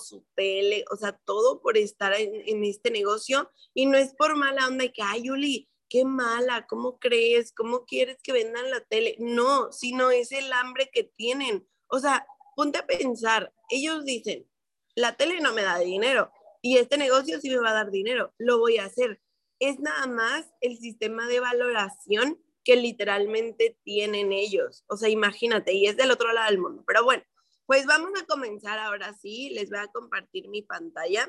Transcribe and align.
su 0.00 0.24
tele, 0.34 0.84
o 0.90 0.96
sea, 0.96 1.12
todo 1.24 1.60
por 1.60 1.76
estar 1.76 2.12
en, 2.14 2.64
este 2.64 2.90
negocio 2.90 3.50
y 3.74 3.86
no 3.86 3.96
es 3.96 4.14
por 4.14 4.36
mala 4.36 4.66
onda 4.66 4.84
y 4.84 4.92
que, 4.92 5.02
ay, 5.02 5.24
Yuli, 5.24 5.68
qué 5.88 6.04
mala, 6.04 6.66
¿cómo 6.66 6.98
crees? 6.98 7.52
¿Cómo 7.52 7.84
quieres 7.84 8.18
que 8.22 8.32
vendan 8.32 8.70
la 8.70 8.80
tele? 8.80 9.16
No, 9.18 9.72
sino 9.72 10.10
es 10.10 10.32
el 10.32 10.52
hambre 10.52 10.90
que 10.92 11.04
tienen. 11.04 11.68
O 11.88 11.98
sea, 11.98 12.26
ponte 12.56 12.78
a 12.78 12.86
pensar, 12.86 13.52
ellos 13.68 14.04
dicen, 14.04 14.48
la 14.94 15.16
tele 15.16 15.40
no 15.40 15.52
me 15.52 15.62
da 15.62 15.78
dinero 15.78 16.32
y 16.60 16.78
este 16.78 16.96
negocio 16.96 17.40
sí 17.40 17.50
me 17.50 17.58
va 17.58 17.70
a 17.70 17.74
dar 17.74 17.90
dinero, 17.90 18.32
lo 18.38 18.58
voy 18.58 18.78
a 18.78 18.84
hacer. 18.84 19.20
Es 19.58 19.80
nada 19.80 20.06
más 20.06 20.46
el 20.60 20.78
sistema 20.78 21.26
de 21.26 21.40
valoración 21.40 22.40
que 22.64 22.76
literalmente 22.76 23.78
tienen 23.82 24.32
ellos. 24.32 24.84
O 24.88 24.96
sea, 24.96 25.08
imagínate, 25.08 25.72
y 25.72 25.86
es 25.86 25.96
del 25.96 26.10
otro 26.10 26.32
lado 26.32 26.48
del 26.50 26.60
mundo. 26.60 26.84
Pero 26.86 27.04
bueno, 27.04 27.22
pues 27.66 27.86
vamos 27.86 28.10
a 28.20 28.26
comenzar 28.26 28.78
ahora 28.78 29.14
sí. 29.14 29.50
Les 29.50 29.70
voy 29.70 29.78
a 29.78 29.88
compartir 29.88 30.48
mi 30.48 30.62
pantalla. 30.62 31.28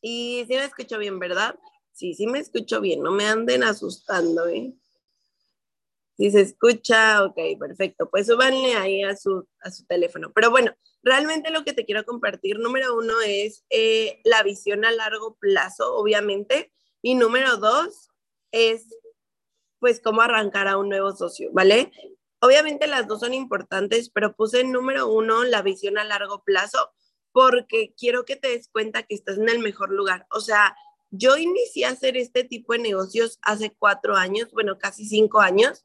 Y 0.00 0.44
sí 0.46 0.54
me 0.54 0.64
escucho 0.64 0.98
bien, 0.98 1.18
¿verdad? 1.18 1.58
Sí, 1.92 2.14
sí 2.14 2.26
me 2.26 2.38
escucho 2.38 2.80
bien. 2.80 3.02
No 3.02 3.12
me 3.12 3.26
anden 3.26 3.64
asustando, 3.64 4.46
¿eh? 4.48 4.74
Si 6.16 6.32
se 6.32 6.40
escucha, 6.40 7.24
ok, 7.24 7.38
perfecto. 7.60 8.10
Pues 8.10 8.26
súbanle 8.26 8.74
ahí 8.74 9.02
a 9.04 9.16
su, 9.16 9.48
a 9.60 9.70
su 9.70 9.86
teléfono. 9.86 10.32
Pero 10.34 10.50
bueno, 10.50 10.74
realmente 11.02 11.50
lo 11.50 11.64
que 11.64 11.72
te 11.72 11.84
quiero 11.84 12.04
compartir, 12.04 12.58
número 12.58 12.96
uno, 12.96 13.20
es 13.24 13.64
eh, 13.70 14.20
la 14.24 14.42
visión 14.42 14.84
a 14.84 14.90
largo 14.90 15.36
plazo, 15.36 15.94
obviamente. 15.94 16.72
Y 17.02 17.14
número 17.14 17.56
dos, 17.58 18.08
es 18.50 18.88
pues 19.78 20.00
cómo 20.00 20.22
arrancar 20.22 20.66
a 20.68 20.76
un 20.76 20.88
nuevo 20.88 21.14
socio, 21.14 21.50
¿vale? 21.52 21.92
Obviamente 22.40 22.86
las 22.86 23.06
dos 23.08 23.20
son 23.20 23.34
importantes, 23.34 24.10
pero 24.10 24.34
puse 24.34 24.64
número 24.64 25.08
uno 25.08 25.44
la 25.44 25.62
visión 25.62 25.98
a 25.98 26.04
largo 26.04 26.42
plazo 26.44 26.90
porque 27.32 27.94
quiero 27.96 28.24
que 28.24 28.36
te 28.36 28.48
des 28.48 28.68
cuenta 28.68 29.02
que 29.02 29.14
estás 29.14 29.38
en 29.38 29.48
el 29.48 29.58
mejor 29.58 29.90
lugar. 29.90 30.26
O 30.30 30.40
sea, 30.40 30.76
yo 31.10 31.36
inicié 31.36 31.86
a 31.86 31.90
hacer 31.90 32.16
este 32.16 32.44
tipo 32.44 32.72
de 32.72 32.80
negocios 32.80 33.38
hace 33.42 33.74
cuatro 33.78 34.16
años, 34.16 34.50
bueno, 34.52 34.78
casi 34.78 35.06
cinco 35.06 35.40
años, 35.40 35.84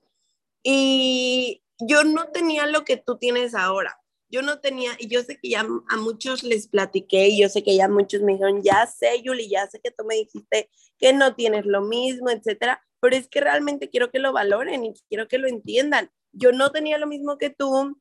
y 0.64 1.64
yo 1.80 2.04
no 2.04 2.30
tenía 2.30 2.66
lo 2.68 2.86
que 2.86 2.98
tú 2.98 3.18
tienes 3.18 3.56
ahora. 3.56 4.00
Yo 4.30 4.42
no 4.42 4.60
tenía, 4.60 4.94
y 4.98 5.08
yo 5.10 5.22
sé 5.22 5.38
que 5.38 5.50
ya 5.50 5.60
a 5.62 5.98
muchos 5.98 6.44
les 6.44 6.68
platiqué, 6.68 7.28
y 7.30 7.42
yo 7.42 7.50
sé 7.50 7.64
que 7.64 7.76
ya 7.76 7.88
muchos 7.88 8.22
me 8.22 8.34
dijeron, 8.34 8.64
ya 8.64 8.88
sé, 8.88 9.22
Yuli, 9.22 9.48
ya 9.48 9.68
sé 9.68 9.80
que 9.80 9.92
tú 9.92 10.06
me 10.06 10.16
dijiste 10.16 10.70
que 10.98 11.14
no 11.14 11.36
tienes 11.36 11.66
lo 11.66 11.82
mismo, 11.82 12.30
etcétera, 12.30 12.82
pero 13.00 13.16
es 13.16 13.28
que 13.28 13.42
realmente 13.42 13.90
quiero 13.90 14.10
que 14.10 14.20
lo 14.20 14.34
valoren 14.34 14.86
y 14.86 14.94
quiero 15.08 15.28
que 15.28 15.38
lo 15.38 15.48
entiendan. 15.48 16.10
Yo 16.34 16.52
no 16.52 16.72
tenía 16.72 16.98
lo 16.98 17.08
mismo 17.08 17.38
que 17.38 17.50
tú, 17.50 18.00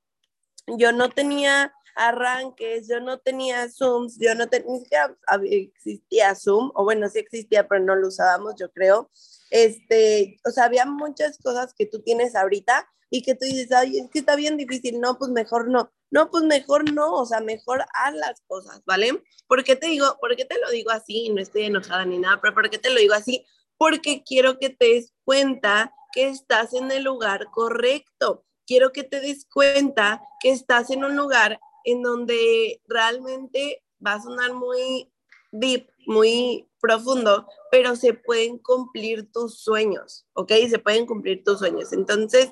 yo 0.79 0.93
no 0.93 1.09
tenía 1.11 1.73
arranques, 1.95 2.89
yo 2.89 3.01
no 3.01 3.19
tenía 3.19 3.69
Zooms, 3.71 4.19
yo 4.19 4.35
no 4.35 4.49
tenía, 4.49 5.15
existía 5.45 6.35
Zoom, 6.35 6.71
o 6.75 6.85
bueno, 6.85 7.09
sí 7.09 7.19
existía, 7.19 7.69
pero 7.69 7.85
no 7.85 7.95
lo 7.95 8.09
usábamos, 8.09 8.55
yo 8.59 8.71
creo. 8.73 9.11
Este, 9.51 10.41
o 10.47 10.51
sea, 10.51 10.65
había 10.65 10.87
muchas 10.87 11.39
cosas 11.39 11.75
que 11.75 11.87
tú 11.87 12.01
tienes 12.03 12.35
ahorita 12.35 12.89
y 13.11 13.23
que 13.23 13.35
tú 13.35 13.45
dices, 13.45 13.71
ay, 13.73 13.99
es 13.99 14.11
que 14.11 14.21
está 14.21 14.37
bien 14.37 14.57
difícil, 14.57 15.01
no, 15.01 15.19
pues 15.19 15.31
mejor 15.31 15.69
no, 15.69 15.93
no, 16.11 16.31
pues 16.31 16.45
mejor 16.45 16.91
no, 16.93 17.13
o 17.13 17.27
sea, 17.27 17.41
mejor 17.41 17.85
haz 17.95 18.15
las 18.15 18.41
cosas, 18.47 18.81
¿vale? 18.87 19.23
¿Por 19.47 19.63
qué 19.65 19.77
te 19.77 19.89
digo, 19.89 20.17
por 20.19 20.35
qué 20.35 20.47
te 20.47 20.59
lo 20.59 20.71
digo 20.71 20.91
así? 20.91 21.29
No 21.29 21.43
estoy 21.43 21.65
enojada 21.65 22.07
ni 22.07 22.19
nada, 22.19 22.41
pero 22.41 22.55
¿por 22.55 22.71
qué 22.71 22.79
te 22.79 22.89
lo 22.89 22.99
digo 22.99 23.13
así? 23.13 23.45
porque 23.83 24.23
quiero 24.23 24.61
que 24.61 24.71
te 24.71 24.87
des 24.87 25.13
cuenta 25.25 25.93
que 26.13 26.29
estás 26.29 26.75
en 26.75 26.91
el 26.91 27.05
lugar 27.05 27.51
correcto. 27.51 28.45
Quiero 28.67 28.93
que 28.93 29.05
te 29.05 29.21
des 29.21 29.47
cuenta 29.47 30.23
que 30.41 30.51
estás 30.51 30.91
en 30.91 31.05
un 31.05 31.17
lugar 31.17 31.59
en 31.85 32.03
donde 32.03 32.81
realmente 32.87 33.83
va 34.05 34.15
a 34.15 34.23
sonar 34.23 34.53
muy 34.55 35.13
deep, 35.51 35.89
muy 36.07 36.69
profundo, 36.81 37.47
pero 37.71 37.95
se 37.97 38.15
pueden 38.15 38.59
cumplir 38.59 39.31
tus 39.31 39.61
sueños, 39.61 40.27
¿ok? 40.33 40.53
Se 40.69 40.79
pueden 40.79 41.07
cumplir 41.07 41.45
tus 41.45 41.59
sueños. 41.59 41.93
Entonces, 41.93 42.51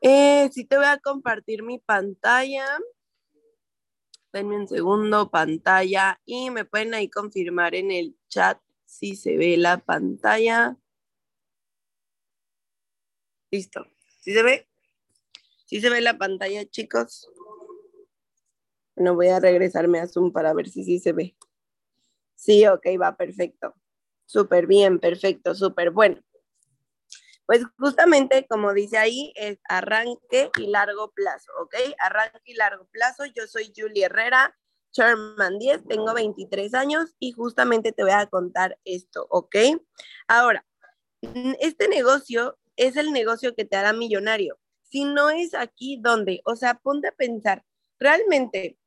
eh, 0.00 0.50
sí 0.52 0.64
te 0.64 0.76
voy 0.76 0.86
a 0.86 0.98
compartir 0.98 1.62
mi 1.62 1.78
pantalla. 1.78 2.66
Denme 4.32 4.56
un 4.56 4.66
segundo, 4.66 5.30
pantalla, 5.30 6.20
y 6.24 6.50
me 6.50 6.64
pueden 6.64 6.94
ahí 6.94 7.08
confirmar 7.08 7.74
en 7.74 7.90
el 7.90 8.16
chat 8.28 8.58
si 8.86 9.14
se 9.14 9.36
ve 9.36 9.56
la 9.56 9.78
pantalla. 9.78 10.76
Listo. 13.52 13.86
¿Sí 14.22 14.32
se 14.32 14.42
ve? 14.42 14.66
¿Sí 15.66 15.82
se 15.82 15.90
ve 15.90 16.00
la 16.00 16.16
pantalla, 16.16 16.64
chicos? 16.64 17.30
Bueno, 18.96 19.14
voy 19.14 19.28
a 19.28 19.40
regresarme 19.40 20.00
a 20.00 20.08
Zoom 20.08 20.32
para 20.32 20.54
ver 20.54 20.70
si 20.70 20.84
sí 20.84 20.98
se 20.98 21.12
ve. 21.12 21.36
Sí, 22.34 22.66
ok, 22.66 22.86
va 22.98 23.14
perfecto. 23.14 23.74
Súper 24.24 24.66
bien, 24.66 24.98
perfecto, 24.98 25.54
súper 25.54 25.90
bueno. 25.90 26.22
Pues 27.44 27.62
justamente 27.78 28.46
como 28.48 28.72
dice 28.72 28.96
ahí, 28.96 29.34
es 29.36 29.58
arranque 29.68 30.50
y 30.58 30.68
largo 30.68 31.12
plazo, 31.12 31.52
¿ok? 31.60 31.74
Arranque 31.98 32.40
y 32.46 32.54
largo 32.54 32.86
plazo. 32.86 33.26
Yo 33.26 33.46
soy 33.46 33.70
Julie 33.76 34.06
Herrera, 34.06 34.56
Sherman 34.92 35.58
10, 35.58 35.86
tengo 35.88 36.14
23 36.14 36.72
años 36.72 37.14
y 37.18 37.32
justamente 37.32 37.92
te 37.92 38.02
voy 38.02 38.12
a 38.12 38.26
contar 38.28 38.78
esto, 38.86 39.26
¿ok? 39.28 39.56
Ahora, 40.26 40.64
este 41.60 41.88
negocio 41.88 42.58
es 42.76 42.96
el 42.96 43.12
negocio 43.12 43.54
que 43.54 43.64
te 43.64 43.76
hará 43.76 43.92
millonario. 43.92 44.58
Si 44.82 45.04
no 45.04 45.30
es 45.30 45.54
aquí, 45.54 45.98
¿dónde? 46.00 46.40
O 46.44 46.56
sea, 46.56 46.74
ponte 46.74 47.08
a 47.08 47.12
pensar, 47.12 47.64
realmente, 47.98 48.78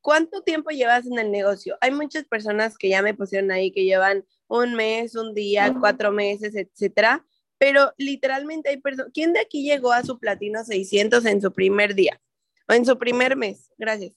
¿cuánto 0.00 0.42
tiempo 0.42 0.70
llevas 0.70 1.06
en 1.06 1.18
el 1.18 1.30
negocio? 1.30 1.76
Hay 1.80 1.90
muchas 1.90 2.24
personas 2.24 2.78
que 2.78 2.88
ya 2.88 3.02
me 3.02 3.14
pusieron 3.14 3.50
ahí 3.50 3.72
que 3.72 3.84
llevan 3.84 4.24
un 4.48 4.74
mes, 4.74 5.14
un 5.14 5.34
día, 5.34 5.74
cuatro 5.78 6.12
meses, 6.12 6.54
etcétera, 6.54 7.24
pero 7.58 7.92
literalmente 7.98 8.70
hay 8.70 8.78
personas, 8.78 9.12
¿quién 9.12 9.32
de 9.32 9.40
aquí 9.40 9.62
llegó 9.62 9.92
a 9.92 10.02
su 10.02 10.18
platino 10.18 10.64
600 10.64 11.24
en 11.26 11.42
su 11.42 11.52
primer 11.52 11.94
día 11.94 12.20
o 12.68 12.72
en 12.72 12.86
su 12.86 12.96
primer 12.98 13.36
mes? 13.36 13.70
Gracias. 13.76 14.12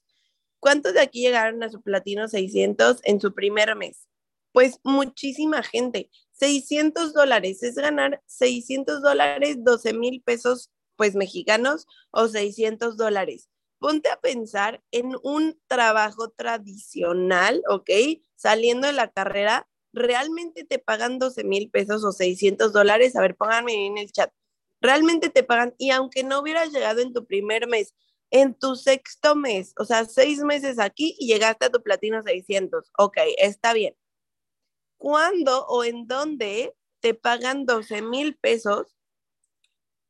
¿Cuántos 0.60 0.94
de 0.94 1.02
aquí 1.02 1.20
llegaron 1.20 1.62
a 1.62 1.70
su 1.70 1.82
platino 1.82 2.30
600 2.30 3.02
en 3.04 3.20
su 3.20 3.34
primer 3.34 3.76
mes? 3.76 4.08
Pues 4.54 4.80
muchísima 4.84 5.62
gente. 5.62 6.10
600 6.34 7.14
dólares 7.14 7.64
es 7.64 7.76
ganar 7.76 8.22
600 8.26 9.02
dólares, 9.02 9.58
12 9.60 9.94
mil 9.94 10.22
pesos, 10.22 10.72
pues 10.96 11.16
mexicanos, 11.16 11.88
o 12.12 12.28
600 12.28 12.98
dólares. 12.98 13.50
Ponte 13.80 14.10
a 14.10 14.20
pensar 14.20 14.82
en 14.92 15.16
un 15.24 15.60
trabajo 15.68 16.30
tradicional, 16.30 17.62
¿ok? 17.70 17.90
Saliendo 18.36 18.88
de 18.88 18.94
la 18.94 19.12
carrera, 19.12 19.68
¿realmente 19.92 20.64
te 20.64 20.80
pagan 20.80 21.20
12 21.20 21.44
mil 21.44 21.70
pesos 21.70 22.04
o 22.04 22.12
600 22.12 22.74
dólares? 22.74 23.16
A 23.16 23.22
ver, 23.22 23.36
pónganme 23.36 23.86
en 23.86 23.98
el 23.98 24.12
chat. 24.12 24.32
¿Realmente 24.82 25.30
te 25.30 25.44
pagan? 25.44 25.74
Y 25.78 25.92
aunque 25.92 26.24
no 26.24 26.40
hubieras 26.40 26.72
llegado 26.72 27.02
en 27.02 27.14
tu 27.14 27.26
primer 27.26 27.68
mes, 27.68 27.94
en 28.32 28.54
tu 28.56 28.76
sexto 28.76 29.36
mes, 29.36 29.74
o 29.78 29.86
sea, 29.86 30.06
seis 30.06 30.40
meses 30.40 30.80
aquí 30.80 31.16
y 31.20 31.28
llegaste 31.28 31.66
a 31.66 31.70
tu 31.70 31.84
platino 31.84 32.22
600. 32.24 32.92
Ok, 32.98 33.18
está 33.38 33.74
bien. 33.74 33.96
¿Cuándo 35.04 35.66
o 35.66 35.84
en 35.84 36.08
dónde 36.08 36.74
te 37.02 37.14
pagan 37.14 37.66
12 37.66 38.02
mil 38.02 38.38
pesos 38.38 38.96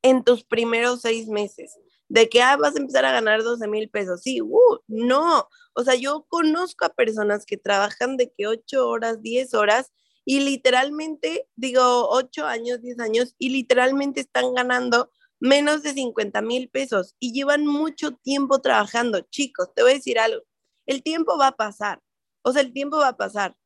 en 0.04 0.24
tus 0.24 0.44
primeros 0.44 1.02
seis 1.02 1.28
meses? 1.28 1.80
De 2.10 2.30
que 2.30 2.44
ah, 2.44 2.58
vas 2.58 2.76
a 2.76 2.80
empezar 2.80 3.04
a 3.04 3.12
ganar 3.12 3.42
12 3.42 3.68
mil 3.68 3.90
pesos. 3.90 4.22
Sí, 4.22 4.40
uh, 4.40 4.78
no. 4.86 5.50
O 5.74 5.84
sea, 5.84 5.96
yo 5.96 6.28
conozco 6.30 6.86
a 6.86 6.94
personas 6.94 7.48
que 7.48 7.58
trabajan 7.58 8.18
de 8.18 8.32
que 8.38 8.46
8 8.46 8.88
horas, 8.88 9.24
10 9.24 9.56
horas 9.56 9.92
y 10.26 10.42
literalmente, 10.42 11.50
digo, 11.56 12.10
8 12.12 12.46
años, 12.46 12.80
10 12.84 13.00
años 13.00 13.36
y 13.40 13.50
literalmente 13.50 14.22
están 14.22 14.54
ganando 14.54 15.10
menos 15.40 15.82
de 15.82 15.94
50 15.94 16.40
mil 16.44 16.70
pesos 16.70 17.16
y 17.18 17.34
llevan 17.34 17.66
mucho 17.66 18.12
tiempo 18.12 18.62
trabajando. 18.62 19.22
Chicos, 19.22 19.74
te 19.74 19.82
voy 19.82 19.94
a 19.94 19.96
decir 19.96 20.20
algo, 20.20 20.44
el 20.86 21.02
tiempo 21.02 21.36
va 21.36 21.48
a 21.48 21.56
pasar, 21.56 22.00
o 22.44 22.54
sea, 22.54 22.62
el 22.62 22.74
tiempo 22.74 22.98
va 22.98 23.08
a 23.08 23.18
pasar. 23.18 23.58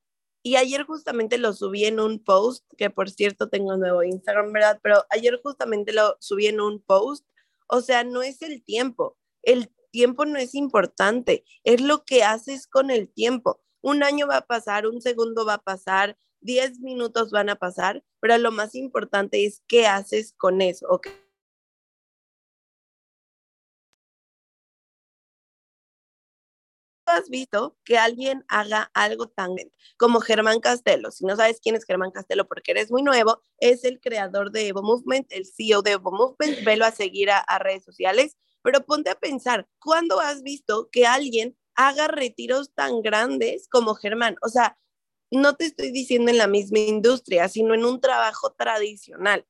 Y 0.47 0.55
ayer 0.55 0.85
justamente 0.85 1.37
lo 1.37 1.51
subí 1.51 1.83
en 1.83 1.99
un 1.99 2.23
post, 2.23 2.63
que 2.77 2.89
por 2.89 3.09
cierto 3.09 3.49
tengo 3.49 3.75
nuevo 3.75 4.01
Instagram, 4.01 4.53
¿verdad? 4.53 4.79
Pero 4.81 5.03
ayer 5.09 5.41
justamente 5.43 5.91
lo 5.91 6.15
subí 6.21 6.47
en 6.47 6.61
un 6.61 6.81
post. 6.81 7.25
O 7.67 7.81
sea, 7.81 8.05
no 8.05 8.21
es 8.21 8.41
el 8.41 8.63
tiempo. 8.63 9.17
El 9.43 9.69
tiempo 9.91 10.23
no 10.23 10.39
es 10.39 10.55
importante. 10.55 11.43
Es 11.65 11.81
lo 11.81 12.05
que 12.05 12.23
haces 12.23 12.65
con 12.65 12.91
el 12.91 13.09
tiempo. 13.09 13.59
Un 13.81 14.03
año 14.03 14.25
va 14.25 14.37
a 14.37 14.47
pasar, 14.47 14.87
un 14.87 15.01
segundo 15.01 15.45
va 15.45 15.55
a 15.55 15.61
pasar, 15.61 16.17
diez 16.39 16.79
minutos 16.79 17.29
van 17.31 17.49
a 17.49 17.57
pasar, 17.57 18.05
pero 18.21 18.37
lo 18.37 18.53
más 18.53 18.73
importante 18.73 19.45
es 19.45 19.61
qué 19.67 19.85
haces 19.85 20.33
con 20.37 20.61
eso, 20.61 20.87
¿ok? 20.87 21.09
Has 27.07 27.29
visto 27.29 27.77
que 27.83 27.97
alguien 27.97 28.43
haga 28.47 28.91
algo 28.93 29.27
tan 29.27 29.55
como 29.97 30.19
Germán 30.19 30.59
Castelo? 30.59 31.11
Si 31.11 31.25
no 31.25 31.35
sabes 31.35 31.59
quién 31.61 31.75
es 31.75 31.85
Germán 31.85 32.11
Castelo 32.11 32.47
porque 32.47 32.71
eres 32.71 32.91
muy 32.91 33.03
nuevo, 33.03 33.41
es 33.59 33.83
el 33.83 33.99
creador 33.99 34.51
de 34.51 34.67
Evo 34.67 34.83
Movement, 34.83 35.27
el 35.31 35.45
CEO 35.45 35.81
de 35.81 35.91
Evo 35.91 36.11
Movement, 36.11 36.63
velo 36.63 36.85
a 36.85 36.91
seguir 36.91 37.29
a, 37.31 37.59
redes 37.59 37.83
sociales, 37.83 38.37
pero 38.61 38.85
ponte 38.85 39.09
a 39.09 39.15
pensar, 39.15 39.67
¿cuándo 39.79 40.19
has 40.19 40.43
visto 40.43 40.89
que 40.91 41.05
alguien 41.05 41.55
haga 41.77 42.07
retiros 42.07 42.73
tan 42.73 43.01
grandes 43.01 43.69
como 43.69 43.95
Germán. 43.95 44.35
O 44.41 44.49
sea, 44.49 44.77
no 45.31 45.55
te 45.55 45.65
estoy 45.65 45.91
diciendo 45.91 46.31
en 46.31 46.37
la 46.37 46.47
misma 46.47 46.79
industria, 46.79 47.47
sino 47.47 47.73
en 47.73 47.85
un 47.85 48.01
trabajo 48.01 48.51
tradicional. 48.53 49.45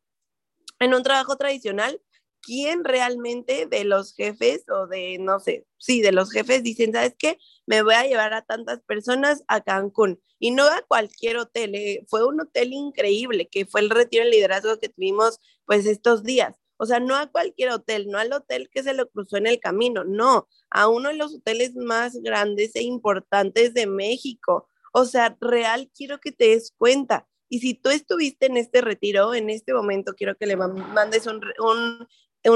En 0.80 0.94
un 0.94 1.02
trabajo 1.02 1.38
tradicional, 1.38 2.02
¿quién 2.42 2.84
realmente 2.84 3.66
de 3.66 3.84
los 3.84 4.14
jefes 4.14 4.64
o 4.70 4.88
de, 4.88 5.18
no 5.20 5.40
sé, 5.40 5.66
sí, 5.78 6.02
de 6.02 6.12
los 6.12 6.32
jefes 6.32 6.64
dicen, 6.64 6.94
¿sabes 6.94 7.16
qué? 7.18 7.38
Me 7.66 7.82
voy 7.82 7.94
a 7.94 8.06
llevar 8.08 8.34
a 8.34 8.44
tantas 8.44 8.82
personas 8.82 9.44
a 9.48 9.62
Cancún. 9.62 10.22
Y 10.40 10.52
no 10.52 10.66
a 10.66 10.82
cualquier 10.88 11.38
hotel, 11.38 11.76
eh, 11.76 12.06
fue 12.08 12.26
un 12.26 12.40
hotel 12.42 12.74
increíble, 12.74 13.48
que 13.52 13.66
fue 13.66 13.82
el 13.82 13.90
retiro 13.90 14.24
de 14.24 14.32
liderazgo 14.32 14.80
que 14.80 14.90
tuvimos 14.90 15.40
pues 15.66 15.86
estos 15.86 16.24
días. 16.24 16.56
O 16.78 16.86
sea, 16.86 17.00
no 17.00 17.16
a 17.16 17.28
cualquier 17.28 17.72
hotel, 17.72 18.08
no 18.08 18.20
al 18.20 18.32
hotel 18.32 18.70
que 18.70 18.84
se 18.84 18.94
lo 18.94 19.10
cruzó 19.10 19.38
en 19.38 19.48
el 19.48 19.60
camino, 19.60 20.04
no, 20.04 20.48
a 20.70 20.88
uno 20.88 21.10
de 21.10 21.16
los 21.16 21.36
hoteles 21.36 21.76
más 21.76 22.16
grandes 22.22 22.76
e 22.76 22.84
importantes 22.84 23.74
de 23.74 23.88
México. 23.88 24.68
O 24.94 25.06
sea, 25.06 25.36
real 25.42 25.90
quiero 25.96 26.20
que 26.20 26.32
te 26.32 26.50
des 26.50 26.72
cuenta. 26.78 27.28
Y 27.50 27.60
si 27.60 27.74
tú 27.74 27.90
estuviste 27.90 28.46
en 28.46 28.58
este 28.58 28.82
retiro, 28.82 29.34
en 29.34 29.50
este 29.50 29.74
momento 29.74 30.14
quiero 30.16 30.36
que 30.36 30.46
le 30.46 30.58
mandes 30.58 31.28
un, 31.28 31.42
un, 31.60 32.08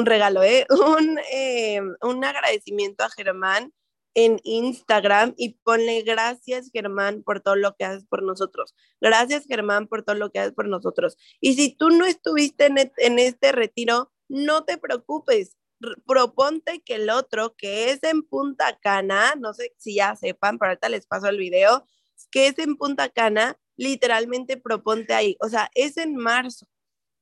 regalo, 0.06 0.44
¿eh? 0.44 0.66
un, 0.98 1.20
eh, 1.32 1.82
un 2.02 2.24
agradecimiento 2.24 3.04
a 3.04 3.10
Germán 3.10 3.74
en 4.14 4.40
Instagram 4.44 5.34
y 5.38 5.54
ponle 5.64 6.02
gracias 6.02 6.70
Germán 6.74 7.24
por 7.24 7.40
todo 7.40 7.56
lo 7.56 7.76
que 7.76 7.86
haces 7.86 8.06
por 8.06 8.24
nosotros. 8.24 8.76
Gracias 9.00 9.46
Germán 9.48 9.88
por 9.88 10.04
todo 10.04 10.16
lo 10.16 10.32
que 10.32 10.40
haces 10.40 10.54
por 10.54 10.68
nosotros. 10.68 11.18
Y 11.40 11.54
si 11.56 11.76
tú 11.76 11.90
no 11.90 12.06
estuviste 12.06 12.66
en, 12.66 12.92
en 12.98 13.20
este 13.20 13.52
retiro, 13.52 14.12
no 14.28 14.64
te 14.64 14.78
preocupes. 14.78 15.58
Proponte 16.06 16.82
que 16.82 16.96
el 16.96 17.10
otro, 17.10 17.56
que 17.58 17.90
es 17.90 18.04
en 18.04 18.22
Punta 18.22 18.78
Cana, 18.82 19.34
no 19.38 19.54
sé 19.54 19.74
si 19.78 19.96
ya 19.96 20.16
sepan, 20.16 20.60
pero 20.60 20.70
ahorita 20.70 20.90
les 20.90 21.08
paso 21.08 21.28
el 21.28 21.38
video, 21.38 21.86
que 22.30 22.48
es 22.48 22.60
en 22.60 22.78
Punta 22.78 23.10
Cana, 23.10 23.58
literalmente 23.78 24.58
proponte 24.58 25.14
ahí. 25.14 25.38
O 25.40 25.50
sea, 25.50 25.72
es 25.74 25.98
en 25.98 26.16
marzo, 26.16 26.68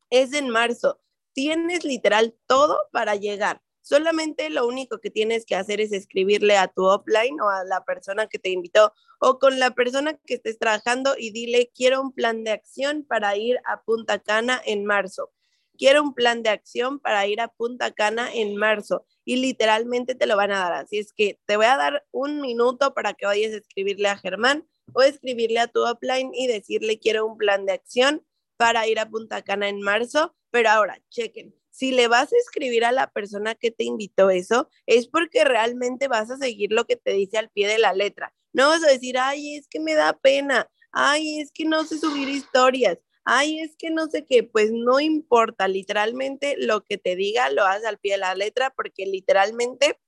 es 0.10 0.34
en 0.34 0.50
marzo. 0.50 1.00
Tienes 1.34 1.84
literal 1.84 2.36
todo 2.48 2.80
para 2.92 3.16
llegar 3.16 3.62
Solamente 3.90 4.52
lo 4.52 4.68
único 4.68 5.00
que 5.00 5.10
tienes 5.10 5.48
que 5.48 5.56
hacer 5.56 5.82
es 5.82 5.92
escribirle 5.92 6.58
a 6.58 6.68
tu 6.68 6.86
offline 6.86 7.42
o 7.42 7.50
a 7.50 7.64
la 7.64 7.84
persona 7.86 8.28
que 8.28 8.38
te 8.38 8.52
invitó 8.52 8.94
o 9.20 9.40
con 9.40 9.58
la 9.58 9.72
persona 9.72 10.14
que 10.28 10.36
estés 10.36 10.60
trabajando 10.60 11.16
y 11.18 11.32
dile, 11.32 11.72
quiero 11.74 12.00
un 12.00 12.14
plan 12.14 12.44
de 12.44 12.52
acción 12.52 13.04
para 13.04 13.36
ir 13.36 13.58
a 13.66 13.82
Punta 13.82 14.20
Cana 14.20 14.62
en 14.64 14.86
marzo. 14.86 15.32
Quiero 15.76 16.04
un 16.04 16.14
plan 16.14 16.44
de 16.44 16.50
acción 16.50 17.00
para 17.00 17.26
ir 17.26 17.42
a 17.42 17.48
Punta 17.48 17.92
Cana 17.92 18.32
en 18.32 18.58
marzo 18.58 19.08
y 19.26 19.38
literalmente 19.38 20.14
te 20.14 20.28
lo 20.28 20.38
van 20.38 20.52
a 20.52 20.60
dar. 20.60 20.74
Así 20.74 21.00
es 21.00 21.12
que 21.12 21.40
te 21.48 21.58
voy 21.58 21.66
a 21.66 21.78
dar 21.78 22.06
un 22.12 22.42
minuto 22.42 22.94
para 22.94 23.16
que 23.16 23.26
vayas 23.26 23.54
a 23.54 23.58
escribirle 23.58 24.10
a 24.10 24.18
Germán 24.18 24.68
o 24.94 25.02
escribirle 25.02 25.62
a 25.62 25.68
tu 25.68 25.84
offline 25.84 26.30
y 26.36 26.46
decirle 26.46 27.00
quiero 27.00 27.26
un 27.26 27.38
plan 27.38 27.66
de 27.66 27.72
acción 27.72 28.24
para 28.56 28.86
ir 28.86 29.00
a 29.00 29.10
Punta 29.10 29.42
Cana 29.42 29.68
en 29.68 29.82
marzo. 29.82 30.36
Pero 30.52 30.70
ahora, 30.70 31.02
chequen, 31.10 31.56
si 31.70 31.92
le 31.92 32.08
vas 32.08 32.34
a 32.34 32.38
escribir 32.38 32.86
a 32.86 32.92
la 32.92 33.12
persona 33.12 33.56
que 33.56 33.72
te 33.72 33.84
invitó 33.84 34.30
eso, 34.30 34.70
es 34.86 35.08
porque 35.08 35.44
realmente 35.44 36.08
vas 36.08 36.30
a 36.32 36.38
seguir 36.38 36.72
lo 36.72 36.86
que 36.86 36.96
te 36.96 37.14
dice 37.14 37.38
al 37.38 37.50
pie 37.50 37.68
de 37.68 37.78
la 37.80 37.94
letra. 37.94 38.34
No 38.54 38.68
vas 38.70 38.84
a 38.84 38.88
decir, 38.88 39.18
ay, 39.18 39.56
es 39.56 39.68
que 39.68 39.80
me 39.80 39.94
da 39.94 40.14
pena, 40.14 40.70
ay, 40.92 41.40
es 41.40 41.52
que 41.54 41.66
no 41.66 41.84
sé 41.86 42.00
subir 42.00 42.28
historias, 42.28 42.98
ay, 43.24 43.60
es 43.60 43.76
que 43.78 43.92
no 43.92 44.08
sé 44.08 44.26
qué, 44.26 44.44
pues 44.44 44.72
no 44.72 45.00
importa, 45.00 45.68
literalmente 45.68 46.56
lo 46.58 46.84
que 46.84 46.98
te 46.98 47.16
diga 47.16 47.52
lo 47.52 47.64
haces 47.64 47.86
al 47.86 48.00
pie 48.00 48.14
de 48.14 48.18
la 48.20 48.36
letra 48.36 48.72
porque 48.76 49.06
literalmente 49.06 50.00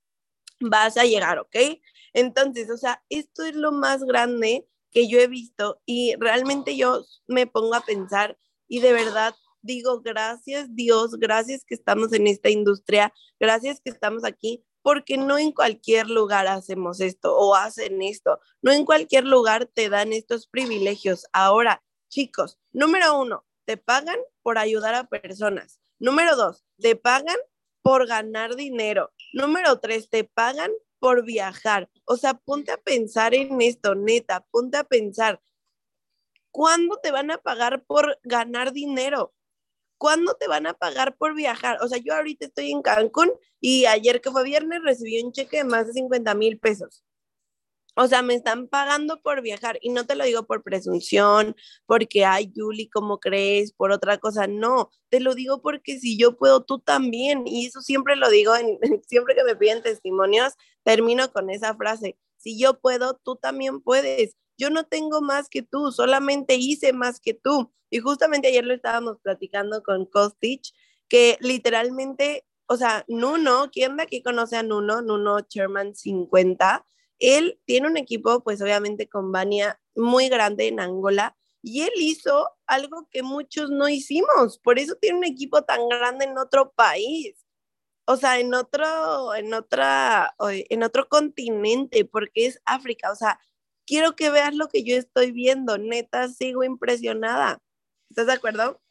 vas 0.59 0.97
a 0.97 1.05
llegar, 1.05 1.39
¿ok? 1.39 1.55
Entonces, 2.13 2.69
o 2.69 2.77
sea, 2.77 3.03
esto 3.09 3.43
es 3.45 3.55
lo 3.55 3.71
más 3.71 4.03
grande 4.03 4.67
que 4.91 5.07
yo 5.07 5.19
he 5.19 5.27
visto 5.27 5.81
y 5.85 6.15
realmente 6.19 6.75
yo 6.75 7.05
me 7.27 7.47
pongo 7.47 7.75
a 7.75 7.85
pensar 7.85 8.37
y 8.67 8.79
de 8.79 8.93
verdad 8.93 9.35
digo, 9.61 10.01
gracias 10.01 10.73
Dios, 10.75 11.17
gracias 11.17 11.63
que 11.65 11.75
estamos 11.75 12.13
en 12.13 12.27
esta 12.27 12.49
industria, 12.49 13.13
gracias 13.39 13.81
que 13.81 13.89
estamos 13.89 14.23
aquí, 14.23 14.63
porque 14.81 15.17
no 15.17 15.37
en 15.37 15.51
cualquier 15.51 16.09
lugar 16.09 16.47
hacemos 16.47 16.99
esto 17.01 17.37
o 17.37 17.55
hacen 17.55 18.01
esto, 18.01 18.39
no 18.61 18.71
en 18.71 18.85
cualquier 18.85 19.25
lugar 19.25 19.67
te 19.67 19.89
dan 19.89 20.13
estos 20.13 20.47
privilegios. 20.47 21.25
Ahora, 21.33 21.83
chicos, 22.09 22.59
número 22.71 23.19
uno, 23.19 23.45
te 23.65 23.77
pagan 23.77 24.17
por 24.41 24.57
ayudar 24.57 24.95
a 24.95 25.07
personas. 25.07 25.79
Número 25.99 26.35
dos, 26.35 26.65
te 26.79 26.95
pagan 26.95 27.37
por 27.81 28.07
ganar 28.07 28.55
dinero. 28.55 29.11
Número 29.33 29.79
tres, 29.79 30.09
te 30.09 30.23
pagan 30.23 30.71
por 30.99 31.23
viajar. 31.23 31.89
O 32.05 32.17
sea, 32.17 32.35
ponte 32.35 32.71
a 32.71 32.77
pensar 32.77 33.33
en 33.33 33.61
esto, 33.61 33.95
neta, 33.95 34.45
ponte 34.51 34.77
a 34.77 34.83
pensar, 34.83 35.41
¿cuándo 36.51 36.97
te 36.97 37.11
van 37.11 37.31
a 37.31 37.37
pagar 37.37 37.83
por 37.85 38.19
ganar 38.23 38.71
dinero? 38.71 39.33
¿Cuándo 40.01 40.33
te 40.33 40.47
van 40.47 40.65
a 40.65 40.73
pagar 40.73 41.15
por 41.15 41.35
viajar? 41.35 41.77
O 41.83 41.87
sea, 41.87 41.99
yo 41.99 42.15
ahorita 42.15 42.47
estoy 42.47 42.71
en 42.71 42.81
Cancún 42.81 43.31
y 43.59 43.85
ayer 43.85 44.19
que 44.19 44.31
fue 44.31 44.43
viernes 44.43 44.81
recibí 44.83 45.21
un 45.21 45.31
cheque 45.31 45.57
de 45.57 45.63
más 45.63 45.85
de 45.85 45.93
50 45.93 46.33
mil 46.33 46.57
pesos. 46.57 47.03
O 47.95 48.07
sea, 48.07 48.23
me 48.23 48.33
están 48.33 48.67
pagando 48.67 49.21
por 49.21 49.43
viajar 49.43 49.77
y 49.79 49.89
no 49.89 50.07
te 50.07 50.15
lo 50.15 50.23
digo 50.23 50.47
por 50.47 50.63
presunción, 50.63 51.55
porque, 51.85 52.25
ay, 52.25 52.51
Julie, 52.55 52.89
¿cómo 52.91 53.19
crees? 53.19 53.73
Por 53.73 53.91
otra 53.91 54.17
cosa. 54.17 54.47
No, 54.47 54.89
te 55.09 55.19
lo 55.19 55.35
digo 55.35 55.61
porque 55.61 55.99
si 55.99 56.17
yo 56.17 56.35
puedo, 56.35 56.63
tú 56.63 56.79
también. 56.79 57.43
Y 57.45 57.67
eso 57.67 57.81
siempre 57.81 58.15
lo 58.15 58.31
digo, 58.31 58.55
en, 58.55 58.79
siempre 59.07 59.35
que 59.35 59.43
me 59.43 59.55
piden 59.55 59.83
testimonios, 59.83 60.53
termino 60.83 61.31
con 61.31 61.51
esa 61.51 61.75
frase. 61.75 62.17
Si 62.41 62.59
yo 62.59 62.79
puedo, 62.79 63.19
tú 63.23 63.35
también 63.35 63.81
puedes. 63.81 64.35
Yo 64.57 64.69
no 64.69 64.85
tengo 64.85 65.21
más 65.21 65.49
que 65.49 65.61
tú, 65.61 65.91
solamente 65.91 66.55
hice 66.55 66.93
más 66.93 67.19
que 67.19 67.33
tú. 67.33 67.71
Y 67.89 67.99
justamente 67.99 68.47
ayer 68.47 68.65
lo 68.65 68.73
estábamos 68.73 69.17
platicando 69.21 69.83
con 69.83 70.05
Kostich, 70.05 70.73
que 71.07 71.37
literalmente, 71.41 72.45
o 72.67 72.77
sea, 72.77 73.05
Nuno, 73.07 73.69
¿quién 73.71 73.97
de 73.97 74.03
aquí 74.03 74.23
conoce 74.23 74.55
a 74.57 74.63
Nuno? 74.63 75.01
Nuno 75.01 75.41
Chairman 75.41 75.95
50. 75.95 76.85
Él 77.19 77.59
tiene 77.65 77.87
un 77.87 77.97
equipo, 77.97 78.43
pues 78.43 78.61
obviamente 78.61 79.07
con 79.07 79.31
Vania 79.31 79.79
muy 79.95 80.29
grande 80.29 80.67
en 80.67 80.79
Angola, 80.79 81.37
y 81.61 81.81
él 81.81 81.91
hizo 81.97 82.49
algo 82.65 83.07
que 83.11 83.21
muchos 83.23 83.69
no 83.69 83.87
hicimos. 83.87 84.57
Por 84.59 84.79
eso 84.79 84.95
tiene 84.95 85.19
un 85.19 85.25
equipo 85.25 85.61
tan 85.63 85.87
grande 85.89 86.25
en 86.25 86.37
otro 86.37 86.71
país. 86.71 87.45
O 88.11 88.17
sea, 88.17 88.39
en 88.39 88.53
otro, 88.53 89.33
en 89.35 89.53
otra, 89.53 90.35
en 90.39 90.83
otro 90.83 91.07
continente, 91.07 92.03
porque 92.03 92.45
es 92.45 92.61
África. 92.65 93.09
O 93.09 93.15
sea, 93.15 93.39
quiero 93.85 94.17
que 94.17 94.29
veas 94.29 94.53
lo 94.53 94.67
que 94.67 94.83
yo 94.83 94.97
estoy 94.97 95.31
viendo. 95.31 95.77
Neta, 95.77 96.27
sigo 96.27 96.65
impresionada. 96.65 97.61
¿Estás 98.09 98.27
de 98.27 98.33
acuerdo? 98.33 98.81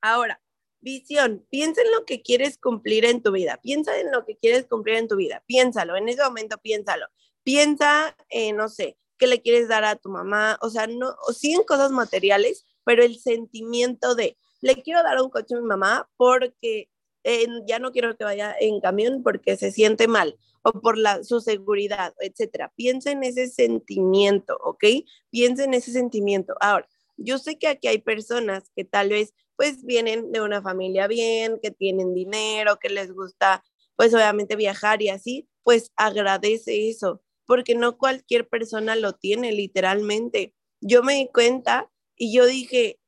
Ahora, 0.00 0.42
visión, 0.80 1.46
piensa 1.50 1.82
en 1.82 1.92
lo 1.92 2.04
que 2.04 2.22
quieres 2.22 2.58
cumplir 2.58 3.04
en 3.04 3.22
tu 3.22 3.30
vida, 3.30 3.60
piensa 3.62 3.96
en 4.00 4.10
lo 4.10 4.24
que 4.24 4.36
quieres 4.36 4.66
cumplir 4.66 4.96
en 4.96 5.06
tu 5.06 5.14
vida, 5.14 5.44
piénsalo, 5.46 5.94
en 5.94 6.08
ese 6.08 6.24
momento 6.24 6.58
piénsalo, 6.58 7.06
piensa, 7.44 8.16
en, 8.28 8.56
no 8.56 8.68
sé, 8.68 8.98
qué 9.18 9.28
le 9.28 9.40
quieres 9.40 9.68
dar 9.68 9.84
a 9.84 9.94
tu 9.94 10.08
mamá, 10.08 10.58
o 10.60 10.70
sea, 10.70 10.88
no, 10.88 11.14
o 11.28 11.32
sí 11.32 11.52
en 11.52 11.62
cosas 11.62 11.92
materiales, 11.92 12.66
pero 12.84 13.04
el 13.04 13.20
sentimiento 13.20 14.16
de, 14.16 14.36
le 14.60 14.82
quiero 14.82 15.04
dar 15.04 15.22
un 15.22 15.30
coche 15.30 15.54
a 15.54 15.60
mi 15.60 15.66
mamá 15.66 16.10
porque 16.16 16.90
eh, 17.24 17.46
ya 17.66 17.78
no 17.78 17.92
quiero 17.92 18.16
que 18.16 18.24
vaya 18.24 18.54
en 18.58 18.80
camión 18.80 19.22
porque 19.22 19.56
se 19.56 19.70
siente 19.70 20.08
mal 20.08 20.38
o 20.62 20.72
por 20.72 20.96
la, 20.96 21.24
su 21.24 21.40
seguridad, 21.40 22.14
etcétera. 22.20 22.72
Piensa 22.76 23.10
en 23.10 23.24
ese 23.24 23.48
sentimiento, 23.48 24.56
¿ok? 24.62 24.84
Piensa 25.30 25.64
en 25.64 25.74
ese 25.74 25.92
sentimiento. 25.92 26.54
Ahora, 26.60 26.88
yo 27.16 27.38
sé 27.38 27.58
que 27.58 27.68
aquí 27.68 27.88
hay 27.88 27.98
personas 27.98 28.70
que 28.74 28.84
tal 28.84 29.10
vez 29.10 29.34
pues 29.56 29.84
vienen 29.84 30.32
de 30.32 30.40
una 30.40 30.62
familia 30.62 31.06
bien, 31.06 31.58
que 31.62 31.70
tienen 31.70 32.14
dinero, 32.14 32.78
que 32.80 32.88
les 32.88 33.12
gusta 33.12 33.62
pues 33.96 34.14
obviamente 34.14 34.56
viajar 34.56 35.02
y 35.02 35.10
así, 35.10 35.48
pues 35.62 35.92
agradece 35.96 36.88
eso, 36.88 37.22
porque 37.46 37.74
no 37.74 37.98
cualquier 37.98 38.48
persona 38.48 38.96
lo 38.96 39.12
tiene 39.12 39.52
literalmente. 39.52 40.54
Yo 40.80 41.02
me 41.02 41.14
di 41.14 41.28
cuenta 41.32 41.90
y 42.16 42.34
yo 42.34 42.46
dije, 42.46 42.98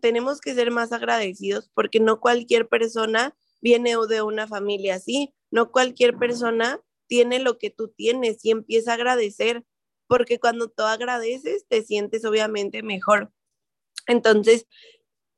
tenemos 0.00 0.40
que 0.40 0.54
ser 0.54 0.70
más 0.70 0.92
agradecidos 0.92 1.70
porque 1.74 2.00
no 2.00 2.20
cualquier 2.20 2.68
persona 2.68 3.34
viene 3.64 3.96
de 4.08 4.20
una 4.20 4.46
familia 4.46 4.96
así, 4.96 5.34
no 5.50 5.72
cualquier 5.72 6.18
persona 6.18 6.82
tiene 7.06 7.38
lo 7.38 7.56
que 7.56 7.70
tú 7.70 7.88
tienes 7.88 8.44
y 8.44 8.50
empieza 8.50 8.90
a 8.90 8.94
agradecer, 8.94 9.64
porque 10.06 10.38
cuando 10.38 10.68
tú 10.68 10.82
agradeces 10.82 11.66
te 11.66 11.82
sientes 11.82 12.26
obviamente 12.26 12.82
mejor. 12.82 13.32
Entonces, 14.06 14.66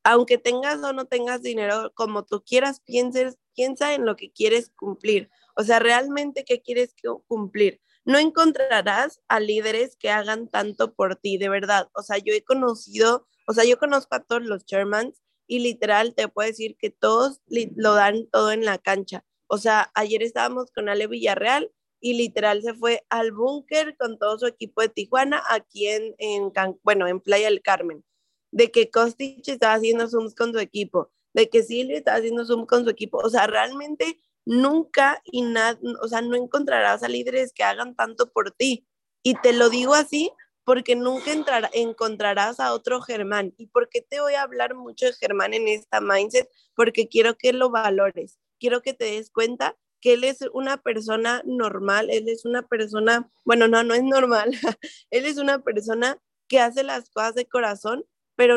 aunque 0.03 0.39
tengas 0.39 0.83
o 0.83 0.93
no 0.93 1.05
tengas 1.05 1.41
dinero, 1.43 1.93
como 1.95 2.25
tú 2.25 2.43
quieras, 2.45 2.81
pienses, 2.81 3.39
piensa 3.55 3.95
en 3.95 4.05
lo 4.05 4.17
que 4.17 4.33
quieres 4.33 4.73
cumplir. 4.77 5.31
O 5.55 5.63
sea, 5.63 5.79
realmente 5.79 6.45
qué 6.45 6.61
quieres 6.61 6.97
cumplir. 7.29 7.81
No 8.05 8.19
encontrarás 8.19 9.21
a 9.29 9.39
líderes 9.39 9.97
que 9.97 10.11
hagan 10.11 10.49
tanto 10.49 10.95
por 10.95 11.15
ti, 11.15 11.39
de 11.39 11.49
verdad. 11.49 11.91
O 11.95 12.03
sea, 12.03 12.19
yo 12.19 12.35
he 12.35 12.43
conocido, 12.43 13.29
o 13.47 13.53
sea, 13.53 13.65
yo 13.65 13.79
conozco 13.79 14.17
a 14.17 14.25
todos 14.25 14.43
los 14.43 14.67
chairmans 14.67 15.23
y 15.47 15.61
literal 15.61 16.15
te 16.15 16.29
puedo 16.29 16.49
decir 16.49 16.77
que 16.79 16.91
todos 16.91 17.41
lo 17.49 17.95
dan 17.95 18.27
todo 18.31 18.53
en 18.53 18.65
la 18.65 18.79
cancha. 18.79 19.25
O 19.47 19.59
sea, 19.59 19.91
ayer 19.95 20.23
estábamos 20.23 20.71
con 20.73 20.89
Ale 20.89 21.07
Villarreal 21.07 21.71
y 22.01 22.15
literal 22.15 22.63
se 22.63 22.75
fue 22.75 23.05
al 23.09 23.33
búnker 23.33 23.97
con 23.97 24.19
todo 24.19 24.39
su 24.39 24.47
equipo 24.47 24.83
de 24.83 24.89
Tijuana 24.89 25.43
aquí 25.51 25.89
en, 25.89 26.15
en 26.19 26.53
bueno, 26.83 27.07
en 27.07 27.21
Playa 27.21 27.47
del 27.47 27.63
Carmen, 27.63 28.05
de 28.51 28.71
que 28.71 28.91
Kostic 28.91 29.47
estaba 29.49 29.75
haciendo 29.75 30.09
Zooms 30.09 30.35
con 30.35 30.53
su 30.53 30.59
equipo, 30.59 31.11
de 31.33 31.49
que 31.49 31.63
Silvia 31.63 31.99
estaba 31.99 32.19
haciendo 32.19 32.45
Zoom 32.45 32.67
con 32.67 32.85
su 32.85 32.91
equipo, 32.91 33.19
o 33.19 33.31
sea, 33.31 33.47
realmente 33.47 34.19
nunca 34.45 35.21
y 35.25 35.43
nada, 35.43 35.79
o 36.01 36.09
sea, 36.09 36.23
no 36.23 36.37
encontrarás 36.37 37.03
a 37.03 37.09
líderes 37.09 37.53
que 37.53 37.65
hagan 37.65 37.95
tanto 37.95 38.33
por 38.33 38.53
ti. 38.53 38.87
Y 39.23 39.35
te 39.41 39.53
lo 39.53 39.69
digo 39.69 39.95
así 39.95 40.31
porque 40.67 40.97
nunca 40.97 41.33
encontrarás 41.75 42.59
a 42.59 42.75
otro 42.75 43.01
Germán. 43.01 43.55
¿Y 43.57 43.69
por 43.69 43.89
qué 43.89 44.01
te 44.03 44.21
voy 44.21 44.35
a 44.35 44.43
hablar 44.43 44.75
mucho 44.75 45.07
de 45.07 45.13
Germán 45.13 45.55
en 45.55 45.69
esta 45.69 46.01
mindset? 46.01 46.51
Porque 46.75 47.07
quiero 47.07 47.37
que 47.37 47.53
lo 47.53 47.71
valores, 47.71 48.41
quiero 48.59 48.83
que 48.83 48.93
te 48.93 49.05
des 49.05 49.31
cuenta 49.31 49.77
que 50.01 50.15
él 50.15 50.25
es 50.25 50.41
una 50.53 50.83
persona 50.83 51.41
normal, 51.45 52.11
él 52.11 52.29
es 52.29 52.45
una 52.45 52.67
persona, 52.67 53.31
bueno, 53.45 53.69
no, 53.69 53.85
no 53.85 53.95
es 53.95 54.03
normal, 54.03 54.51
él 55.11 55.27
es 55.27 55.39
una 55.39 55.63
persona 55.63 56.21
que 56.49 56.59
hace 56.59 56.83
las 56.83 57.11
cosas 57.11 57.37
de 57.37 57.47
corazón, 57.47 58.05
pero 58.35 58.57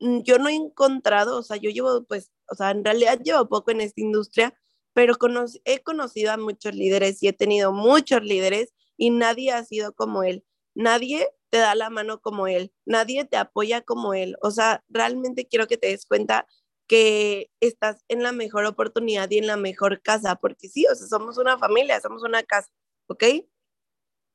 yo 0.00 0.38
no 0.40 0.48
he 0.48 0.54
encontrado, 0.56 1.38
o 1.38 1.42
sea, 1.44 1.56
yo 1.56 1.70
llevo, 1.70 2.02
pues, 2.02 2.32
o 2.50 2.56
sea, 2.56 2.72
en 2.72 2.84
realidad 2.84 3.20
llevo 3.22 3.48
poco 3.48 3.70
en 3.70 3.80
esta 3.80 4.00
industria, 4.00 4.58
pero 4.92 5.14
he 5.64 5.82
conocido 5.84 6.32
a 6.32 6.36
muchos 6.36 6.74
líderes 6.74 7.22
y 7.22 7.28
he 7.28 7.32
tenido 7.32 7.72
muchos 7.72 8.24
líderes 8.24 8.74
y 8.96 9.10
nadie 9.10 9.52
ha 9.52 9.64
sido 9.64 9.94
como 9.94 10.24
él. 10.24 10.44
Nadie 10.74 11.28
te 11.50 11.58
da 11.58 11.74
la 11.74 11.90
mano 11.90 12.20
como 12.20 12.46
él, 12.46 12.72
nadie 12.86 13.24
te 13.24 13.36
apoya 13.36 13.82
como 13.82 14.14
él. 14.14 14.36
O 14.42 14.50
sea, 14.50 14.82
realmente 14.88 15.46
quiero 15.48 15.66
que 15.66 15.76
te 15.78 15.88
des 15.88 16.06
cuenta 16.06 16.46
que 16.86 17.50
estás 17.60 18.04
en 18.08 18.22
la 18.22 18.32
mejor 18.32 18.66
oportunidad 18.66 19.30
y 19.30 19.38
en 19.38 19.46
la 19.46 19.56
mejor 19.56 20.02
casa, 20.02 20.36
porque 20.36 20.68
sí, 20.68 20.86
o 20.86 20.94
sea, 20.94 21.06
somos 21.08 21.38
una 21.38 21.58
familia, 21.58 22.00
somos 22.00 22.22
una 22.22 22.42
casa, 22.42 22.70
¿ok? 23.08 23.24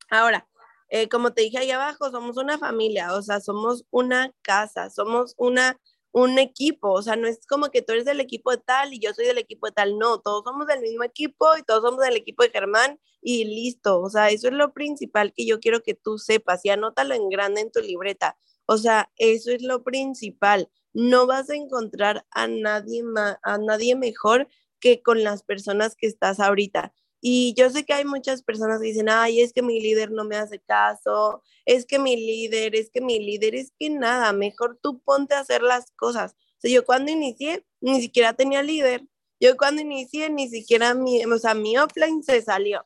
Ahora, 0.10 0.48
eh, 0.90 1.08
como 1.10 1.34
te 1.34 1.42
dije 1.44 1.60
ahí 1.60 1.72
abajo, 1.72 2.10
somos 2.10 2.38
una 2.38 2.58
familia, 2.58 3.14
o 3.14 3.22
sea, 3.22 3.40
somos 3.42 3.86
una 3.92 4.32
casa, 4.42 4.90
somos 4.90 5.36
una 5.38 5.80
un 6.12 6.40
equipo, 6.40 6.92
o 6.92 7.02
sea, 7.02 7.16
no 7.16 7.28
es 7.28 7.46
como 7.48 7.70
que 7.70 7.82
tú 7.82 7.94
eres 7.94 8.06
del 8.06 8.20
equipo 8.20 8.52
de 8.52 8.58
tal 8.58 8.94
y 8.94 9.00
yo 9.00 9.14
soy 9.14 9.26
del 9.26 9.38
equipo 9.38 9.68
de 9.68 9.74
tal, 9.74 9.98
no, 10.00 10.20
todos 10.20 10.44
somos 10.44 10.68
del 10.68 10.82
mismo 10.82 11.04
equipo 11.04 11.46
y 11.58 11.64
todos 11.64 11.84
somos 11.84 12.04
del 12.04 12.16
equipo 12.18 12.44
de 12.44 12.50
Germán 12.50 13.00
y 13.22 13.46
listo, 13.46 14.02
o 14.02 14.10
sea, 14.10 14.30
eso 14.30 14.48
es 14.48 14.54
lo 14.54 14.74
principal 14.74 15.34
que 15.34 15.46
yo 15.46 15.60
quiero 15.60 15.82
que 15.84 15.94
tú 15.94 16.18
sepas 16.18 16.66
y 16.66 16.70
anótalo 16.70 17.14
en 17.14 17.30
grande 17.30 17.62
en 17.62 17.72
tu 17.72 17.80
libreta, 17.82 18.38
o 18.66 18.78
sea, 18.78 19.12
eso 19.18 19.52
es 19.52 19.62
lo 19.62 19.84
principal, 19.84 20.70
no 20.94 21.28
vas 21.28 21.50
a 21.50 21.56
encontrar 21.56 22.26
a 22.32 22.48
nadie, 22.48 23.04
a 23.44 23.58
nadie 23.60 23.96
mejor 23.96 24.48
que 24.80 25.04
con 25.04 25.24
las 25.24 25.44
personas 25.44 25.96
que 25.96 26.08
estás 26.08 26.40
ahorita. 26.40 26.94
Y 27.22 27.54
yo 27.58 27.70
sé 27.70 27.86
que 27.86 27.94
hay 27.94 28.06
muchas 28.06 28.44
personas 28.44 28.80
que 28.80 28.88
dicen, 28.88 29.10
ay, 29.10 29.42
es 29.42 29.54
que 29.54 29.62
mi 29.62 29.80
líder 29.82 30.12
no 30.12 30.24
me 30.24 30.38
hace 30.38 30.60
caso, 30.60 31.44
es 31.66 31.86
que 31.86 32.00
mi 32.00 32.16
líder, 32.16 32.76
es 32.76 32.90
que 32.92 33.02
mi 33.02 33.20
líder, 33.20 33.56
es 33.56 33.74
que 33.78 33.90
nada, 33.90 34.32
mejor 34.34 34.80
tú 34.82 35.00
ponte 35.02 35.36
a 35.36 35.40
hacer 35.40 35.62
las 35.62 35.92
cosas. 35.92 36.36
Yo 36.64 36.86
cuando 36.86 37.12
inicié, 37.12 37.66
ni 37.82 38.02
siquiera 38.02 38.34
tenía 38.34 38.64
líder. 38.64 39.06
Yo 39.40 39.56
cuando 39.56 39.82
inicié, 39.82 40.30
ni 40.30 40.50
siquiera 40.50 40.94
mi, 40.94 41.24
o 41.24 41.40
sea, 41.40 41.54
mi 41.54 41.78
offline 41.78 42.24
se 42.24 42.42
salió. 42.42 42.86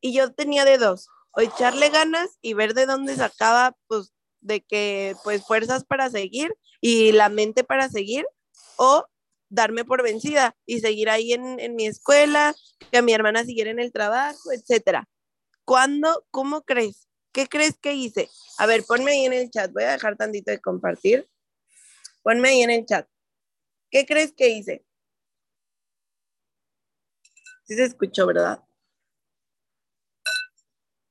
Y 0.00 0.12
yo 0.12 0.32
tenía 0.32 0.64
de 0.64 0.78
dos, 0.78 1.08
o 1.32 1.40
echarle 1.40 1.88
ganas 1.90 2.38
y 2.40 2.54
ver 2.54 2.74
de 2.74 2.86
dónde 2.86 3.16
sacaba, 3.16 3.76
pues, 3.88 4.12
de 4.40 4.60
que, 4.60 5.16
pues, 5.24 5.44
fuerzas 5.44 5.84
para 5.84 6.10
seguir 6.10 6.54
y 6.80 7.10
la 7.12 7.28
mente 7.28 7.64
para 7.64 7.88
seguir, 7.88 8.24
o 8.76 9.04
darme 9.48 9.84
por 9.84 10.02
vencida 10.02 10.56
y 10.66 10.80
seguir 10.80 11.10
ahí 11.10 11.32
en, 11.32 11.60
en 11.60 11.74
mi 11.74 11.86
escuela, 11.86 12.54
que 12.90 13.02
mi 13.02 13.12
hermana 13.12 13.44
siguiera 13.44 13.70
en 13.70 13.80
el 13.80 13.92
trabajo, 13.92 14.52
etcétera. 14.52 15.08
¿Cuándo? 15.64 16.26
¿Cómo 16.30 16.62
crees? 16.62 17.08
¿Qué 17.32 17.46
crees 17.46 17.78
que 17.78 17.92
hice? 17.92 18.28
A 18.58 18.66
ver, 18.66 18.84
ponme 18.84 19.12
ahí 19.12 19.24
en 19.26 19.32
el 19.32 19.50
chat. 19.50 19.72
Voy 19.72 19.84
a 19.84 19.92
dejar 19.92 20.16
tantito 20.16 20.50
de 20.50 20.60
compartir. 20.60 21.28
Ponme 22.22 22.48
ahí 22.48 22.62
en 22.62 22.70
el 22.70 22.86
chat. 22.86 23.08
¿Qué 23.90 24.04
crees 24.06 24.32
que 24.32 24.48
hice? 24.48 24.84
Sí 27.64 27.76
se 27.76 27.84
escuchó, 27.84 28.26
¿verdad? 28.26 28.64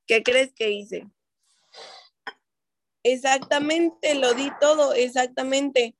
¿Qué 0.08 0.24
crees 0.24 0.54
que 0.54 0.72
hice? 0.72 1.08
Exactamente, 3.04 4.16
lo 4.16 4.34
di 4.34 4.52
todo, 4.60 4.94
exactamente. 4.94 5.96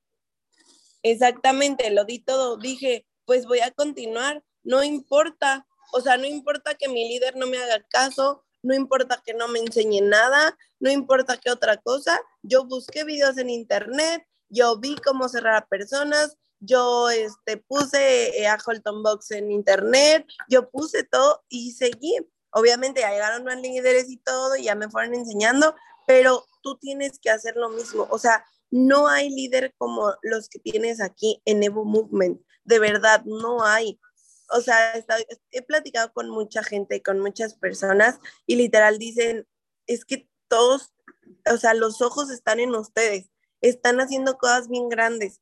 Exactamente, 1.10 1.90
lo 1.90 2.04
di 2.04 2.18
todo. 2.18 2.56
Dije, 2.58 3.06
pues 3.24 3.46
voy 3.46 3.60
a 3.60 3.70
continuar, 3.70 4.42
no 4.62 4.82
importa, 4.82 5.66
o 5.92 6.00
sea, 6.00 6.18
no 6.18 6.26
importa 6.26 6.74
que 6.74 6.88
mi 6.88 7.08
líder 7.08 7.36
no 7.36 7.46
me 7.46 7.58
haga 7.58 7.82
caso, 7.88 8.44
no 8.62 8.74
importa 8.74 9.22
que 9.24 9.32
no 9.32 9.48
me 9.48 9.60
enseñe 9.60 10.02
nada, 10.02 10.56
no 10.80 10.90
importa 10.90 11.38
qué 11.38 11.50
otra 11.50 11.78
cosa. 11.78 12.20
Yo 12.42 12.66
busqué 12.66 13.04
videos 13.04 13.38
en 13.38 13.48
internet, 13.48 14.26
yo 14.50 14.78
vi 14.78 14.96
cómo 14.96 15.28
cerrar 15.28 15.54
a 15.56 15.66
personas, 15.66 16.36
yo 16.60 17.08
este, 17.08 17.56
puse 17.56 18.38
eh, 18.38 18.46
a 18.46 18.58
Holton 18.64 19.02
Box 19.02 19.30
en 19.30 19.50
internet, 19.50 20.26
yo 20.48 20.68
puse 20.68 21.04
todo 21.04 21.42
y 21.48 21.72
seguí. 21.72 22.16
Obviamente 22.50 23.00
ya 23.00 23.10
llegaron 23.10 23.44
más 23.44 23.60
líderes 23.60 24.10
y 24.10 24.18
todo, 24.18 24.56
y 24.56 24.64
ya 24.64 24.74
me 24.74 24.90
fueron 24.90 25.14
enseñando, 25.14 25.74
pero 26.06 26.44
tú 26.62 26.76
tienes 26.78 27.18
que 27.18 27.30
hacer 27.30 27.56
lo 27.56 27.70
mismo. 27.70 28.06
O 28.10 28.18
sea, 28.18 28.44
no 28.70 29.08
hay 29.08 29.30
líder 29.30 29.74
como 29.78 30.14
los 30.22 30.48
que 30.48 30.58
tienes 30.58 31.00
aquí 31.00 31.40
en 31.44 31.62
Evo 31.62 31.84
Movement. 31.84 32.40
De 32.64 32.78
verdad, 32.78 33.24
no 33.24 33.64
hay. 33.64 33.98
O 34.50 34.60
sea, 34.60 34.94
he 35.50 35.62
platicado 35.62 36.12
con 36.12 36.30
mucha 36.30 36.62
gente, 36.62 37.02
con 37.02 37.20
muchas 37.20 37.54
personas 37.54 38.18
y 38.46 38.56
literal 38.56 38.98
dicen, 38.98 39.46
es 39.86 40.04
que 40.04 40.28
todos, 40.48 40.94
o 41.50 41.56
sea, 41.58 41.74
los 41.74 42.00
ojos 42.00 42.30
están 42.30 42.60
en 42.60 42.74
ustedes, 42.74 43.30
están 43.60 44.00
haciendo 44.00 44.38
cosas 44.38 44.68
bien 44.68 44.88
grandes. 44.88 45.40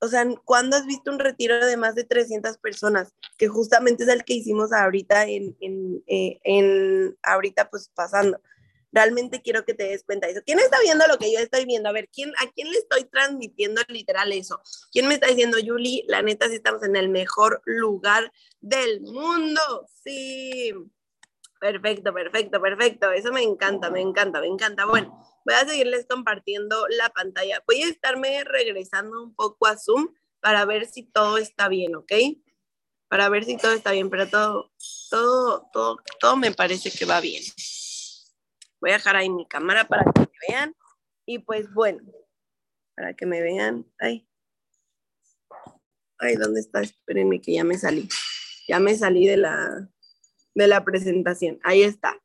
O 0.00 0.08
sea, 0.08 0.24
¿cuándo 0.44 0.76
has 0.76 0.86
visto 0.86 1.10
un 1.10 1.18
retiro 1.18 1.64
de 1.64 1.76
más 1.76 1.94
de 1.94 2.04
300 2.04 2.58
personas? 2.58 3.12
Que 3.36 3.48
justamente 3.48 4.04
es 4.04 4.08
el 4.08 4.24
que 4.24 4.34
hicimos 4.34 4.72
ahorita 4.72 5.26
en, 5.26 5.56
en, 5.60 6.02
eh, 6.06 6.38
en 6.44 7.18
ahorita 7.22 7.68
pues 7.68 7.90
pasando. 7.94 8.40
Realmente 8.90 9.42
quiero 9.42 9.64
que 9.64 9.74
te 9.74 9.84
des 9.84 10.04
cuenta 10.04 10.26
de 10.26 10.32
eso. 10.34 10.42
¿Quién 10.46 10.58
está 10.58 10.78
viendo 10.80 11.06
lo 11.06 11.18
que 11.18 11.32
yo 11.32 11.38
estoy 11.38 11.66
viendo? 11.66 11.88
A 11.88 11.92
ver, 11.92 12.08
¿quién, 12.08 12.32
¿a 12.38 12.50
quién 12.52 12.70
le 12.70 12.78
estoy 12.78 13.04
transmitiendo 13.04 13.82
literal 13.88 14.32
eso? 14.32 14.60
¿Quién 14.90 15.08
me 15.08 15.14
está 15.14 15.26
diciendo, 15.26 15.58
Julie? 15.64 16.04
La 16.08 16.22
neta, 16.22 16.48
sí 16.48 16.54
estamos 16.54 16.82
en 16.82 16.96
el 16.96 17.08
mejor 17.08 17.60
lugar 17.64 18.32
del 18.60 19.00
mundo. 19.02 19.60
Sí. 20.02 20.72
Perfecto, 21.60 22.14
perfecto, 22.14 22.60
perfecto. 22.60 23.10
Eso 23.10 23.32
me 23.32 23.42
encanta, 23.42 23.90
me 23.90 24.00
encanta, 24.00 24.40
me 24.40 24.46
encanta. 24.46 24.86
Bueno, 24.86 25.20
voy 25.44 25.54
a 25.54 25.66
seguirles 25.66 26.06
compartiendo 26.08 26.86
la 26.88 27.10
pantalla. 27.10 27.62
Voy 27.66 27.82
a 27.82 27.88
estarme 27.88 28.44
regresando 28.44 29.22
un 29.22 29.34
poco 29.34 29.66
a 29.66 29.76
Zoom 29.76 30.14
para 30.40 30.64
ver 30.64 30.86
si 30.86 31.02
todo 31.02 31.36
está 31.38 31.68
bien, 31.68 31.96
¿ok? 31.96 32.12
Para 33.08 33.28
ver 33.28 33.44
si 33.44 33.56
todo 33.56 33.72
está 33.72 33.92
bien, 33.92 34.08
pero 34.08 34.28
todo, 34.28 34.70
todo, 35.10 35.68
todo, 35.72 35.96
todo 36.20 36.36
me 36.36 36.52
parece 36.52 36.90
que 36.90 37.04
va 37.04 37.20
bien. 37.20 37.42
Voy 38.80 38.90
a 38.90 38.94
dejar 38.94 39.16
ahí 39.16 39.28
mi 39.30 39.46
cámara 39.46 39.86
para 39.86 40.04
que 40.04 40.20
me 40.20 40.28
vean. 40.48 40.76
Y 41.26 41.40
pues 41.40 41.72
bueno, 41.72 42.00
para 42.94 43.14
que 43.14 43.26
me 43.26 43.40
vean. 43.40 43.86
Ay. 43.98 44.28
Ay, 46.18 46.36
¿dónde 46.36 46.60
está? 46.60 46.80
Espérenme 46.80 47.40
que 47.40 47.54
ya 47.54 47.64
me 47.64 47.78
salí. 47.78 48.08
Ya 48.66 48.80
me 48.80 48.94
salí 48.96 49.26
de 49.26 49.36
la, 49.36 49.88
de 50.54 50.66
la 50.66 50.84
presentación. 50.84 51.60
Ahí 51.62 51.82
está. 51.82 52.20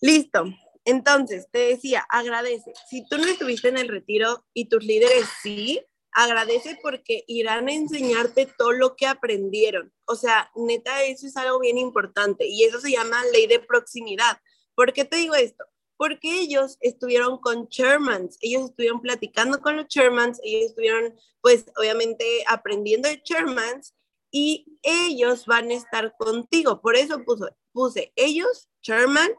Listo. 0.00 0.44
Entonces, 0.84 1.48
te 1.50 1.58
decía, 1.58 2.06
agradece. 2.08 2.72
Si 2.88 3.06
tú 3.08 3.18
no 3.18 3.24
estuviste 3.24 3.68
en 3.68 3.78
el 3.78 3.88
retiro 3.88 4.46
y 4.54 4.68
tus 4.68 4.84
líderes 4.84 5.26
sí, 5.42 5.84
agradece 6.12 6.78
porque 6.80 7.24
irán 7.26 7.68
a 7.68 7.74
enseñarte 7.74 8.46
todo 8.56 8.72
lo 8.72 8.96
que 8.96 9.06
aprendieron. 9.06 9.92
O 10.06 10.14
sea, 10.14 10.50
neta, 10.54 11.02
eso 11.02 11.26
es 11.26 11.36
algo 11.36 11.58
bien 11.58 11.76
importante 11.76 12.46
y 12.46 12.64
eso 12.64 12.80
se 12.80 12.92
llama 12.92 13.22
ley 13.32 13.46
de 13.46 13.58
proximidad. 13.58 14.38
¿Por 14.76 14.92
qué 14.92 15.04
te 15.04 15.16
digo 15.16 15.34
esto? 15.34 15.64
Porque 15.96 16.40
ellos 16.40 16.76
estuvieron 16.80 17.38
con 17.38 17.68
chairmans, 17.68 18.36
ellos 18.42 18.66
estuvieron 18.66 19.00
platicando 19.00 19.60
con 19.60 19.76
los 19.76 19.88
chairmans, 19.88 20.38
ellos 20.44 20.70
estuvieron, 20.70 21.16
pues, 21.40 21.64
obviamente 21.76 22.44
aprendiendo 22.46 23.08
de 23.08 23.22
chairmans 23.22 23.94
y 24.30 24.78
ellos 24.82 25.46
van 25.46 25.70
a 25.70 25.74
estar 25.74 26.14
contigo. 26.18 26.82
Por 26.82 26.94
eso 26.96 27.24
puse 27.72 28.12
ellos, 28.14 28.68
chairman, 28.82 29.30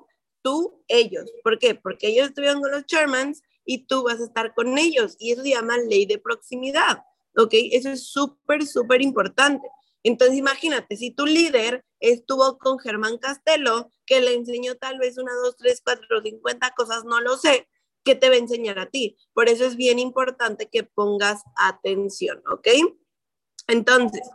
tú, 0.41 0.83
ellos. 0.87 1.31
¿Por 1.43 1.59
qué? 1.59 1.75
Porque 1.75 2.07
ellos 2.07 2.29
estuvieron 2.29 2.61
con 2.61 2.71
los 2.71 2.85
chairmans 2.87 3.43
y 3.63 3.85
tú 3.85 4.03
vas 4.03 4.19
a 4.19 4.23
estar 4.23 4.55
con 4.55 4.77
ellos. 4.79 5.15
Y 5.19 5.33
eso 5.33 5.43
se 5.43 5.51
llama 5.51 5.77
ley 5.77 6.07
de 6.07 6.17
proximidad. 6.17 7.03
¿Ok? 7.37 7.53
Eso 7.53 7.91
es 7.91 8.07
súper, 8.07 8.65
súper 8.65 9.03
importante. 9.03 9.67
Entonces, 10.03 10.37
imagínate, 10.37 10.95
si 10.95 11.11
tu 11.11 11.27
líder 11.27 11.83
estuvo 11.99 12.57
con 12.57 12.79
Germán 12.79 13.17
Castelo, 13.17 13.91
que 14.07 14.21
le 14.21 14.33
enseñó 14.33 14.73
tal 14.75 14.97
vez 14.97 15.19
una, 15.19 15.33
dos, 15.43 15.55
tres, 15.57 15.81
cuatro, 15.85 16.21
cincuenta 16.23 16.73
cosas, 16.75 17.05
no 17.05 17.21
lo 17.21 17.37
sé, 17.37 17.67
¿qué 18.03 18.15
te 18.15 18.29
va 18.29 18.35
a 18.35 18.39
enseñar 18.39 18.79
a 18.79 18.89
ti? 18.89 19.17
Por 19.33 19.49
eso 19.49 19.65
es 19.65 19.75
bien 19.75 19.99
importante 19.99 20.67
que 20.67 20.83
pongas 20.83 21.43
atención, 21.55 22.41
¿ok? 22.49 22.67
Entonces, 23.67 24.27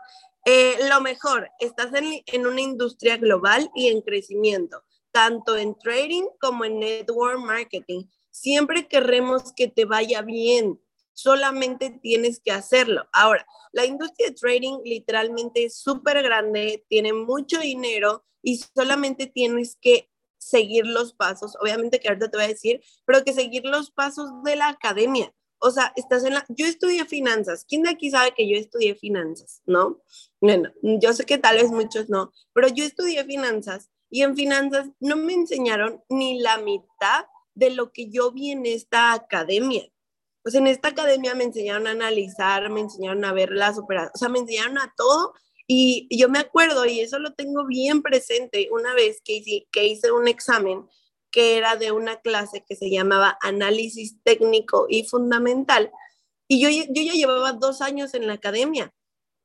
eh, 0.45 0.76
lo 0.88 1.00
mejor, 1.00 1.49
estás 1.59 1.93
en, 1.95 2.23
en 2.26 2.47
una 2.47 2.61
industria 2.61 3.17
global 3.17 3.71
y 3.75 3.88
en 3.88 4.02
crecimiento. 4.02 4.85
tanto 5.12 5.57
en 5.57 5.75
trading 5.79 6.25
como 6.41 6.64
en 6.64 6.81
network 6.81 7.38
marketing. 7.38 8.07
Siempre 8.31 8.88
queremos 8.88 9.52
que 9.52 9.69
te 9.69 9.85
vaya 9.85 10.23
bien, 10.23 10.81
solamente 11.14 11.90
tienes 12.02 12.40
que 12.40 12.52
hacerlo. 12.52 13.07
Ahora, 13.12 13.47
la 13.73 13.85
industria 13.87 14.28
de 14.28 14.35
trading 14.35 14.78
literalmente 14.85 15.64
es 15.64 15.78
súper 15.78 16.23
grande, 16.23 16.85
tiene 16.88 17.12
mucho 17.12 17.59
dinero 17.61 18.25
y 18.42 18.59
solamente 18.75 19.26
tienes 19.26 19.76
que 19.81 20.11
seguir 20.38 20.87
los 20.87 21.14
pasos, 21.14 21.57
obviamente 21.61 22.00
que 22.00 22.09
ahorita 22.09 22.31
te 22.31 22.37
voy 22.37 22.47
a 22.47 22.49
decir, 22.49 22.83
pero 23.04 23.25
que 23.25 23.33
seguir 23.33 23.64
los 23.64 23.90
pasos 23.90 24.28
de 24.45 24.57
la 24.57 24.69
academia. 24.69 25.33
O 25.59 25.71
sea, 25.71 25.92
estás 25.95 26.25
en 26.25 26.35
la, 26.35 26.45
yo 26.49 26.66
estudié 26.66 27.04
finanzas. 27.04 27.64
¿Quién 27.64 27.85
de 27.85 27.90
aquí 27.90 28.11
sabe 28.11 28.35
que 28.35 28.49
yo 28.49 28.57
estudié 28.57 28.97
finanzas? 28.97 29.62
¿No? 29.64 30.02
Bueno, 30.40 30.73
yo 30.83 31.12
sé 31.12 31.25
que 31.25 31.38
tal 31.38 31.57
vez 31.57 31.71
muchos 31.71 32.09
no, 32.09 32.33
pero 32.52 32.66
yo 32.66 32.85
estudié 32.85 33.25
finanzas 33.25 33.88
y 34.11 34.23
en 34.23 34.35
finanzas 34.35 34.90
no 34.99 35.14
me 35.14 35.35
enseñaron 35.35 36.02
ni 36.09 36.40
la 36.40 36.59
mitad 36.59 37.26
de 37.54 37.71
lo 37.71 37.92
que 37.92 38.11
yo 38.11 38.33
vi 38.33 38.50
en 38.50 38.66
esta 38.66 39.12
academia. 39.12 39.88
Pues 40.42 40.54
en 40.56 40.66
esta 40.66 40.88
academia 40.88 41.34
me 41.34 41.44
enseñaron 41.44 41.87
a 41.87 41.92
analizar, 41.92 42.68
me 42.68 42.80
enseñaron 42.80 43.25
a 43.25 43.32
ver 43.32 43.50
las 43.52 43.78
operaciones, 43.78 44.12
o 44.16 44.18
sea, 44.18 44.28
me 44.28 44.40
enseñaron 44.40 44.78
a 44.78 44.92
todo 44.96 45.34
y 45.68 46.08
yo 46.11 46.28
me 46.28 46.40
acuerdo, 46.40 46.84
y 46.84 47.00
eso 47.00 47.18
lo 47.20 47.34
tengo 47.34 47.64
bien 47.66 48.02
presente, 48.02 48.68
una 48.72 48.92
vez 48.94 49.20
que 49.25 49.37
hice, 49.37 49.68
que 49.70 49.87
hice 49.87 50.11
un 50.11 50.26
examen 50.26 50.84
que 51.30 51.56
era 51.56 51.76
de 51.76 51.92
una 51.92 52.20
clase 52.20 52.64
que 52.68 52.76
se 52.76 52.90
llamaba 52.90 53.38
Análisis 53.40 54.16
Técnico 54.25 54.87
y 54.88 55.04
Fundamental, 55.04 55.90
y 56.49 56.61
yo, 56.61 56.68
yo 56.68 57.02
ya 57.02 57.12
llevaba 57.12 57.52
dos 57.52 57.80
años 57.80 58.12
en 58.14 58.26
la 58.26 58.34
academia, 58.34 58.92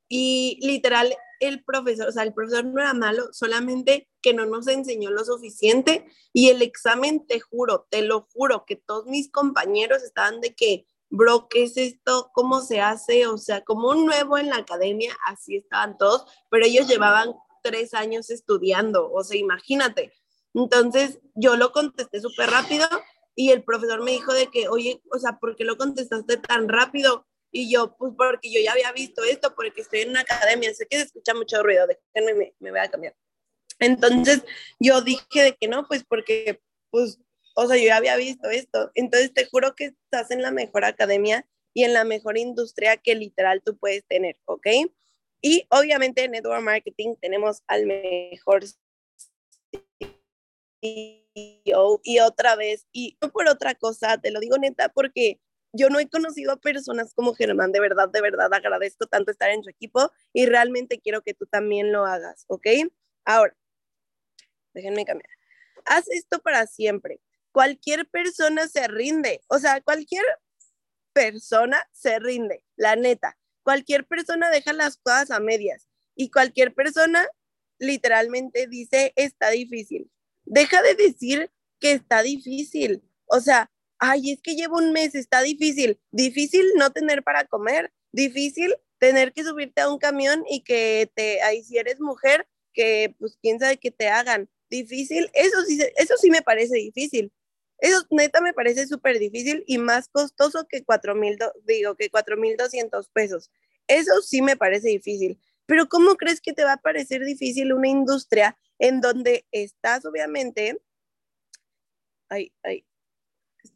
y 0.10 0.60
literal, 0.62 1.16
el 1.40 1.64
profesor, 1.64 2.08
o 2.08 2.12
sea, 2.12 2.24
el 2.24 2.34
profesor 2.34 2.66
no 2.66 2.80
era 2.80 2.94
malo, 2.94 3.30
solamente 3.32 4.10
que 4.22 4.34
no 4.34 4.46
nos 4.46 4.68
enseñó 4.68 5.12
lo 5.12 5.24
suficiente, 5.24 6.06
y 6.34 6.50
el 6.50 6.62
examen, 6.62 7.26
te 7.26 7.40
juro, 7.40 7.88
te 7.90 8.02
lo 8.02 8.28
juro, 8.34 8.66
que 8.66 8.76
todos 8.76 9.06
mis 9.06 9.32
compañeros 9.32 10.04
estaban 10.04 10.42
de 10.42 10.56
que 10.56 10.86
bro, 11.10 11.48
¿qué 11.50 11.64
es 11.64 11.78
esto? 11.78 12.32
¿Cómo 12.34 12.62
se 12.62 12.82
hace? 12.82 13.28
O 13.28 13.38
sea, 13.38 13.64
como 13.64 13.90
un 13.90 14.06
nuevo 14.06 14.38
en 14.38 14.50
la 14.50 14.58
academia, 14.58 15.16
así 15.26 15.58
estaban 15.58 15.98
todos, 15.98 16.26
pero 16.50 16.66
ellos 16.66 16.88
llevaban 16.88 17.34
tres 17.64 17.94
años 17.94 18.30
estudiando, 18.30 19.12
o 19.12 19.24
sea, 19.24 19.38
imagínate. 19.38 20.14
Entonces, 20.54 21.20
yo 21.36 21.56
lo 21.56 21.72
contesté 21.72 22.22
súper 22.22 22.50
rápido 22.50 22.88
y 23.36 23.52
el 23.52 23.64
profesor 23.64 24.04
me 24.04 24.12
dijo 24.12 24.34
de 24.34 24.48
que, 24.48 24.68
oye, 24.70 25.02
o 25.12 25.20
sea, 25.20 25.38
¿por 25.40 25.56
qué 25.56 25.64
lo 25.64 25.78
contestaste 25.78 26.38
tan 26.38 26.68
rápido? 26.68 27.28
Y 27.52 27.72
yo, 27.72 27.96
pues 27.98 28.14
porque 28.18 28.52
yo 28.52 28.60
ya 28.62 28.74
había 28.74 28.92
visto 28.92 29.24
esto, 29.24 29.56
porque 29.56 29.82
estoy 29.82 30.02
en 30.02 30.10
una 30.10 30.22
academia, 30.22 30.74
sé 30.74 30.86
que 30.88 30.98
se 30.98 31.04
escucha 31.04 31.34
mucho 31.34 31.64
ruido, 31.64 31.88
déjenme, 31.88 32.34
me, 32.34 32.54
me 32.60 32.72
voy 32.72 32.80
a 32.80 32.90
cambiar. 32.90 33.16
Entonces, 33.80 34.44
yo 34.80 35.02
dije 35.02 35.42
de 35.44 35.56
que 35.56 35.68
no, 35.68 35.88
pues 35.88 36.04
porque, 36.08 36.62
pues 36.90 37.20
o 37.60 37.68
sea, 37.68 37.76
yo 37.76 37.86
ya 37.86 37.98
había 37.98 38.16
visto 38.18 38.50
esto. 38.52 38.92
Entonces 38.94 39.34
te 39.34 39.46
juro 39.46 39.74
que 39.76 39.86
estás 39.86 40.30
en 40.30 40.44
la 40.44 40.52
mejor 40.52 40.86
academia 40.86 41.48
y 41.74 41.86
en 41.86 41.94
la 41.94 42.04
mejor 42.04 42.38
industria 42.38 42.98
que 42.98 43.16
literal 43.16 43.64
tú 43.66 43.76
puedes 43.78 44.06
tener, 44.06 44.38
¿ok? 44.46 44.68
Y 45.42 45.66
obviamente 45.72 46.24
en 46.24 46.32
Network 46.32 46.62
Marketing 46.62 47.16
tenemos 47.20 47.64
al 47.66 47.88
mejor 47.88 48.64
CEO 50.84 52.00
y 52.04 52.20
otra 52.20 52.56
vez, 52.56 52.86
y 52.92 53.18
no 53.22 53.32
por 53.32 53.50
otra 53.50 53.74
cosa, 53.74 54.20
te 54.20 54.30
lo 54.30 54.40
digo 54.40 54.60
neta, 54.60 54.90
porque 54.90 55.40
yo 55.78 55.90
no 55.90 56.00
he 56.00 56.10
conocido 56.10 56.54
a 56.54 56.58
personas 56.58 57.14
como 57.14 57.34
Germán, 57.34 57.72
de 57.72 57.80
verdad, 57.80 58.10
de 58.10 58.22
verdad, 58.22 58.54
agradezco 58.54 59.08
tanto 59.08 59.32
estar 59.32 59.50
en 59.52 59.64
su 59.64 59.70
equipo 59.70 60.12
y 60.34 60.46
realmente 60.46 61.00
quiero 61.00 61.22
que 61.22 61.34
tú 61.34 61.46
también 61.46 61.92
lo 61.92 62.06
hagas, 62.06 62.46
¿ok? 62.48 62.68
Ahora, 63.26 63.56
déjenme 64.74 65.06
cambiar. 65.06 65.30
Haz 65.86 66.10
esto 66.10 66.40
para 66.40 66.68
siempre 66.68 67.22
cualquier 67.58 68.08
persona 68.08 68.68
se 68.68 68.88
rinde, 68.88 69.42
o 69.48 69.58
sea, 69.58 69.82
cualquier 69.82 70.24
persona 71.12 71.84
se 71.92 72.20
rinde, 72.20 72.64
la 72.76 72.96
neta. 72.96 73.36
Cualquier 73.64 74.06
persona 74.06 74.52
deja 74.52 74.74
las 74.74 74.98
cosas 74.98 75.32
a 75.32 75.40
medias 75.40 75.88
y 76.14 76.30
cualquier 76.30 76.76
persona 76.76 77.28
literalmente 77.80 78.68
dice 78.68 79.12
está 79.16 79.50
difícil. 79.50 80.12
Deja 80.46 80.84
de 80.84 80.94
decir 80.94 81.52
que 81.80 81.94
está 81.94 82.22
difícil. 82.22 83.02
O 83.26 83.40
sea, 83.40 83.72
ay, 84.00 84.32
es 84.32 84.42
que 84.42 84.56
llevo 84.56 84.78
un 84.78 84.92
mes, 84.92 85.16
está 85.16 85.42
difícil. 85.42 86.00
Difícil 86.12 86.66
no 86.78 86.92
tener 86.92 87.24
para 87.24 87.46
comer, 87.46 87.92
difícil 88.12 88.74
tener 89.00 89.34
que 89.34 89.44
subirte 89.44 89.82
a 89.82 89.92
un 89.92 90.00
camión 90.00 90.44
y 90.50 90.64
que 90.64 91.12
te, 91.16 91.42
ahí 91.42 91.64
si 91.64 91.78
eres 91.78 92.00
mujer, 92.00 92.48
que 92.74 93.16
pues 93.20 93.38
quién 93.42 93.60
sabe 93.60 93.78
que 93.78 93.92
te 93.92 94.08
hagan. 94.08 94.50
Difícil, 94.70 95.30
eso 95.34 95.62
sí, 95.64 95.80
eso 95.98 96.16
sí 96.18 96.30
me 96.30 96.42
parece 96.42 96.76
difícil. 96.78 97.32
Eso 97.80 98.06
neta 98.10 98.42
me 98.42 98.54
parece 98.54 98.88
súper 98.88 99.20
difícil 99.20 99.64
y 99.68 99.78
más 99.78 100.10
costoso 100.10 100.68
que 100.68 100.84
cuatro 100.84 101.16
mil, 101.16 101.38
digo, 101.66 101.96
que 101.96 102.10
cuatro 102.10 102.36
mil 102.38 102.58
doscientos 102.58 103.10
pesos. 103.10 103.52
Eso 103.88 104.22
sí 104.22 104.42
me 104.42 104.58
parece 104.58 104.90
difícil. 104.90 105.40
Pero 105.68 105.88
¿cómo 105.88 106.16
crees 106.16 106.42
que 106.42 106.54
te 106.54 106.64
va 106.64 106.74
a 106.74 106.82
parecer 106.82 107.24
difícil 107.24 107.74
una 107.74 107.88
industria 107.90 108.58
en 108.80 109.02
donde 109.02 109.46
estás 109.52 110.06
obviamente... 110.06 110.82
Ay, 112.30 112.52
ay, 112.64 112.86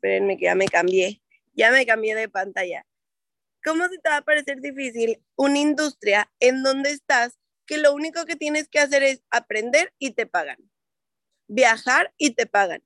espérenme 0.01 0.37
que 0.37 0.45
ya 0.45 0.55
me 0.55 0.67
cambié, 0.67 1.21
ya 1.53 1.71
me 1.71 1.85
cambié 1.85 2.15
de 2.15 2.29
pantalla. 2.29 2.85
¿Cómo 3.63 3.87
se 3.87 3.99
te 3.99 4.09
va 4.09 4.17
a 4.17 4.21
parecer 4.23 4.59
difícil 4.59 5.23
una 5.35 5.59
industria 5.59 6.31
en 6.39 6.63
donde 6.63 6.91
estás 6.91 7.37
que 7.67 7.77
lo 7.77 7.93
único 7.93 8.25
que 8.25 8.35
tienes 8.35 8.67
que 8.67 8.79
hacer 8.79 9.03
es 9.03 9.21
aprender 9.29 9.93
y 9.99 10.11
te 10.11 10.25
pagan? 10.25 10.57
Viajar 11.47 12.13
y 12.17 12.31
te 12.31 12.47
pagan 12.47 12.83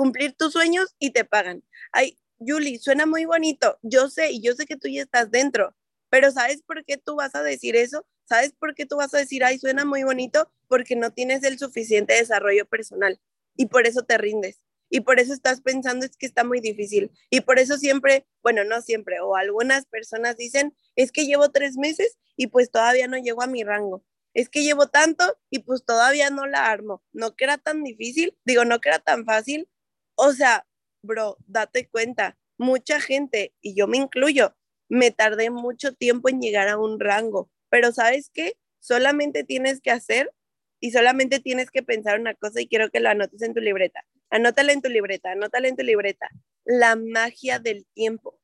cumplir 0.00 0.32
tus 0.32 0.54
sueños 0.54 0.94
y 0.98 1.10
te 1.10 1.26
pagan. 1.26 1.62
Ay, 1.92 2.18
Julie, 2.38 2.78
suena 2.78 3.04
muy 3.04 3.26
bonito. 3.26 3.78
Yo 3.82 4.08
sé, 4.08 4.30
y 4.32 4.40
yo 4.40 4.54
sé 4.54 4.64
que 4.64 4.78
tú 4.78 4.88
ya 4.88 5.02
estás 5.02 5.30
dentro, 5.30 5.76
pero 6.08 6.30
¿sabes 6.30 6.62
por 6.62 6.86
qué 6.86 6.96
tú 6.96 7.16
vas 7.16 7.34
a 7.34 7.42
decir 7.42 7.76
eso? 7.76 8.06
¿Sabes 8.24 8.54
por 8.58 8.74
qué 8.74 8.86
tú 8.86 8.96
vas 8.96 9.12
a 9.12 9.18
decir, 9.18 9.44
ay, 9.44 9.58
suena 9.58 9.84
muy 9.84 10.02
bonito? 10.02 10.50
Porque 10.68 10.96
no 10.96 11.10
tienes 11.10 11.42
el 11.44 11.58
suficiente 11.58 12.14
desarrollo 12.14 12.64
personal 12.66 13.20
y 13.56 13.66
por 13.66 13.86
eso 13.86 14.02
te 14.02 14.16
rindes. 14.16 14.58
Y 14.90 15.00
por 15.00 15.20
eso 15.20 15.32
estás 15.32 15.60
pensando 15.62 16.04
es 16.04 16.16
que 16.16 16.26
está 16.26 16.44
muy 16.44 16.60
difícil. 16.60 17.10
Y 17.30 17.42
por 17.42 17.58
eso 17.58 17.78
siempre, 17.78 18.26
bueno, 18.42 18.64
no 18.64 18.82
siempre, 18.82 19.20
o 19.20 19.36
algunas 19.36 19.86
personas 19.86 20.36
dicen, 20.36 20.74
es 20.96 21.12
que 21.12 21.26
llevo 21.26 21.50
tres 21.50 21.76
meses 21.76 22.18
y 22.36 22.48
pues 22.48 22.70
todavía 22.70 23.06
no 23.06 23.16
llego 23.16 23.42
a 23.42 23.46
mi 23.46 23.62
rango. 23.62 24.04
Es 24.34 24.48
que 24.48 24.62
llevo 24.62 24.88
tanto 24.88 25.38
y 25.48 25.60
pues 25.60 25.84
todavía 25.84 26.30
no 26.30 26.46
la 26.46 26.66
armo. 26.66 27.02
No 27.12 27.36
que 27.36 27.44
era 27.44 27.56
tan 27.58 27.82
difícil, 27.84 28.36
digo, 28.44 28.64
no 28.64 28.80
que 28.80 28.90
era 28.90 28.98
tan 28.98 29.24
fácil, 29.24 29.68
o 30.16 30.32
sea, 30.32 30.66
bro, 31.02 31.38
date 31.46 31.88
cuenta, 31.88 32.38
mucha 32.58 33.00
gente, 33.00 33.54
y 33.62 33.74
yo 33.74 33.88
me 33.88 33.96
incluyo, 33.96 34.54
me 34.88 35.10
tardé 35.10 35.50
mucho 35.50 35.94
tiempo 35.94 36.28
en 36.28 36.40
llegar 36.40 36.68
a 36.68 36.78
un 36.78 37.00
rango, 37.00 37.50
pero 37.70 37.92
¿sabes 37.92 38.30
qué? 38.34 38.54
Solamente 38.80 39.44
tienes 39.44 39.80
que 39.80 39.90
hacer 39.90 40.32
y 40.80 40.90
solamente 40.90 41.40
tienes 41.40 41.70
que 41.70 41.82
pensar 41.82 42.20
una 42.20 42.34
cosa 42.34 42.60
y 42.60 42.68
quiero 42.68 42.90
que 42.90 43.00
lo 43.00 43.08
anotes 43.08 43.42
en 43.42 43.54
tu 43.54 43.60
libreta. 43.60 44.04
Anótala 44.30 44.72
en 44.72 44.80
tu 44.80 44.88
libreta, 44.88 45.32
anótala 45.32 45.68
en 45.68 45.76
tu 45.76 45.82
libreta. 45.82 46.28
La 46.64 46.94
magia 46.94 47.58
del 47.58 47.84
tiempo. 47.94 48.40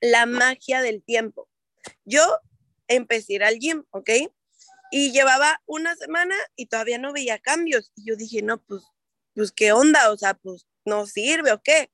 La 0.00 0.26
magia 0.26 0.80
del 0.80 1.02
tiempo. 1.02 1.48
Yo 2.04 2.22
empecé 2.86 3.32
a 3.32 3.36
ir 3.36 3.44
al 3.44 3.58
gym, 3.58 3.84
¿ok? 3.90 4.10
Y 4.92 5.10
llevaba 5.10 5.60
una 5.66 5.96
semana 5.96 6.36
y 6.54 6.66
todavía 6.66 6.98
no 6.98 7.12
veía 7.12 7.38
cambios. 7.38 7.90
Y 7.96 8.06
yo 8.06 8.16
dije, 8.16 8.42
no, 8.42 8.62
pues, 8.62 8.82
pues, 9.34 9.50
¿qué 9.50 9.72
onda? 9.72 10.12
O 10.12 10.16
sea, 10.16 10.34
pues, 10.34 10.66
no 10.84 11.06
sirve 11.06 11.52
o 11.52 11.60
qué. 11.62 11.90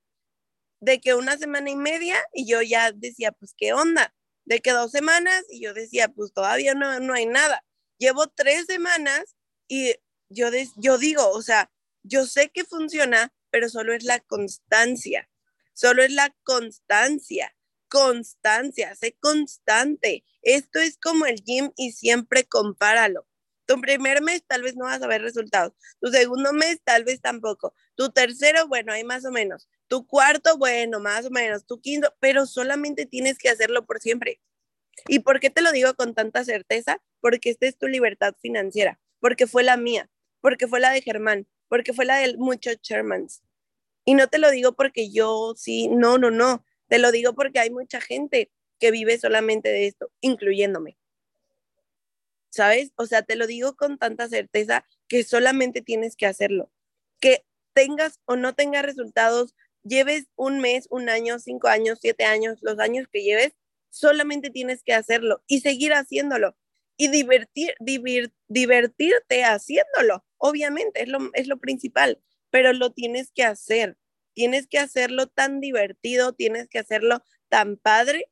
De 0.81 1.01
que 1.01 1.15
una 1.15 1.39
semana 1.39 1.71
y 1.71 1.77
media 1.77 2.23
y 2.35 2.47
yo 2.47 2.61
ya 2.61 2.93
decía, 2.93 3.33
pues, 3.33 3.55
¿qué 3.57 3.73
onda? 3.73 4.15
De 4.45 4.61
que 4.61 4.73
dos 4.73 4.91
semanas 4.91 5.45
y 5.51 5.63
yo 5.63 5.75
decía, 5.75 6.09
pues 6.09 6.33
todavía 6.33 6.75
no, 6.75 7.01
no 7.01 7.15
hay 7.15 7.27
nada. 7.27 7.65
Llevo 7.99 8.29
tres 8.29 8.67
semanas 8.67 9.37
y 9.67 9.95
yo, 10.31 10.49
yo 10.77 10.99
digo, 10.99 11.29
o 11.31 11.43
sea, 11.43 11.71
yo 12.03 12.27
sé 12.27 12.51
que 12.51 12.65
funciona, 12.65 13.33
pero 13.51 13.69
solo 13.69 13.95
es 13.95 14.05
la 14.05 14.21
constancia. 14.21 15.29
Solo 15.73 16.03
es 16.03 16.13
la 16.13 16.35
constancia. 16.43 17.55
Constancia, 17.89 18.95
sé 18.95 19.17
constante. 19.21 20.25
Esto 20.43 20.79
es 20.79 20.99
como 20.99 21.27
el 21.27 21.43
gym 21.43 21.73
y 21.77 21.93
siempre 21.93 22.45
compáralo. 22.45 23.27
Tu 23.67 23.81
primer 23.81 24.23
mes 24.23 24.43
tal 24.47 24.63
vez 24.63 24.77
no 24.77 24.87
vas 24.87 25.03
a 25.03 25.07
ver 25.07 25.23
resultados. 25.23 25.75
Tu 26.01 26.09
segundo 26.11 26.53
mes 26.53 26.81
tal 26.85 27.05
vez 27.05 27.21
tampoco. 27.21 27.75
Tu 27.97 28.11
tercero, 28.11 28.67
bueno, 28.67 28.93
hay 28.93 29.05
más 29.05 29.25
o 29.25 29.31
menos. 29.31 29.69
Tu 29.89 30.07
cuarto, 30.07 30.57
bueno, 30.57 31.01
más 31.01 31.27
o 31.27 31.31
menos. 31.31 31.67
Tu 31.67 31.81
quinto, 31.81 32.15
pero 32.19 32.47
solamente 32.47 33.07
tienes 33.07 33.39
que 33.39 33.51
hacerlo 33.51 33.85
por 33.85 34.01
siempre. 34.01 34.41
¿Y 35.07 35.21
por 35.21 35.39
qué 35.39 35.51
te 35.51 35.61
lo 35.61 35.71
digo 35.71 35.95
con 35.95 36.15
tanta 36.15 36.45
certeza? 36.45 37.03
Porque 37.21 37.51
esta 37.51 37.67
es 37.67 37.77
tu 37.79 37.87
libertad 37.87 38.35
financiera, 38.41 38.99
porque 39.21 39.47
fue 39.47 39.63
la 39.63 39.77
mía, 39.77 40.11
porque 40.41 40.67
fue 40.67 40.81
la 40.81 40.91
de 40.91 41.03
Germán, 41.03 41.47
porque 41.69 41.93
fue 41.93 42.05
la 42.05 42.17
de 42.19 42.37
muchos 42.37 42.81
Shermans. 42.83 43.43
Y 44.05 44.15
no 44.15 44.29
te 44.29 44.39
lo 44.39 44.51
digo 44.51 44.73
porque 44.73 45.11
yo 45.11 45.55
sí, 45.57 45.89
no, 45.89 46.19
no, 46.19 46.31
no. 46.31 46.65
Te 46.89 46.99
lo 46.99 47.13
digo 47.13 47.35
porque 47.35 47.59
hay 47.61 47.71
mucha 47.71 48.01
gente 48.01 48.51
que 48.79 48.91
vive 48.91 49.19
solamente 49.19 49.69
de 49.69 49.87
esto, 49.87 50.11
incluyéndome. 50.21 50.97
¿sabes? 52.51 52.93
O 52.97 53.07
sea, 53.07 53.23
te 53.23 53.37
lo 53.37 53.47
digo 53.47 53.77
con 53.77 53.99
tanta 53.99 54.29
certeza 54.29 54.85
que 55.09 55.25
solamente 55.25 55.83
tienes 55.83 56.17
que 56.17 56.27
hacerlo. 56.27 56.71
que 57.21 57.45
tengas 57.73 58.21
o 58.27 58.37
no 58.37 58.55
tengas 58.55 58.85
resultados, 58.85 59.55
lleves 59.85 60.27
un 60.37 60.61
mes, 60.61 60.87
un 60.91 61.09
año, 61.09 61.39
cinco 61.39 61.69
años, 61.69 61.99
siete 62.01 62.25
años, 62.25 62.59
los 62.63 62.79
años 62.81 63.07
que 63.13 63.23
lleves, 63.23 63.55
solamente 63.91 64.51
tienes 64.51 64.83
que 64.83 64.95
hacerlo 64.95 65.43
y 65.47 65.61
seguir 65.61 65.93
haciéndolo 65.93 66.57
y 66.99 67.09
divertir, 67.09 67.75
divertirte 68.49 69.45
haciéndolo. 69.45 70.25
Obviamente, 70.37 71.03
es 71.03 71.09
lo, 71.09 71.31
es 71.33 71.47
lo 71.47 71.59
principal, 71.59 72.21
pero 72.51 72.73
lo 72.75 72.93
tienes 72.93 73.31
que 73.33 73.45
hacer. 73.45 73.97
Tienes 74.35 74.67
que 74.67 74.79
hacerlo 74.79 75.29
tan 75.29 75.61
divertido, 75.61 76.35
tienes 76.35 76.69
que 76.69 76.81
hacerlo 76.81 77.23
tan 77.49 77.77
padre 77.77 78.27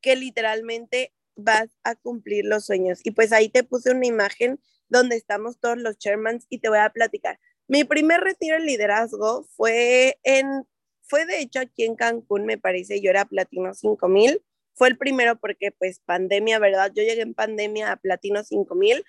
que 0.00 0.16
literalmente 0.16 1.12
vas 1.36 1.76
a 1.82 1.96
cumplir 1.96 2.44
los 2.44 2.66
sueños. 2.66 3.00
Y 3.02 3.10
pues 3.10 3.32
ahí 3.32 3.48
te 3.48 3.64
puse 3.64 3.90
una 3.90 4.06
imagen 4.06 4.60
donde 4.88 5.16
estamos 5.16 5.58
todos 5.58 5.76
los 5.76 5.98
chairmans 5.98 6.46
y 6.48 6.58
te 6.58 6.68
voy 6.68 6.78
a 6.78 6.90
platicar. 6.90 7.40
Mi 7.66 7.82
primer 7.82 8.20
retiro 8.20 8.56
en 8.56 8.66
liderazgo 8.66 9.44
fue 9.56 10.18
en, 10.22 10.66
fue 11.02 11.26
de 11.26 11.40
hecho 11.40 11.60
aquí 11.60 11.84
en 11.84 11.96
Cancún, 11.96 12.46
me 12.46 12.58
parece, 12.58 13.00
yo 13.00 13.10
era 13.10 13.24
Platino 13.24 13.74
5000 13.74 14.40
fue 14.74 14.88
el 14.88 14.98
primero 14.98 15.36
porque 15.38 15.72
pues 15.72 16.00
pandemia, 16.00 16.58
¿verdad? 16.58 16.92
Yo 16.94 17.02
llegué 17.02 17.22
en 17.22 17.34
pandemia 17.34 17.92
a 17.92 17.96
Platino 17.96 18.44
5000 18.44 19.04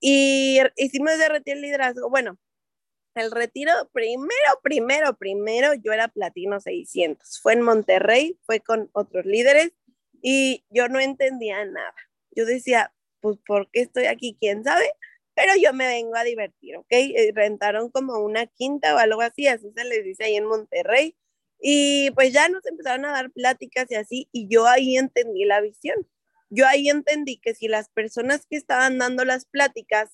y 0.00 0.60
hicimos 0.76 1.12
ese 1.12 1.28
retiro 1.28 1.56
de 1.56 1.62
liderazgo. 1.62 2.10
Bueno, 2.10 2.38
el 3.14 3.30
retiro 3.30 3.72
primero, 3.92 4.60
primero, 4.62 5.16
primero, 5.16 5.74
yo 5.74 5.92
era 5.92 6.08
Platino 6.08 6.60
600. 6.60 7.40
Fue 7.40 7.52
en 7.52 7.62
Monterrey, 7.62 8.38
fue 8.44 8.60
con 8.60 8.90
otros 8.92 9.26
líderes 9.26 9.72
y 10.22 10.64
yo 10.70 10.88
no 10.88 10.98
entendía 11.00 11.64
nada. 11.64 11.94
Yo 12.30 12.46
decía, 12.46 12.92
pues, 13.20 13.38
¿por 13.46 13.70
qué 13.70 13.82
estoy 13.82 14.06
aquí? 14.06 14.36
¿Quién 14.40 14.64
sabe? 14.64 14.90
Pero 15.34 15.52
yo 15.60 15.72
me 15.72 15.86
vengo 15.86 16.16
a 16.16 16.24
divertir, 16.24 16.76
¿ok? 16.76 16.86
Eh, 16.90 17.32
rentaron 17.34 17.90
como 17.90 18.18
una 18.18 18.46
quinta 18.46 18.94
o 18.94 18.98
algo 18.98 19.22
así, 19.22 19.46
así 19.46 19.70
se 19.74 19.84
les 19.84 20.04
dice 20.04 20.24
ahí 20.24 20.36
en 20.36 20.46
Monterrey. 20.46 21.16
Y 21.64 22.10
pues 22.10 22.32
ya 22.32 22.48
nos 22.48 22.66
empezaron 22.66 23.04
a 23.04 23.12
dar 23.12 23.30
pláticas 23.30 23.88
y 23.90 23.94
así, 23.94 24.28
y 24.32 24.48
yo 24.48 24.66
ahí 24.66 24.96
entendí 24.96 25.44
la 25.44 25.60
visión. 25.60 26.08
Yo 26.50 26.66
ahí 26.66 26.88
entendí 26.88 27.38
que 27.38 27.54
si 27.54 27.68
las 27.68 27.88
personas 27.88 28.46
que 28.50 28.56
estaban 28.56 28.98
dando 28.98 29.24
las 29.24 29.46
pláticas 29.46 30.10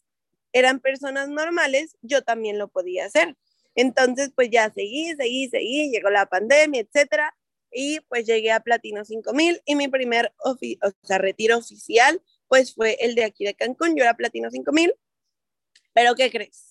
eran 0.53 0.81
personas 0.81 1.29
normales, 1.29 1.97
yo 2.03 2.23
también 2.23 2.59
lo 2.59 2.69
podía 2.69 3.07
hacer. 3.07 3.37
Entonces, 3.75 4.31
pues 4.35 4.51
ya 4.51 4.71
seguí, 4.73 5.15
seguí, 5.17 5.49
seguí, 5.49 5.91
llegó 5.91 6.11
la 6.11 6.27
pandemia, 6.27 6.83
etcétera, 6.83 7.35
y 7.71 8.01
pues 8.09 8.27
llegué 8.27 8.53
a 8.53 8.61
Platino 8.61 9.05
5000 9.05 9.63
y 9.65 9.75
mi 9.75 9.89
primer 9.89 10.33
o 10.45 10.57
sea, 11.03 11.19
retiro 11.19 11.57
oficial, 11.59 12.23
pues 12.47 12.75
fue 12.75 12.97
el 13.01 13.15
de 13.15 13.25
aquí 13.25 13.45
de 13.45 13.55
Cancún, 13.55 13.97
yo 13.97 14.03
era 14.05 14.15
Platino 14.15 14.51
5000, 14.51 14.95
pero 15.93 16.15
¿qué 16.15 16.31
crees? 16.31 16.68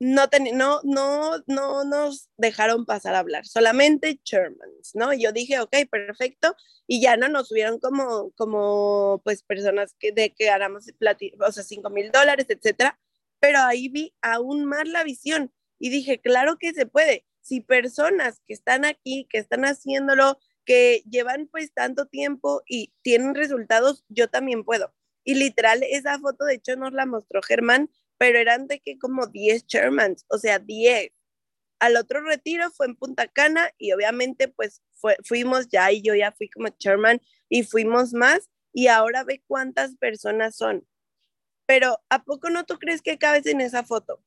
No, 0.00 0.24
no, 0.54 0.80
no, 0.82 1.44
no 1.46 1.84
nos 1.84 2.30
dejaron 2.38 2.86
pasar 2.86 3.14
a 3.14 3.18
hablar, 3.18 3.46
solamente 3.46 4.18
Germans, 4.24 4.92
¿no? 4.94 5.12
Yo 5.12 5.30
dije, 5.30 5.60
ok, 5.60 5.76
perfecto, 5.90 6.56
y 6.86 7.02
ya 7.02 7.18
no 7.18 7.28
nos 7.28 7.48
subieron 7.48 7.78
como, 7.78 8.30
como 8.32 9.20
pues 9.22 9.42
personas 9.42 9.94
que, 9.98 10.10
de 10.12 10.32
que 10.34 10.46
ganamos, 10.46 10.86
o 11.46 11.52
sea, 11.52 11.62
5 11.62 11.90
mil 11.90 12.10
dólares, 12.10 12.46
etcétera, 12.48 12.98
pero 13.40 13.58
ahí 13.58 13.88
vi 13.88 14.14
aún 14.22 14.64
más 14.64 14.88
la 14.88 15.04
visión 15.04 15.52
y 15.78 15.90
dije, 15.90 16.18
claro 16.18 16.56
que 16.58 16.72
se 16.72 16.86
puede, 16.86 17.26
si 17.42 17.60
personas 17.60 18.40
que 18.46 18.54
están 18.54 18.86
aquí, 18.86 19.26
que 19.28 19.36
están 19.36 19.66
haciéndolo, 19.66 20.38
que 20.64 21.02
llevan 21.10 21.46
pues 21.48 21.74
tanto 21.74 22.06
tiempo 22.06 22.62
y 22.66 22.92
tienen 23.02 23.34
resultados, 23.34 24.04
yo 24.08 24.28
también 24.28 24.64
puedo. 24.64 24.94
Y 25.24 25.34
literal, 25.34 25.82
esa 25.82 26.18
foto 26.18 26.46
de 26.46 26.54
hecho 26.54 26.76
nos 26.76 26.92
la 26.94 27.04
mostró 27.04 27.42
Germán 27.42 27.90
pero 28.20 28.38
eran 28.38 28.66
de 28.66 28.80
que 28.80 28.98
como 28.98 29.28
10 29.28 29.66
chairmans, 29.66 30.26
o 30.28 30.36
sea, 30.36 30.58
10. 30.58 31.10
Al 31.78 31.96
otro 31.96 32.20
retiro 32.20 32.70
fue 32.70 32.84
en 32.84 32.94
Punta 32.94 33.26
Cana 33.28 33.70
y 33.78 33.92
obviamente 33.92 34.46
pues 34.46 34.82
fuimos 35.24 35.68
ya 35.68 35.90
y 35.90 36.02
yo 36.02 36.14
ya 36.14 36.30
fui 36.30 36.50
como 36.50 36.68
chairman 36.68 37.22
y 37.48 37.62
fuimos 37.62 38.12
más 38.12 38.50
y 38.74 38.88
ahora 38.88 39.24
ve 39.24 39.42
cuántas 39.46 39.96
personas 39.96 40.54
son. 40.54 40.86
Pero 41.64 41.98
¿a 42.10 42.22
poco 42.22 42.50
no 42.50 42.66
tú 42.66 42.78
crees 42.78 43.00
que 43.00 43.16
cabes 43.16 43.46
en 43.46 43.62
esa 43.62 43.84
foto? 43.84 44.22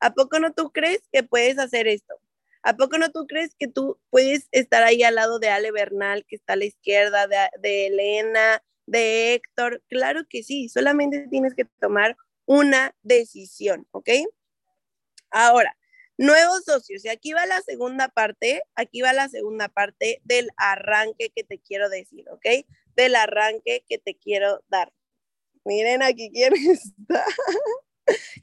¿A 0.00 0.14
poco 0.14 0.38
no 0.38 0.54
tú 0.54 0.72
crees 0.72 1.02
que 1.12 1.22
puedes 1.22 1.58
hacer 1.58 1.86
esto? 1.86 2.14
¿A 2.62 2.78
poco 2.78 2.96
no 2.96 3.12
tú 3.12 3.26
crees 3.26 3.54
que 3.58 3.68
tú 3.68 4.00
puedes 4.08 4.48
estar 4.52 4.84
ahí 4.84 5.02
al 5.02 5.16
lado 5.16 5.38
de 5.38 5.50
Ale 5.50 5.70
Bernal, 5.70 6.24
que 6.26 6.36
está 6.36 6.54
a 6.54 6.56
la 6.56 6.64
izquierda, 6.64 7.26
de, 7.26 7.36
de 7.60 7.88
Elena, 7.88 8.62
de 8.86 9.34
Héctor? 9.34 9.82
Claro 9.88 10.22
que 10.30 10.42
sí, 10.42 10.70
solamente 10.70 11.28
tienes 11.28 11.54
que 11.54 11.66
tomar 11.78 12.16
una 12.48 12.96
decisión, 13.02 13.86
¿ok? 13.90 14.08
Ahora, 15.30 15.76
nuevos 16.16 16.64
socios. 16.64 17.04
Y 17.04 17.08
aquí 17.10 17.34
va 17.34 17.44
la 17.44 17.60
segunda 17.60 18.08
parte, 18.08 18.62
aquí 18.74 19.02
va 19.02 19.12
la 19.12 19.28
segunda 19.28 19.68
parte 19.68 20.22
del 20.24 20.48
arranque 20.56 21.30
que 21.34 21.44
te 21.44 21.58
quiero 21.58 21.90
decir, 21.90 22.24
¿ok? 22.30 22.66
Del 22.96 23.16
arranque 23.16 23.84
que 23.86 23.98
te 23.98 24.16
quiero 24.16 24.64
dar. 24.68 24.92
Miren 25.64 26.02
aquí 26.02 26.30
quién 26.32 26.54
está 26.72 27.24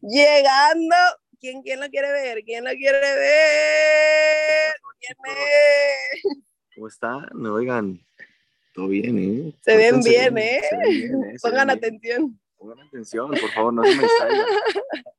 llegando. 0.01 0.95
¿Quién, 1.39 1.63
¿Quién 1.63 1.79
lo 1.79 1.89
quiere 1.89 2.11
ver? 2.11 2.43
¿Quién 2.43 2.63
lo 2.63 2.71
quiere 2.71 2.99
ver? 2.99 4.73
¿Quién 4.99 5.17
es? 5.25 6.43
¿Cómo 6.75 6.87
están? 6.87 7.45
Oigan, 7.45 7.99
todo 8.73 8.87
bien, 8.87 9.17
¿eh? 9.17 9.53
Se 9.63 9.75
ven 9.75 9.99
bien, 10.01 10.37
¿eh? 10.37 10.61
Se 10.69 10.77
ven 10.77 10.89
bien, 10.89 11.23
¿eh? 11.23 11.37
Pongan 11.41 11.69
atención. 11.71 12.39
Pongan 12.65 12.87
atención, 12.87 13.29
por 13.29 13.51
favor, 13.51 13.73
no 13.73 13.83
se 13.83 13.95
me 13.95 14.03
distraigan. 14.03 14.45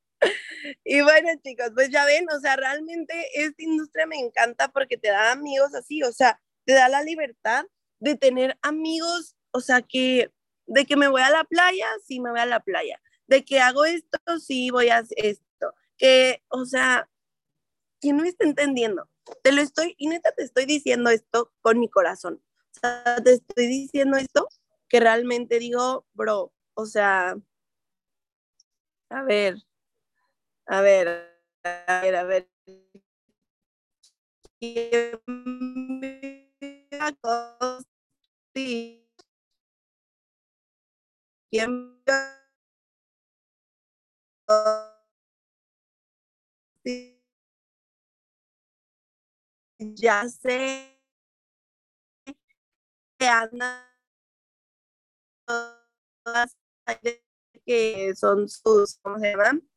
Y 0.83 1.01
bueno, 1.01 1.29
chicos, 1.43 1.71
pues 1.73 1.89
ya 1.89 2.03
ven, 2.03 2.25
o 2.35 2.39
sea, 2.39 2.55
realmente 2.55 3.13
esta 3.35 3.63
industria 3.63 4.05
me 4.05 4.17
encanta 4.17 4.69
porque 4.69 4.97
te 4.97 5.09
da 5.09 5.31
amigos 5.31 5.73
así, 5.73 6.03
o 6.03 6.11
sea, 6.11 6.41
te 6.65 6.73
da 6.73 6.89
la 6.89 7.03
libertad 7.03 7.65
de 7.99 8.15
tener 8.15 8.57
amigos, 8.61 9.35
o 9.51 9.61
sea, 9.61 9.81
que 9.81 10.31
de 10.65 10.85
que 10.85 10.97
me 10.97 11.07
voy 11.07 11.21
a 11.21 11.29
la 11.29 11.45
playa, 11.45 11.87
sí 12.05 12.19
me 12.19 12.31
voy 12.31 12.39
a 12.39 12.45
la 12.45 12.59
playa, 12.59 12.99
de 13.27 13.45
que 13.45 13.59
hago 13.61 13.85
esto, 13.85 14.19
sí 14.39 14.69
voy 14.69 14.89
a 14.89 14.97
hacer 14.97 15.17
esto, 15.25 15.73
que, 15.97 16.43
o 16.49 16.65
sea, 16.65 17.09
que 18.01 18.11
no 18.11 18.23
está 18.25 18.45
entendiendo. 18.45 19.09
Te 19.43 19.51
lo 19.51 19.61
estoy, 19.61 19.95
y 19.97 20.07
neta 20.07 20.31
te 20.33 20.43
estoy 20.43 20.65
diciendo 20.65 21.09
esto 21.09 21.53
con 21.61 21.79
mi 21.79 21.89
corazón. 21.89 22.41
O 22.75 22.79
sea, 22.79 23.21
te 23.23 23.33
estoy 23.33 23.67
diciendo 23.67 24.17
esto 24.17 24.49
que 24.89 24.99
realmente 24.99 25.59
digo, 25.59 26.05
bro, 26.13 26.53
o 26.77 26.85
sea, 26.85 27.35
a 29.09 29.21
ver, 29.23 29.55
a 30.67 30.81
ver, 30.81 31.07
a 31.63 32.01
ver, 32.01 32.15
a 32.15 32.23
ver. 32.23 32.47
Ya 49.79 50.27
sé 50.29 50.97
que 53.19 53.27
anda 53.27 53.87
que 57.65 58.13
son 58.15 58.47
sus, 58.49 58.97
¿cómo 59.01 59.19
se 59.19 59.31
llaman? 59.31 59.67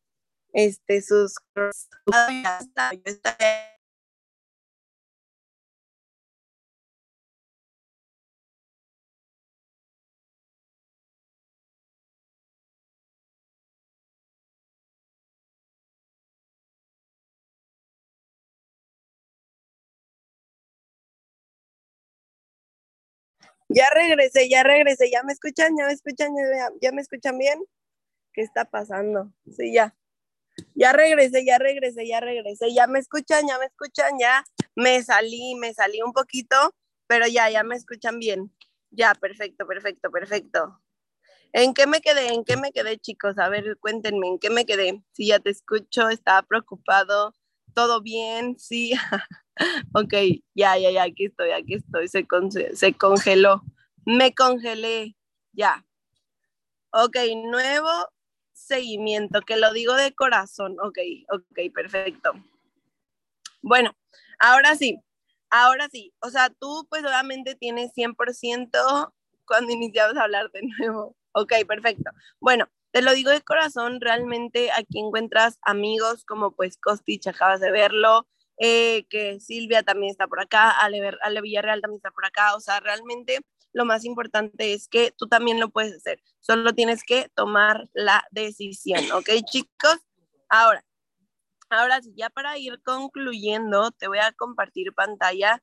Este, 0.52 1.02
sus... 1.02 1.34
Ya 23.72 23.86
regresé, 23.94 24.48
ya 24.48 24.64
regresé, 24.64 25.10
ya 25.12 25.22
me 25.22 25.32
escuchan, 25.32 25.76
ya 25.78 25.86
me 25.86 25.92
escuchan, 25.92 26.32
ya, 26.80 26.90
me 26.90 27.00
escuchan 27.00 27.38
bien. 27.38 27.62
¿Qué 28.32 28.42
está 28.42 28.64
pasando? 28.64 29.32
Sí, 29.56 29.72
ya. 29.72 29.96
Ya 30.74 30.92
regresé, 30.92 31.44
ya 31.44 31.58
regresé, 31.58 32.08
ya 32.08 32.18
regresé, 32.18 32.74
ya 32.74 32.88
me 32.88 32.98
escuchan, 32.98 33.46
ya 33.46 33.60
me 33.60 33.66
escuchan, 33.66 34.18
ya 34.18 34.44
me 34.74 35.00
salí, 35.04 35.54
me 35.54 35.72
salí 35.72 36.02
un 36.02 36.12
poquito, 36.12 36.56
pero 37.06 37.28
ya, 37.28 37.48
ya 37.48 37.62
me 37.62 37.76
escuchan 37.76 38.18
bien. 38.18 38.52
Ya, 38.90 39.14
perfecto, 39.14 39.68
perfecto, 39.68 40.10
perfecto. 40.10 40.80
¿En 41.52 41.72
qué 41.72 41.86
me 41.86 42.00
quedé? 42.00 42.34
¿En 42.34 42.44
qué 42.44 42.56
me 42.56 42.72
quedé, 42.72 42.98
chicos? 42.98 43.38
A 43.38 43.48
ver, 43.48 43.78
cuéntenme, 43.78 44.26
¿en 44.26 44.38
qué 44.40 44.50
me 44.50 44.66
quedé? 44.66 45.00
Si 45.12 45.28
ya 45.28 45.38
te 45.38 45.50
escucho, 45.50 46.08
estaba 46.08 46.42
preocupado, 46.42 47.34
todo 47.74 48.00
bien, 48.00 48.58
sí. 48.58 48.92
ok, 49.94 50.14
ya, 50.54 50.78
ya, 50.78 50.90
ya, 50.90 51.02
aquí 51.04 51.26
estoy, 51.26 51.50
aquí 51.50 51.74
estoy, 51.74 52.08
se, 52.08 52.26
se 52.76 52.94
congeló, 52.94 53.62
me 54.04 54.34
congelé, 54.34 55.16
ya. 55.52 55.84
Ok, 56.92 57.16
nuevo 57.44 57.88
seguimiento, 58.52 59.40
que 59.42 59.56
lo 59.56 59.72
digo 59.72 59.94
de 59.94 60.12
corazón, 60.14 60.76
ok, 60.80 60.98
ok, 61.32 61.72
perfecto. 61.74 62.32
Bueno, 63.62 63.92
ahora 64.38 64.74
sí, 64.76 64.98
ahora 65.50 65.88
sí. 65.90 66.12
O 66.20 66.30
sea, 66.30 66.50
tú 66.50 66.86
pues 66.88 67.04
obviamente 67.04 67.54
tienes 67.54 67.92
100% 67.92 69.12
cuando 69.46 69.72
iniciamos 69.72 70.16
a 70.16 70.22
hablar 70.22 70.50
de 70.52 70.62
nuevo. 70.78 71.16
Ok, 71.32 71.52
perfecto. 71.66 72.10
Bueno, 72.40 72.68
te 72.92 73.02
lo 73.02 73.12
digo 73.14 73.30
de 73.30 73.42
corazón, 73.42 74.00
realmente 74.00 74.70
aquí 74.72 74.98
encuentras 74.98 75.58
amigos 75.62 76.24
como 76.24 76.52
pues 76.52 76.76
Costich, 76.76 77.26
acabas 77.26 77.60
de 77.60 77.70
verlo, 77.70 78.26
eh, 78.58 79.06
que 79.08 79.40
Silvia 79.40 79.82
también 79.82 80.10
está 80.10 80.26
por 80.26 80.40
acá, 80.40 80.70
Ale, 80.70 81.16
Ale 81.22 81.40
Villarreal 81.40 81.80
también 81.80 81.98
está 81.98 82.10
por 82.10 82.26
acá, 82.26 82.54
o 82.54 82.60
sea, 82.60 82.80
realmente 82.80 83.40
lo 83.72 83.84
más 83.84 84.04
importante 84.04 84.72
es 84.72 84.88
que 84.88 85.12
tú 85.16 85.28
también 85.28 85.60
lo 85.60 85.70
puedes 85.70 85.94
hacer, 85.94 86.20
solo 86.40 86.72
tienes 86.74 87.02
que 87.04 87.28
tomar 87.34 87.88
la 87.92 88.24
decisión, 88.30 89.10
¿ok 89.12 89.30
chicos? 89.46 89.98
Ahora, 90.48 90.84
ahora 91.70 92.02
sí, 92.02 92.12
ya 92.16 92.30
para 92.30 92.58
ir 92.58 92.82
concluyendo, 92.82 93.92
te 93.92 94.08
voy 94.08 94.18
a 94.18 94.32
compartir 94.32 94.92
pantalla 94.92 95.62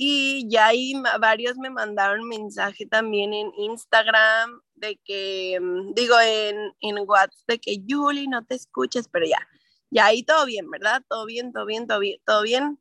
y 0.00 0.48
ya 0.48 0.68
ahí 0.68 0.92
varios 1.18 1.56
me 1.56 1.70
mandaron 1.70 2.28
mensaje 2.28 2.86
también 2.86 3.34
en 3.34 3.52
Instagram 3.56 4.60
de 4.76 4.96
que, 5.04 5.58
mm, 5.60 5.92
digo, 5.94 6.14
en, 6.20 6.72
en 6.80 6.98
WhatsApp 7.00 7.48
de 7.48 7.58
que 7.58 7.82
Julie 7.84 8.28
no 8.28 8.44
te 8.44 8.54
escuches, 8.54 9.08
pero 9.08 9.26
ya, 9.26 9.44
ya 9.90 10.06
ahí 10.06 10.22
todo 10.22 10.46
bien, 10.46 10.70
¿verdad? 10.70 11.02
Todo 11.08 11.26
bien, 11.26 11.52
todo 11.52 11.66
bien, 11.66 11.88
todo 11.88 11.98
bien, 11.98 12.20
todo 12.24 12.42
bien. 12.42 12.78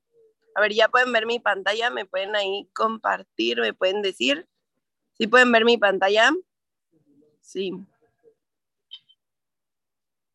A 0.53 0.61
ver, 0.61 0.73
ya 0.73 0.89
pueden 0.89 1.11
ver 1.11 1.25
mi 1.25 1.39
pantalla, 1.39 1.89
me 1.89 2.05
pueden 2.05 2.35
ahí 2.35 2.69
compartir, 2.75 3.61
me 3.61 3.73
pueden 3.73 4.03
decir. 4.03 4.47
¿Sí 5.17 5.25
pueden 5.25 5.51
ver 5.51 5.65
mi 5.65 5.79
pantalla? 5.79 6.31
Sí. 7.41 7.71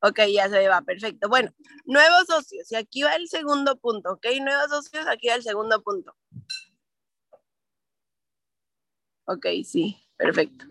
Ok, 0.00 0.18
ya 0.34 0.48
se 0.48 0.66
va, 0.66 0.82
perfecto. 0.82 1.28
Bueno, 1.28 1.54
nuevos 1.84 2.26
socios, 2.26 2.72
y 2.72 2.74
aquí 2.74 3.04
va 3.04 3.14
el 3.14 3.28
segundo 3.28 3.76
punto, 3.76 4.14
¿ok? 4.14 4.26
Nuevos 4.40 4.68
socios, 4.68 5.06
aquí 5.06 5.28
va 5.28 5.36
el 5.36 5.44
segundo 5.44 5.80
punto. 5.80 6.16
Ok, 9.24 9.46
sí, 9.64 9.96
perfecto. 10.16 10.64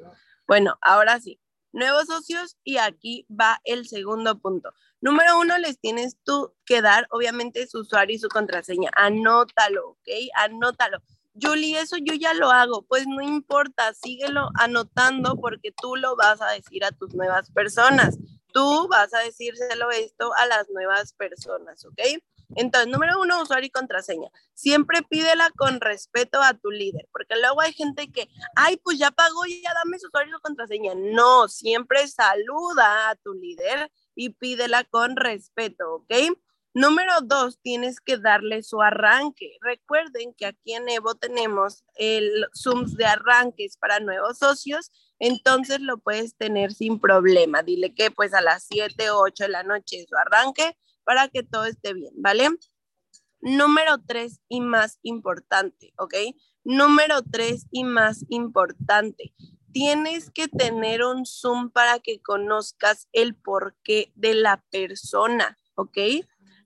Bueno, 0.48 0.78
ahora 0.82 1.20
sí. 1.20 1.40
Nuevos 1.74 2.08
socios 2.08 2.58
y 2.66 2.78
aquí 2.78 3.26
va 3.30 3.62
el 3.64 3.88
segundo 3.88 4.38
punto. 4.40 4.74
Número 5.00 5.40
uno, 5.40 5.58
les 5.58 5.80
tienes 5.80 6.18
tú 6.24 6.54
que 6.66 6.82
dar, 6.82 7.08
obviamente, 7.12 7.66
su 7.66 7.80
usuario 7.80 8.16
y 8.16 8.20
su 8.20 8.28
contraseña. 8.28 8.92
Anótalo, 8.96 9.92
¿ok? 9.92 10.10
Anótalo. 10.36 11.02
Julie, 11.42 11.80
eso 11.80 11.96
yo 11.98 12.14
ya 12.14 12.34
lo 12.34 12.52
hago. 12.52 12.84
Pues 12.84 13.08
no 13.08 13.22
importa, 13.22 13.94
síguelo 13.94 14.50
anotando 14.56 15.38
porque 15.38 15.72
tú 15.72 15.96
lo 15.96 16.16
vas 16.18 16.42
a 16.42 16.52
decir 16.52 16.84
a 16.84 16.92
tus 16.92 17.16
nuevas 17.16 17.50
personas. 17.52 18.18
Tú 18.54 18.88
vas 18.90 19.14
a 19.14 19.20
decírselo 19.20 19.90
esto 19.92 20.34
a 20.36 20.46
las 20.46 20.70
nuevas 20.70 21.14
personas, 21.14 21.86
¿ok? 21.86 22.02
Entonces, 22.56 22.92
número 22.92 23.20
uno, 23.20 23.42
usuario 23.42 23.68
y 23.68 23.72
contraseña. 23.72 24.30
Siempre 24.54 25.02
pídela 25.04 25.50
con 25.58 25.80
respeto 25.80 26.42
a 26.42 26.54
tu 26.54 26.70
líder, 26.72 27.08
porque 27.12 27.36
luego 27.40 27.62
hay 27.62 27.74
gente 27.74 28.12
que, 28.12 28.28
ay, 28.56 28.78
pues 28.78 28.98
ya 28.98 29.12
pagó 29.12 29.46
ya 29.46 29.74
dame 29.74 30.00
su 30.00 30.08
usuario 30.08 30.32
y 30.32 30.34
su 30.34 30.42
contraseña. 30.42 30.94
No, 30.96 31.48
siempre 31.48 32.08
saluda 32.08 33.10
a 33.10 33.16
tu 33.16 33.34
líder 33.34 33.92
y 34.16 34.30
pídela 34.30 34.84
con 34.84 35.16
respeto, 35.16 35.96
¿ok? 35.96 36.14
Número 36.74 37.20
dos, 37.22 37.60
tienes 37.62 38.00
que 38.00 38.18
darle 38.18 38.64
su 38.64 38.82
arranque. 38.82 39.58
Recuerden 39.60 40.34
que 40.34 40.46
aquí 40.46 40.74
en 40.74 40.88
Evo 40.88 41.16
tenemos 41.16 41.84
el 41.96 42.48
Zooms 42.56 42.96
de 42.96 43.06
arranques 43.06 43.76
para 43.76 44.00
nuevos 44.00 44.38
socios, 44.38 44.90
entonces 45.20 45.82
lo 45.82 45.98
puedes 45.98 46.38
tener 46.38 46.72
sin 46.72 46.98
problema. 46.98 47.62
Dile 47.62 47.94
que 47.94 48.10
pues 48.10 48.34
a 48.34 48.40
las 48.40 48.68
7 48.70 49.10
o 49.10 49.20
8 49.20 49.44
de 49.44 49.50
la 49.50 49.64
noche 49.64 50.00
es 50.00 50.08
su 50.08 50.16
arranque 50.16 50.78
para 51.04 51.28
que 51.28 51.44
todo 51.44 51.66
esté 51.66 51.94
bien, 51.94 52.14
¿vale? 52.18 52.50
Número 53.42 53.98
tres 54.06 54.40
y 54.50 54.62
más 54.62 55.00
importante, 55.02 55.94
¿ok? 55.98 56.14
Número 56.64 57.22
tres 57.24 57.66
y 57.72 57.84
más 57.84 58.24
importante, 58.30 59.34
tienes 59.72 60.30
que 60.30 60.48
tener 60.48 61.04
un 61.04 61.26
Zoom 61.26 61.72
para 61.72 62.00
que 62.00 62.22
conozcas 62.22 63.08
el 63.14 63.36
porqué 63.36 64.12
de 64.16 64.36
la 64.36 64.64
persona, 64.70 65.58
¿ok? 65.76 65.98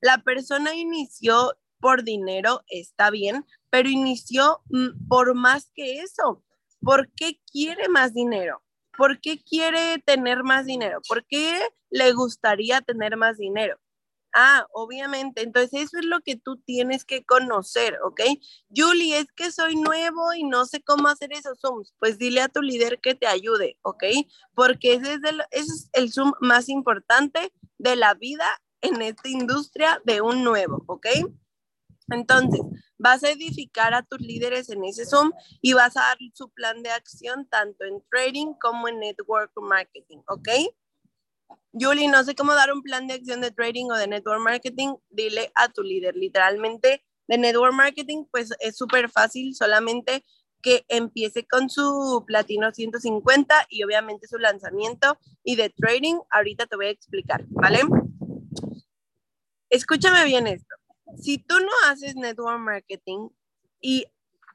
La 0.02 0.20
persona 0.20 0.76
inició 0.76 1.56
por 1.80 2.04
dinero, 2.04 2.64
está 2.68 3.10
bien, 3.10 3.46
pero 3.70 3.90
inició 3.90 4.62
mm, 4.70 5.08
por 5.08 5.36
más 5.36 5.72
que 5.74 6.00
eso. 6.00 6.44
¿Por 6.82 7.12
qué 7.14 7.40
quiere 7.52 7.90
más 7.90 8.14
dinero? 8.14 8.62
¿Por 8.98 9.20
qué 9.20 9.44
quiere 9.44 10.00
tener 10.06 10.44
más 10.44 10.66
dinero? 10.66 11.00
¿Por 11.08 11.26
qué 11.26 11.60
le 11.90 12.12
gustaría 12.14 12.82
tener 12.82 13.18
más 13.18 13.38
dinero? 13.38 13.78
Ah, 14.38 14.68
obviamente. 14.74 15.44
Entonces, 15.44 15.84
eso 15.84 15.98
es 15.98 16.04
lo 16.04 16.20
que 16.20 16.36
tú 16.36 16.58
tienes 16.58 17.06
que 17.06 17.24
conocer, 17.24 17.98
¿ok? 18.04 18.20
Julie, 18.76 19.18
es 19.20 19.28
que 19.34 19.50
soy 19.50 19.78
nuevo 19.78 20.34
y 20.34 20.44
no 20.44 20.66
sé 20.66 20.82
cómo 20.82 21.08
hacer 21.08 21.32
esos 21.32 21.58
Zooms. 21.62 21.94
Pues 22.00 22.18
dile 22.18 22.42
a 22.42 22.50
tu 22.50 22.62
líder 22.62 23.00
que 23.00 23.16
te 23.16 23.28
ayude, 23.28 23.80
¿ok? 23.82 24.04
Porque 24.54 24.96
ese 24.96 25.20
es, 25.52 25.90
el, 25.94 26.12
Zoom 26.12 26.34
más 26.42 26.68
importante 26.68 27.54
de 27.78 27.96
la 27.96 28.14
vida 28.14 28.46
en 28.82 29.02
esta 29.02 29.30
industria 29.30 30.02
de 30.04 30.20
un 30.20 30.44
nuevo, 30.44 30.84
¿ok? 30.88 31.08
Entonces, 32.10 32.60
vas 32.98 33.24
a 33.24 33.30
edificar 33.30 33.94
a 33.94 34.04
tus 34.04 34.20
líderes 34.20 34.70
en 34.70 34.84
ese 34.84 35.06
Zoom 35.06 35.32
y 35.62 35.72
vas 35.72 35.96
a 35.96 36.02
dar 36.02 36.18
su 36.34 36.50
plan 36.50 36.84
de 36.84 36.90
acción 36.90 37.48
tanto 37.48 37.86
en 37.86 38.04
trading 38.12 38.54
como 38.60 38.90
en 38.90 39.00
network 39.00 39.54
marketing, 39.62 40.20
¿ok? 40.28 40.50
Julie, 41.74 42.08
no 42.08 42.24
sé 42.24 42.36
cómo 42.36 42.54
dar 42.54 42.72
un 42.72 42.82
plan 42.82 43.08
de 43.08 43.16
acción 43.16 43.42
de 43.42 43.52
trading 43.52 43.88
o 43.92 43.96
de 43.96 44.08
network 44.08 44.42
marketing, 44.42 44.96
dile 45.10 45.52
a 45.56 45.68
tu 45.70 45.84
líder. 45.84 46.16
Literalmente, 46.16 47.04
de 47.28 47.38
network 47.38 47.74
marketing, 47.74 48.26
pues 48.32 48.52
es 48.60 48.78
súper 48.78 49.10
fácil, 49.10 49.54
solamente 49.56 50.24
que 50.62 50.84
empiece 50.88 51.46
con 51.46 51.70
su 51.70 52.24
platino 52.26 52.72
150 52.72 53.68
y 53.70 53.84
obviamente 53.84 54.28
su 54.28 54.38
lanzamiento. 54.38 55.20
Y 55.44 55.58
de 55.58 55.70
trading, 55.70 56.16
ahorita 56.32 56.66
te 56.66 56.76
voy 56.76 56.88
a 56.88 56.90
explicar, 56.90 57.46
¿vale? 57.50 57.82
Escúchame 59.70 60.26
bien 60.26 60.48
esto. 60.48 60.76
Si 61.22 61.38
tú 61.38 61.60
no 61.60 61.72
haces 61.88 62.16
network 62.16 62.60
marketing 62.60 63.30
y, 63.80 64.06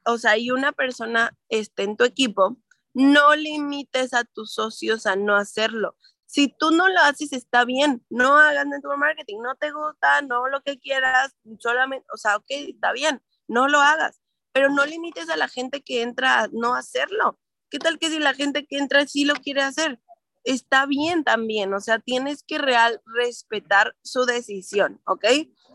o 0.05 0.17
sea, 0.17 0.37
y 0.37 0.51
una 0.51 0.71
persona 0.71 1.37
esté 1.49 1.83
en 1.83 1.95
tu 1.95 2.03
equipo, 2.03 2.57
no 2.93 3.35
limites 3.35 4.13
a 4.13 4.23
tus 4.23 4.53
socios 4.53 5.05
a 5.05 5.15
no 5.15 5.35
hacerlo. 5.35 5.95
Si 6.31 6.47
tú 6.47 6.71
no 6.71 6.87
lo 6.87 6.97
haces, 7.01 7.33
está 7.33 7.65
bien, 7.65 8.05
no 8.09 8.37
hagas 8.37 8.65
network 8.65 8.97
marketing, 8.97 9.41
no 9.41 9.55
te 9.55 9.69
gusta, 9.71 10.21
no 10.21 10.47
lo 10.47 10.61
que 10.61 10.79
quieras, 10.79 11.35
solamente, 11.59 12.07
o 12.13 12.15
sea, 12.15 12.37
ok, 12.37 12.45
está 12.49 12.93
bien, 12.93 13.21
no 13.49 13.67
lo 13.67 13.81
hagas, 13.81 14.21
pero 14.53 14.69
no 14.69 14.85
limites 14.85 15.29
a 15.29 15.35
la 15.35 15.49
gente 15.49 15.81
que 15.81 16.01
entra 16.01 16.43
a 16.43 16.47
no 16.53 16.73
hacerlo. 16.73 17.37
¿Qué 17.69 17.79
tal 17.79 17.99
que 17.99 18.09
si 18.09 18.17
la 18.19 18.33
gente 18.33 18.65
que 18.65 18.77
entra 18.77 19.05
sí 19.07 19.25
lo 19.25 19.33
quiere 19.33 19.61
hacer? 19.61 19.99
Está 20.45 20.85
bien 20.85 21.25
también, 21.25 21.73
o 21.73 21.81
sea, 21.81 21.99
tienes 21.99 22.43
que 22.43 22.59
real 22.59 23.01
respetar 23.05 23.97
su 24.01 24.23
decisión, 24.23 25.01
¿ok? 25.05 25.25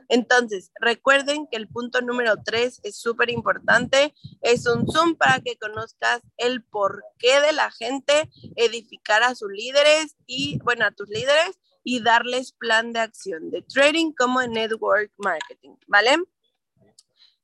Entonces, 0.09 0.71
recuerden 0.81 1.47
que 1.51 1.57
el 1.57 1.69
punto 1.69 2.01
número 2.01 2.35
tres 2.45 2.81
es 2.83 2.97
súper 2.99 3.31
importante. 3.31 4.15
Es 4.41 4.67
un 4.67 4.87
Zoom 4.91 5.17
para 5.17 5.41
que 5.41 5.57
conozcas 5.57 6.23
el 6.37 6.63
porqué 6.63 7.41
de 7.41 7.53
la 7.53 7.71
gente, 7.71 8.31
edificar 8.57 9.23
a 9.23 9.35
sus 9.35 9.51
líderes 9.51 10.17
y, 10.27 10.59
bueno, 10.65 10.85
a 10.85 10.91
tus 10.91 11.09
líderes 11.09 11.59
y 11.83 12.03
darles 12.03 12.53
plan 12.53 12.93
de 12.93 13.01
acción 13.01 13.51
de 13.51 13.63
trading 13.63 14.13
como 14.13 14.43
en 14.43 14.53
network 14.53 15.13
marketing, 15.19 15.77
¿vale? 15.87 16.17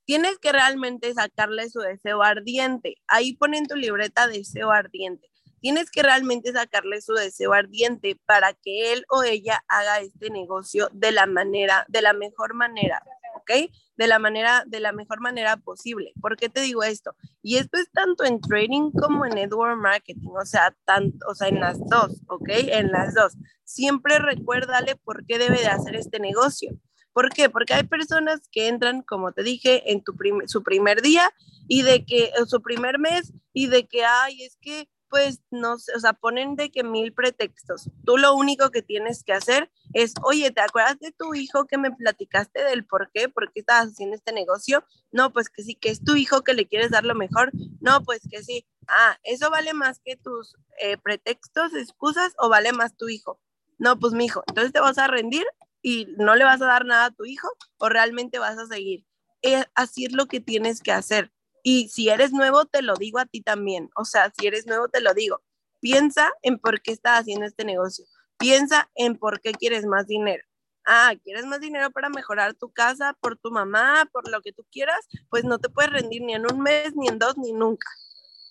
Tienes 0.05 0.38
que 0.38 0.51
realmente 0.51 1.14
sacarle 1.14 1.70
su 1.70 1.79
deseo 1.79 2.22
ardiente. 2.22 2.96
Ahí 3.07 3.37
ponen 3.37 3.66
tu 3.66 3.77
libreta 3.77 4.27
deseo 4.27 4.72
ardiente 4.72 5.32
tienes 5.62 5.90
que 5.90 6.03
realmente 6.03 6.53
sacarle 6.53 7.01
su 7.01 7.14
deseo 7.14 7.53
ardiente 7.53 8.18
para 8.27 8.53
que 8.53 8.92
él 8.92 9.05
o 9.09 9.22
ella 9.22 9.62
haga 9.68 10.01
este 10.01 10.29
negocio 10.29 10.88
de 10.92 11.12
la 11.12 11.27
manera, 11.27 11.87
de 11.88 12.03
la 12.03 12.12
mejor 12.12 12.55
manera, 12.55 13.01
¿ok? 13.37 13.70
De 13.96 14.07
la 14.09 14.18
manera, 14.18 14.64
de 14.66 14.81
la 14.81 14.90
mejor 14.90 15.20
manera 15.20 15.57
posible. 15.57 16.12
¿Por 16.20 16.37
qué 16.37 16.48
te 16.48 16.62
digo 16.62 16.83
esto? 16.83 17.14
Y 17.42 17.59
esto 17.59 17.79
es 17.79 17.88
tanto 17.92 18.25
en 18.25 18.40
trading 18.40 18.90
como 18.90 19.25
en 19.25 19.37
network 19.37 19.79
marketing, 19.79 20.31
o 20.31 20.44
sea, 20.44 20.77
tanto, 20.85 21.25
o 21.29 21.35
sea, 21.37 21.46
en 21.46 21.61
las 21.61 21.79
dos, 21.88 22.20
¿ok? 22.27 22.48
En 22.48 22.90
las 22.90 23.14
dos. 23.14 23.35
Siempre 23.62 24.18
recuérdale 24.18 24.96
por 24.96 25.25
qué 25.27 25.38
debe 25.38 25.61
de 25.61 25.68
hacer 25.68 25.94
este 25.94 26.18
negocio. 26.18 26.72
¿Por 27.12 27.29
qué? 27.29 27.48
Porque 27.48 27.75
hay 27.75 27.85
personas 27.85 28.48
que 28.51 28.66
entran, 28.66 29.03
como 29.03 29.31
te 29.31 29.44
dije, 29.44 29.92
en 29.92 30.03
tu 30.03 30.16
su 30.46 30.64
primer 30.64 31.03
día 31.03 31.31
y 31.68 31.83
de 31.83 32.05
que, 32.05 32.33
su 32.48 32.61
primer 32.62 32.98
mes 32.98 33.33
y 33.53 33.68
de 33.68 33.87
que, 33.87 34.05
ay, 34.05 34.42
es 34.42 34.57
que 34.61 34.88
pues 35.12 35.42
no 35.51 35.79
sé, 35.79 35.92
o 35.94 36.01
sea, 36.01 36.14
ponen 36.14 36.57
de 36.57 36.70
que 36.70 36.83
mil 36.83 37.12
pretextos. 37.12 37.90
Tú 38.07 38.16
lo 38.16 38.35
único 38.35 38.70
que 38.70 38.81
tienes 38.81 39.22
que 39.22 39.35
hacer 39.35 39.70
es, 39.92 40.14
oye, 40.22 40.51
¿te 40.51 40.62
acuerdas 40.62 40.98
de 41.01 41.12
tu 41.12 41.35
hijo 41.35 41.66
que 41.66 41.77
me 41.77 41.90
platicaste 41.90 42.64
del 42.64 42.87
por 42.87 43.11
qué? 43.12 43.29
¿Por 43.29 43.53
qué 43.53 43.61
estabas 43.61 43.88
haciendo 43.88 44.16
este 44.16 44.33
negocio? 44.33 44.87
No, 45.11 45.31
pues 45.31 45.51
que 45.51 45.64
sí, 45.64 45.75
que 45.75 45.90
es 45.90 46.03
tu 46.03 46.16
hijo 46.16 46.44
que 46.44 46.55
le 46.55 46.66
quieres 46.66 46.92
dar 46.92 47.05
lo 47.05 47.14
mejor. 47.14 47.51
No, 47.83 48.03
pues 48.05 48.22
que 48.31 48.42
sí. 48.42 48.66
Ah, 48.88 49.18
¿eso 49.22 49.51
vale 49.51 49.75
más 49.75 50.01
que 50.03 50.16
tus 50.16 50.57
eh, 50.81 50.96
pretextos, 50.96 51.75
excusas 51.75 52.33
o 52.38 52.48
vale 52.48 52.72
más 52.72 52.96
tu 52.96 53.11
hijo? 53.11 53.38
No, 53.77 53.98
pues 53.98 54.14
mi 54.14 54.25
hijo. 54.25 54.42
Entonces 54.48 54.72
te 54.72 54.81
vas 54.81 54.96
a 54.96 55.09
rendir 55.09 55.44
y 55.83 56.07
no 56.16 56.37
le 56.37 56.44
vas 56.44 56.62
a 56.62 56.66
dar 56.66 56.87
nada 56.87 57.05
a 57.05 57.11
tu 57.11 57.27
hijo 57.27 57.48
o 57.77 57.90
realmente 57.90 58.38
vas 58.38 58.57
a 58.57 58.66
seguir. 58.66 59.05
Eh, 59.42 59.62
lo 60.11 60.25
que 60.25 60.40
tienes 60.40 60.81
que 60.81 60.92
hacer. 60.92 61.31
Y 61.62 61.88
si 61.88 62.09
eres 62.09 62.33
nuevo, 62.33 62.64
te 62.66 62.83
lo 62.83 62.94
digo 62.94 63.18
a 63.18 63.27
ti 63.27 63.40
también. 63.40 63.90
O 63.96 64.05
sea, 64.05 64.33
si 64.37 64.46
eres 64.46 64.66
nuevo, 64.66 64.88
te 64.88 65.01
lo 65.01 65.14
digo. 65.14 65.42
Piensa 65.81 66.33
en 66.42 66.59
por 66.59 66.81
qué 66.83 66.92
estás 66.92 67.20
haciendo 67.20 67.46
este 67.46 67.64
negocio. 67.64 68.05
Piensa 68.38 68.90
en 68.94 69.16
por 69.16 69.40
qué 69.40 69.53
quieres 69.53 69.87
más 69.87 70.07
dinero. 70.07 70.44
Ah, 70.85 71.14
¿quieres 71.22 71.46
más 71.46 71.61
dinero 71.61 71.90
para 71.92 72.09
mejorar 72.09 72.55
tu 72.55 72.72
casa, 72.72 73.16
por 73.20 73.37
tu 73.37 73.53
mamá, 73.53 74.09
por 74.12 74.29
lo 74.29 74.40
que 74.42 74.53
tú 74.53 74.66
quieras? 74.72 74.98
Pues 75.29 75.44
no 75.44 75.59
te 75.59 75.68
puedes 75.68 75.92
rendir 75.92 76.22
ni 76.22 76.35
en 76.35 76.51
un 76.51 76.61
mes, 76.61 76.94
ni 76.96 77.07
en 77.07 77.18
dos, 77.18 77.38
ni 77.38 77.53
nunca. 77.53 77.87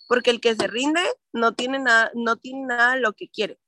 Porque 0.07 0.29
el 0.29 0.39
que 0.39 0.55
se 0.55 0.67
rinde 0.67 1.01
no 1.33 1.53
tiene 1.53 1.79
nada, 1.79 2.11
no 2.13 2.37
tiene 2.37 2.67
nada 2.67 2.95
lo 2.95 3.13
que 3.13 3.27
quiere. 3.27 3.59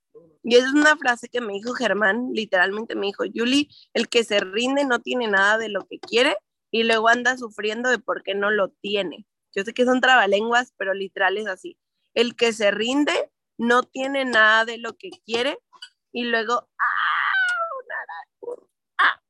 Y 0.44 0.56
esa 0.56 0.68
es 0.68 0.74
una 0.74 0.98
frase 0.98 1.30
que 1.30 1.42
me 1.42 1.54
dijo 1.54 1.74
Germán, 1.74 2.32
literalmente 2.34 2.96
me 2.96 3.08
dijo, 3.08 3.26
Yuli, 3.26 3.70
el 3.94 4.10
que 4.10 4.24
se 4.24 4.40
rinde 4.40 4.86
no 4.86 5.00
tiene 5.00 5.28
nada 5.28 5.58
de 5.58 5.70
lo 5.70 5.86
que 5.88 6.00
quiere 6.00 6.38
y 6.70 6.84
luego 6.84 7.08
anda 7.08 7.38
sufriendo 7.38 7.90
de 7.90 8.00
por 8.00 8.24
qué 8.24 8.36
no 8.36 8.52
lo 8.52 8.70
tiene. 8.70 9.26
Yo 9.56 9.64
sé 9.64 9.74
que 9.74 9.86
son 9.86 10.02
trabalenguas, 10.02 10.74
pero 10.78 10.94
literal 10.94 11.38
es 11.38 11.48
así. 11.48 11.78
El 12.14 12.36
que 12.36 12.54
se 12.54 12.72
rinde 12.72 13.32
no 13.58 13.84
tiene 13.84 14.26
nada 14.26 14.66
de 14.66 14.78
lo 14.78 14.98
que 14.98 15.10
quiere 15.26 15.58
y 16.12 16.26
luego, 16.26 16.70
¡ah! 16.80 16.94
¡Ah! 18.98 19.22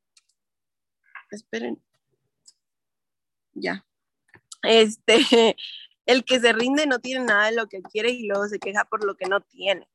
Esperen. 1.31 1.81
Ya. 3.53 3.85
Este, 4.63 5.17
el 6.05 6.23
que 6.25 6.39
se 6.39 6.53
rinde 6.53 6.87
no 6.87 6.99
tiene 6.99 7.25
nada 7.25 7.45
de 7.47 7.55
lo 7.55 7.67
que 7.67 7.81
quiere 7.81 8.11
y 8.11 8.27
luego 8.27 8.47
se 8.47 8.59
queja 8.59 8.85
por 8.85 9.03
lo 9.05 9.15
que 9.15 9.25
no 9.25 9.41
tiene. 9.41 9.87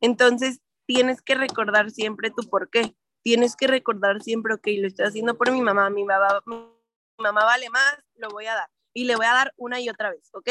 Entonces, 0.00 0.60
tienes 0.86 1.22
que 1.22 1.34
recordar 1.34 1.90
siempre 1.90 2.30
tu 2.30 2.48
por 2.48 2.70
qué. 2.70 2.96
Tienes 3.22 3.54
que 3.54 3.68
recordar 3.68 4.20
siempre, 4.22 4.54
ok, 4.54 4.66
lo 4.78 4.88
estoy 4.88 5.06
haciendo 5.06 5.38
por 5.38 5.52
mi 5.52 5.60
mamá, 5.60 5.90
mi 5.90 6.04
mamá, 6.04 6.42
mi 6.44 6.56
mamá 7.18 7.44
vale 7.44 7.70
más, 7.70 7.98
lo 8.16 8.28
voy 8.30 8.46
a 8.46 8.54
dar. 8.54 8.70
Y 8.94 9.04
le 9.04 9.16
voy 9.16 9.26
a 9.26 9.32
dar 9.32 9.54
una 9.56 9.80
y 9.80 9.88
otra 9.88 10.10
vez, 10.10 10.30
¿ok? 10.32 10.50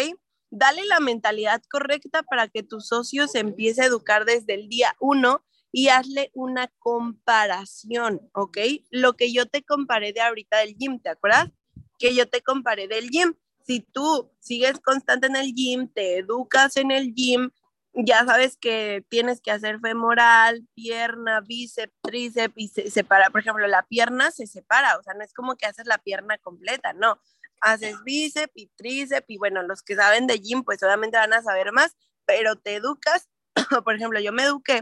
Dale 0.50 0.86
la 0.86 1.00
mentalidad 1.00 1.62
correcta 1.70 2.24
para 2.24 2.48
que 2.48 2.64
tu 2.64 2.82
socio 2.82 3.28
se 3.28 3.40
empiece 3.40 3.82
a 3.82 3.86
educar 3.86 4.26
desde 4.26 4.54
el 4.54 4.68
día 4.68 4.96
uno 5.00 5.44
y 5.72 5.88
hazle 5.88 6.32
una 6.34 6.68
comparación, 6.80 8.30
¿ok? 8.34 8.58
Lo 8.90 9.14
que 9.14 9.32
yo 9.32 9.46
te 9.46 9.64
comparé 9.64 10.12
de 10.14 10.22
ahorita 10.22 10.60
del 10.60 10.76
gym, 10.76 11.00
¿te 11.00 11.10
acuerdas? 11.10 11.50
Que 11.98 12.14
yo 12.14 12.28
te 12.28 12.42
comparé 12.42 12.88
del 12.88 13.10
gym. 13.10 13.36
Si 13.66 13.80
tú 13.80 14.32
sigues 14.40 14.80
constante 14.80 15.28
en 15.28 15.36
el 15.36 15.54
gym, 15.54 15.88
te 15.88 16.18
educas 16.18 16.76
en 16.76 16.92
el 16.92 17.14
gym, 17.14 17.52
ya 17.94 18.26
sabes 18.26 18.58
que 18.58 19.06
tienes 19.10 19.42
que 19.42 19.52
hacer 19.52 19.80
femoral, 19.80 20.68
pierna, 20.74 21.42
bíceps, 21.42 21.94
tríceps 22.02 22.54
y 22.58 22.68
se 22.70 22.90
separa. 22.90 23.30
Por 23.30 23.42
ejemplo, 23.42 23.68
la 23.68 23.84
pierna 23.84 24.32
se 24.32 24.48
separa, 24.48 24.98
o 24.98 25.04
sea, 25.04 25.14
no 25.14 25.24
es 25.24 25.34
como 25.34 25.56
que 25.56 25.66
haces 25.66 25.86
la 25.86 25.98
pierna 25.98 26.38
completa, 26.38 26.94
no. 26.94 27.20
Haces 27.62 28.04
bíceps 28.04 28.54
y 28.56 28.68
tríceps 28.76 29.30
y 29.30 29.38
bueno, 29.38 29.64
los 29.64 29.82
que 29.84 29.96
saben 29.96 30.28
de 30.28 30.40
gym 30.40 30.64
pues 30.64 30.82
obviamente 30.84 31.18
van 31.18 31.34
a 31.34 31.44
saber 31.44 31.72
más, 31.72 31.96
pero 32.26 32.56
te 32.56 32.76
educas. 32.76 33.30
Por 33.84 33.96
ejemplo, 33.96 34.20
yo 34.20 34.32
me 34.32 34.44
eduqué 34.44 34.82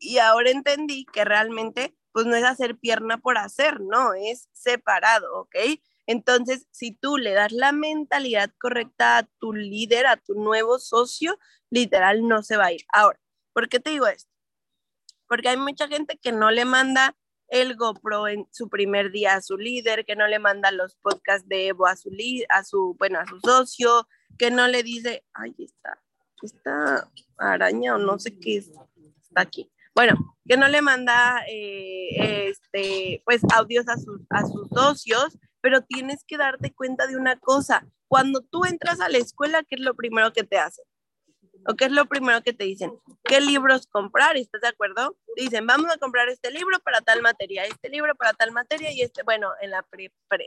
y 0.00 0.18
ahora 0.18 0.50
entendí 0.50 1.04
que 1.12 1.24
realmente 1.24 1.94
pues 2.12 2.26
no 2.26 2.36
es 2.36 2.44
hacer 2.44 2.76
pierna 2.76 3.18
por 3.18 3.38
hacer, 3.38 3.80
no, 3.80 4.14
es 4.14 4.48
separado, 4.52 5.40
¿ok? 5.40 5.54
Entonces, 6.06 6.66
si 6.70 6.92
tú 6.92 7.16
le 7.16 7.32
das 7.32 7.52
la 7.52 7.70
mentalidad 7.70 8.50
correcta 8.58 9.18
a 9.18 9.22
tu 9.38 9.52
líder, 9.52 10.06
a 10.06 10.16
tu 10.16 10.34
nuevo 10.34 10.78
socio, 10.78 11.38
literal 11.70 12.26
no 12.26 12.42
se 12.42 12.56
va 12.56 12.66
a 12.66 12.72
ir. 12.72 12.84
Ahora, 12.92 13.20
¿por 13.52 13.68
qué 13.68 13.78
te 13.78 13.90
digo 13.90 14.06
esto? 14.06 14.30
Porque 15.28 15.50
hay 15.50 15.58
mucha 15.58 15.86
gente 15.86 16.18
que 16.18 16.32
no 16.32 16.50
le 16.50 16.64
manda 16.64 17.14
el 17.48 17.76
GoPro 17.76 18.28
en 18.28 18.46
su 18.50 18.68
primer 18.68 19.10
día 19.10 19.34
a 19.34 19.42
su 19.42 19.56
líder, 19.56 20.04
que 20.04 20.16
no 20.16 20.26
le 20.26 20.38
manda 20.38 20.70
los 20.70 20.96
podcasts 20.96 21.48
de 21.48 21.68
Evo 21.68 21.86
a 21.86 21.96
su, 21.96 22.10
a 22.48 22.64
su, 22.64 22.96
bueno, 22.98 23.18
a 23.18 23.26
su 23.26 23.40
socio, 23.40 24.06
que 24.38 24.50
no 24.50 24.68
le 24.68 24.82
dice, 24.82 25.24
ay, 25.34 25.54
está, 25.58 25.98
esta 26.42 27.10
araña 27.38 27.96
o 27.96 27.98
no 27.98 28.18
sé 28.18 28.38
qué 28.38 28.58
está 28.58 28.86
aquí. 29.34 29.70
Bueno, 29.94 30.36
que 30.46 30.56
no 30.56 30.68
le 30.68 30.80
manda 30.80 31.42
eh, 31.48 32.48
este, 32.48 33.22
pues 33.24 33.42
audios 33.54 33.88
a 33.88 33.96
sus, 33.96 34.20
a 34.30 34.42
sus 34.46 34.68
socios, 34.68 35.38
pero 35.60 35.82
tienes 35.82 36.24
que 36.24 36.36
darte 36.36 36.72
cuenta 36.72 37.06
de 37.06 37.16
una 37.16 37.38
cosa. 37.38 37.86
Cuando 38.06 38.42
tú 38.42 38.64
entras 38.64 39.00
a 39.00 39.08
la 39.08 39.18
escuela, 39.18 39.64
¿qué 39.64 39.74
es 39.74 39.80
lo 39.80 39.94
primero 39.94 40.32
que 40.32 40.44
te 40.44 40.58
hacen? 40.58 40.84
¿O 41.66 41.74
qué 41.74 41.86
es 41.86 41.92
lo 41.92 42.06
primero 42.06 42.42
que 42.42 42.52
te 42.52 42.64
dicen? 42.64 42.92
¿Qué 43.24 43.40
libros 43.40 43.86
comprar? 43.86 44.36
¿Estás 44.36 44.62
de 44.62 44.68
acuerdo? 44.68 45.16
Dicen, 45.36 45.66
vamos 45.66 45.90
a 45.92 45.98
comprar 45.98 46.28
este 46.28 46.50
libro 46.50 46.78
para 46.80 47.00
tal 47.00 47.20
materia, 47.22 47.64
este 47.64 47.88
libro 47.88 48.14
para 48.14 48.32
tal 48.32 48.52
materia 48.52 48.92
y 48.92 49.02
este, 49.02 49.22
bueno, 49.22 49.50
en 49.60 49.70
la, 49.70 49.84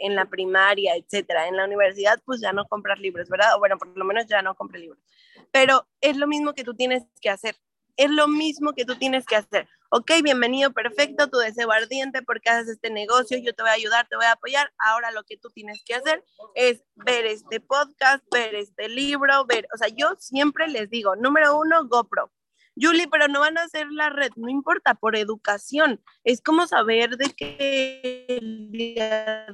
en 0.02 0.16
la 0.16 0.26
primaria, 0.26 0.96
etcétera. 0.96 1.48
En 1.48 1.58
la 1.58 1.66
universidad, 1.66 2.22
pues 2.26 2.42
ya 2.42 2.54
no 2.54 2.66
compras 2.66 3.00
libros, 3.00 3.30
¿verdad? 3.30 3.56
O 3.56 3.60
bueno, 3.60 3.78
por 3.78 3.96
lo 3.96 4.06
menos 4.06 4.26
ya 4.28 4.42
no 4.42 4.56
compras 4.56 4.82
libros. 4.82 5.00
Pero 5.52 5.88
es 6.00 6.18
lo 6.18 6.28
mismo 6.28 6.54
que 6.54 6.64
tú 6.64 6.74
tienes 6.74 7.04
que 7.22 7.30
hacer. 7.30 7.56
Es 7.98 8.10
lo 8.10 8.28
mismo 8.28 8.74
que 8.74 8.86
tú 8.86 8.96
tienes 8.96 9.26
que 9.26 9.36
hacer. 9.36 9.68
Ok, 9.94 10.10
bienvenido, 10.24 10.72
perfecto, 10.72 11.30
tu 11.30 11.38
deseo 11.40 11.70
ardiente 11.70 12.22
porque 12.22 12.50
haces 12.50 12.70
este 12.70 12.90
negocio, 12.90 13.38
yo 13.38 13.54
te 13.54 13.62
voy 13.62 13.72
a 13.72 13.74
ayudar, 13.74 14.08
te 14.08 14.16
voy 14.16 14.24
a 14.24 14.32
apoyar. 14.32 14.72
Ahora 14.78 15.12
lo 15.12 15.26
que 15.26 15.36
tú 15.36 15.50
tienes 15.50 15.84
que 15.84 15.96
hacer 15.96 16.24
es 16.56 16.82
ver 16.96 17.26
este 17.26 17.60
podcast, 17.60 18.24
ver 18.32 18.56
este 18.56 18.88
libro, 18.88 19.46
ver, 19.46 19.68
o 19.74 19.78
sea, 19.78 19.90
yo 19.90 20.16
siempre 20.18 20.70
les 20.70 20.90
digo, 20.90 21.18
número 21.18 21.58
uno, 21.58 21.86
GoPro. 21.90 22.32
Julie, 22.80 23.10
pero 23.10 23.28
no 23.28 23.42
van 23.42 23.58
a 23.58 23.64
hacer 23.64 23.88
la 23.92 24.10
red, 24.10 24.32
no 24.38 24.48
importa, 24.48 24.96
por 24.96 25.18
educación. 25.18 26.02
Es 26.24 26.42
como 26.42 26.68
saber 26.68 27.18
de 27.18 27.34
qué 27.34 28.26
el 28.40 28.72
día 28.72 29.48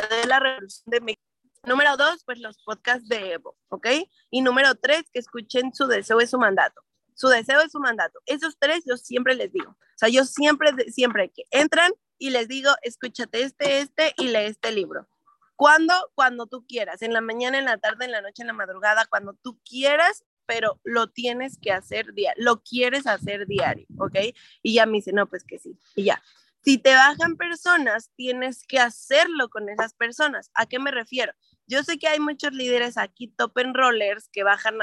de 0.00 0.26
la 0.26 0.40
revolución 0.40 0.84
de 0.86 1.00
México 1.02 1.27
Número 1.68 1.96
dos, 1.96 2.24
pues 2.24 2.38
los 2.38 2.58
podcasts 2.64 3.08
de 3.08 3.32
Evo, 3.32 3.56
¿ok? 3.68 3.86
Y 4.30 4.40
número 4.40 4.74
tres, 4.74 5.04
que 5.12 5.18
escuchen 5.18 5.74
su 5.74 5.86
deseo 5.86 6.20
es 6.20 6.30
su 6.30 6.38
mandato. 6.38 6.82
Su 7.14 7.28
deseo 7.28 7.60
es 7.60 7.72
su 7.72 7.78
mandato. 7.78 8.20
Esos 8.26 8.58
tres 8.58 8.84
yo 8.86 8.96
siempre 8.96 9.34
les 9.34 9.52
digo. 9.52 9.70
O 9.70 9.98
sea, 9.98 10.08
yo 10.08 10.24
siempre, 10.24 10.70
siempre 10.90 11.30
que 11.30 11.42
entran 11.50 11.92
y 12.16 12.30
les 12.30 12.48
digo, 12.48 12.70
escúchate 12.82 13.42
este, 13.42 13.80
este 13.80 14.14
y 14.16 14.28
lee 14.28 14.46
este 14.46 14.72
libro. 14.72 15.08
¿Cuándo? 15.56 15.92
Cuando 16.14 16.46
tú 16.46 16.64
quieras. 16.66 17.02
En 17.02 17.12
la 17.12 17.20
mañana, 17.20 17.58
en 17.58 17.64
la 17.64 17.78
tarde, 17.78 18.04
en 18.04 18.12
la 18.12 18.22
noche, 18.22 18.42
en 18.42 18.46
la 18.46 18.52
madrugada, 18.52 19.06
cuando 19.06 19.34
tú 19.34 19.60
quieras, 19.68 20.24
pero 20.46 20.80
lo 20.84 21.08
tienes 21.08 21.58
que 21.60 21.72
hacer 21.72 22.14
diario. 22.14 22.42
Lo 22.42 22.62
quieres 22.62 23.06
hacer 23.06 23.46
diario, 23.46 23.86
¿ok? 23.98 24.16
Y 24.62 24.74
ya 24.74 24.86
me 24.86 24.94
dice, 24.94 25.12
no, 25.12 25.28
pues 25.28 25.44
que 25.44 25.58
sí. 25.58 25.76
Y 25.96 26.04
ya. 26.04 26.22
Si 26.64 26.78
te 26.78 26.94
bajan 26.94 27.36
personas, 27.36 28.10
tienes 28.14 28.64
que 28.66 28.78
hacerlo 28.78 29.48
con 29.48 29.68
esas 29.68 29.94
personas. 29.94 30.50
¿A 30.54 30.66
qué 30.66 30.78
me 30.78 30.90
refiero? 30.90 31.32
Yo 31.68 31.82
sé 31.84 31.98
que 31.98 32.08
hay 32.08 32.18
muchos 32.18 32.52
líderes 32.52 32.96
aquí, 32.96 33.28
top 33.28 33.58
en 33.58 33.74
rollers, 33.74 34.28
que 34.32 34.42
bajan, 34.42 34.78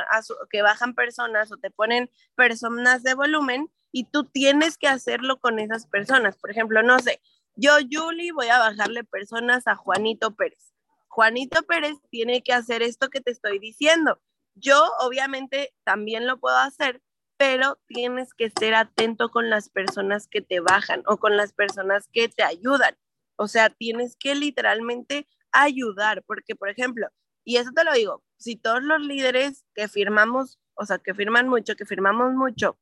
que 0.51 0.61
bajan 0.61 0.93
personas 0.93 1.51
o 1.51 1.57
te 1.57 1.71
ponen 1.71 2.11
personas 2.35 3.01
de 3.01 3.15
volumen 3.15 3.71
y 3.91 4.05
tú 4.05 4.25
tienes 4.25 4.77
que 4.77 4.87
hacerlo 4.87 5.39
con 5.39 5.57
esas 5.59 5.87
personas. 5.87 6.37
Por 6.37 6.51
ejemplo, 6.51 6.83
no 6.83 6.99
sé, 6.99 7.21
yo, 7.55 7.71
Julie, 7.89 8.31
voy 8.33 8.47
a 8.49 8.59
bajarle 8.59 9.03
personas 9.03 9.65
a 9.67 9.75
Juanito 9.75 10.35
Pérez. 10.35 10.73
Juanito 11.07 11.63
Pérez 11.63 11.95
tiene 12.11 12.43
que 12.43 12.53
hacer 12.53 12.83
esto 12.83 13.09
que 13.09 13.21
te 13.21 13.31
estoy 13.31 13.57
diciendo. 13.57 14.19
Yo, 14.53 14.91
obviamente, 14.99 15.73
también 15.85 16.27
lo 16.27 16.37
puedo 16.37 16.57
hacer, 16.57 17.01
pero 17.37 17.79
tienes 17.87 18.33
que 18.33 18.51
ser 18.59 18.75
atento 18.75 19.29
con 19.29 19.49
las 19.49 19.69
personas 19.69 20.27
que 20.27 20.41
te 20.41 20.59
bajan 20.59 21.03
o 21.07 21.17
con 21.17 21.35
las 21.35 21.53
personas 21.53 22.09
que 22.11 22.29
te 22.29 22.43
ayudan. 22.43 22.95
O 23.37 23.47
sea, 23.47 23.69
tienes 23.69 24.15
que 24.17 24.35
literalmente 24.35 25.27
ayudar, 25.63 26.23
porque 26.25 26.55
por 26.55 26.69
ejemplo, 26.69 27.07
y 27.43 27.57
eso 27.57 27.71
te 27.71 27.83
lo 27.83 27.93
digo, 27.93 28.23
si 28.37 28.55
todos 28.55 28.83
los 28.83 29.01
líderes 29.01 29.65
que 29.73 29.87
firmamos, 29.87 30.59
o 30.73 30.85
sea, 30.85 30.97
que 30.97 31.13
firman 31.13 31.47
mucho, 31.47 31.75
que 31.75 31.85
firmamos 31.85 32.33
mucho, 32.33 32.77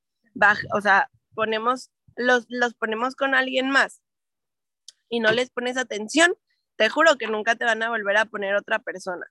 o 0.74 0.82
sea, 0.82 1.10
ponemos, 1.36 1.92
los, 2.16 2.46
los 2.50 2.74
ponemos 2.74 3.16
con 3.16 3.36
alguien 3.36 3.70
más 3.70 4.02
y 5.10 5.20
no 5.20 5.32
les 5.32 5.50
pones 5.50 5.78
atención, 5.78 6.34
te 6.76 6.90
juro 6.90 7.18
que 7.18 7.28
nunca 7.28 7.56
te 7.56 7.66
van 7.66 7.84
a 7.84 7.90
volver 7.90 8.18
a 8.18 8.26
poner 8.26 8.56
otra 8.56 8.80
persona. 8.80 9.28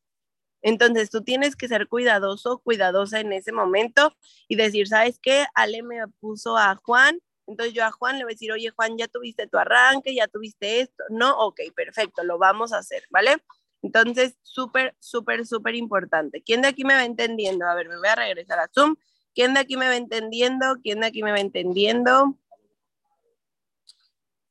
Entonces 0.63 1.11
tú 1.11 1.23
tienes 1.23 1.57
que 1.57 1.67
ser 1.67 1.89
cuidadoso, 1.89 2.61
cuidadosa 2.61 3.19
en 3.19 3.33
ese 3.33 3.51
momento 3.51 4.17
y 4.47 4.57
decir, 4.57 4.87
¿sabes 4.87 5.19
qué? 5.21 5.45
Ale 5.55 5.83
me 5.83 6.07
puso 6.21 6.57
a 6.57 6.77
Juan 6.77 7.19
entonces 7.53 7.75
yo 7.75 7.85
a 7.85 7.91
Juan 7.91 8.19
le 8.19 8.25
voy 8.25 8.33
a 8.33 8.35
decir, 8.35 8.51
oye 8.53 8.71
Juan, 8.71 8.99
ya 8.99 9.09
tuviste 9.09 9.47
tu 9.47 9.59
arranque, 9.59 10.15
ya 10.15 10.27
tuviste 10.27 10.81
esto. 10.81 11.05
No, 11.11 11.39
ok, 11.39 11.61
perfecto, 11.75 12.25
lo 12.25 12.39
vamos 12.39 12.73
a 12.73 12.79
hacer, 12.79 13.05
¿vale? 13.11 13.37
Entonces, 13.83 14.37
súper, 14.43 14.95
súper, 15.01 15.47
súper 15.47 15.75
importante. 15.75 16.43
¿Quién 16.43 16.63
de 16.63 16.69
aquí 16.69 16.85
me 16.85 16.95
va 16.95 17.05
entendiendo? 17.05 17.67
A 17.67 17.75
ver, 17.75 17.89
me 17.89 17.99
voy 17.99 18.09
a 18.09 18.15
regresar 18.15 18.59
a 18.59 18.71
Zoom. 18.73 18.97
¿Quién 19.35 19.55
de 19.55 19.61
aquí 19.61 19.77
me 19.77 19.89
va 19.89 19.97
entendiendo? 19.97 20.77
¿Quién 20.83 21.01
de 21.01 21.07
aquí 21.07 21.23
me 21.23 21.33
va 21.33 21.41
entendiendo? 21.41 22.39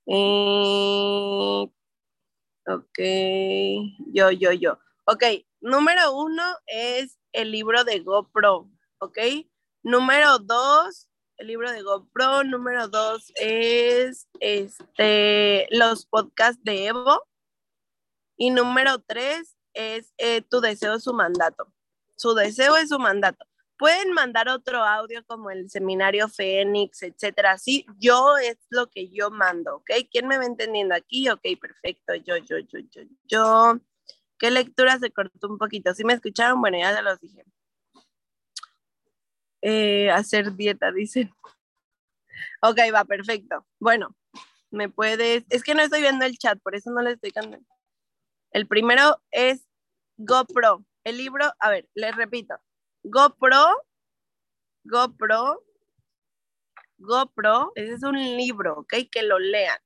Eh, 0.07 1.71
ok, 2.67 2.99
yo, 4.13 4.31
yo, 4.31 4.51
yo. 4.51 4.79
Ok, 5.05 5.23
número 5.61 6.13
uno 6.13 6.43
es 6.67 7.17
el 7.31 7.51
libro 7.51 7.83
de 7.83 7.99
GoPro, 7.99 8.69
¿ok? 8.99 9.17
Número 9.83 10.39
dos, 10.39 11.07
el 11.41 11.47
libro 11.47 11.71
de 11.71 11.81
GoPro. 11.81 12.43
Número 12.43 12.87
dos 12.87 13.31
es 13.35 14.27
este, 14.39 15.67
los 15.71 16.05
podcasts 16.05 16.63
de 16.63 16.87
Evo. 16.87 17.23
Y 18.37 18.51
número 18.51 18.99
tres 18.99 19.57
es 19.73 20.13
eh, 20.17 20.41
tu 20.41 20.61
deseo 20.61 20.95
es 20.95 21.03
su 21.03 21.13
mandato. 21.13 21.73
Su 22.15 22.33
deseo 22.35 22.75
es 22.77 22.89
su 22.89 22.99
mandato. 22.99 23.45
Pueden 23.77 24.13
mandar 24.13 24.49
otro 24.49 24.83
audio 24.83 25.25
como 25.25 25.49
el 25.49 25.69
seminario 25.71 26.27
Fénix, 26.27 27.01
etcétera. 27.01 27.57
Sí, 27.57 27.87
yo 27.97 28.37
es 28.37 28.57
lo 28.69 28.87
que 28.91 29.09
yo 29.09 29.31
mando, 29.31 29.77
¿ok? 29.77 29.89
¿Quién 30.11 30.27
me 30.27 30.37
va 30.37 30.45
entendiendo 30.45 30.93
aquí? 30.93 31.27
Ok, 31.29 31.41
perfecto. 31.59 32.13
Yo, 32.13 32.37
yo, 32.37 32.59
yo, 32.59 32.79
yo, 32.91 33.01
yo. 33.25 33.79
¿Qué 34.37 34.51
lectura 34.51 34.99
se 34.99 35.11
cortó 35.11 35.47
un 35.47 35.57
poquito? 35.57 35.95
¿Sí 35.95 36.03
me 36.03 36.13
escucharon? 36.13 36.61
Bueno, 36.61 36.77
ya 36.77 36.95
se 36.95 37.01
los 37.01 37.19
dije. 37.19 37.43
Eh, 39.61 40.09
hacer 40.11 40.55
dieta, 40.55 40.91
dicen. 40.91 41.31
Ok, 42.61 42.79
va, 42.93 43.05
perfecto. 43.05 43.65
Bueno, 43.79 44.15
me 44.71 44.89
puedes. 44.89 45.45
Es 45.49 45.63
que 45.63 45.75
no 45.75 45.81
estoy 45.81 46.01
viendo 46.01 46.25
el 46.25 46.37
chat, 46.37 46.59
por 46.61 46.75
eso 46.75 46.91
no 46.91 47.01
le 47.01 47.11
estoy 47.11 47.31
cantando. 47.31 47.67
El 48.51 48.67
primero 48.67 49.21
es 49.31 49.67
GoPro. 50.17 50.85
El 51.03 51.17
libro, 51.17 51.51
a 51.59 51.69
ver, 51.69 51.89
les 51.95 52.15
repito. 52.15 52.55
GoPro, 53.03 53.65
GoPro, 54.83 55.63
GoPro, 56.99 57.71
ese 57.75 57.93
es 57.93 58.03
un 58.03 58.15
libro, 58.15 58.79
¿ok? 58.79 58.93
Que 59.11 59.23
lo 59.23 59.39
lean. 59.39 59.79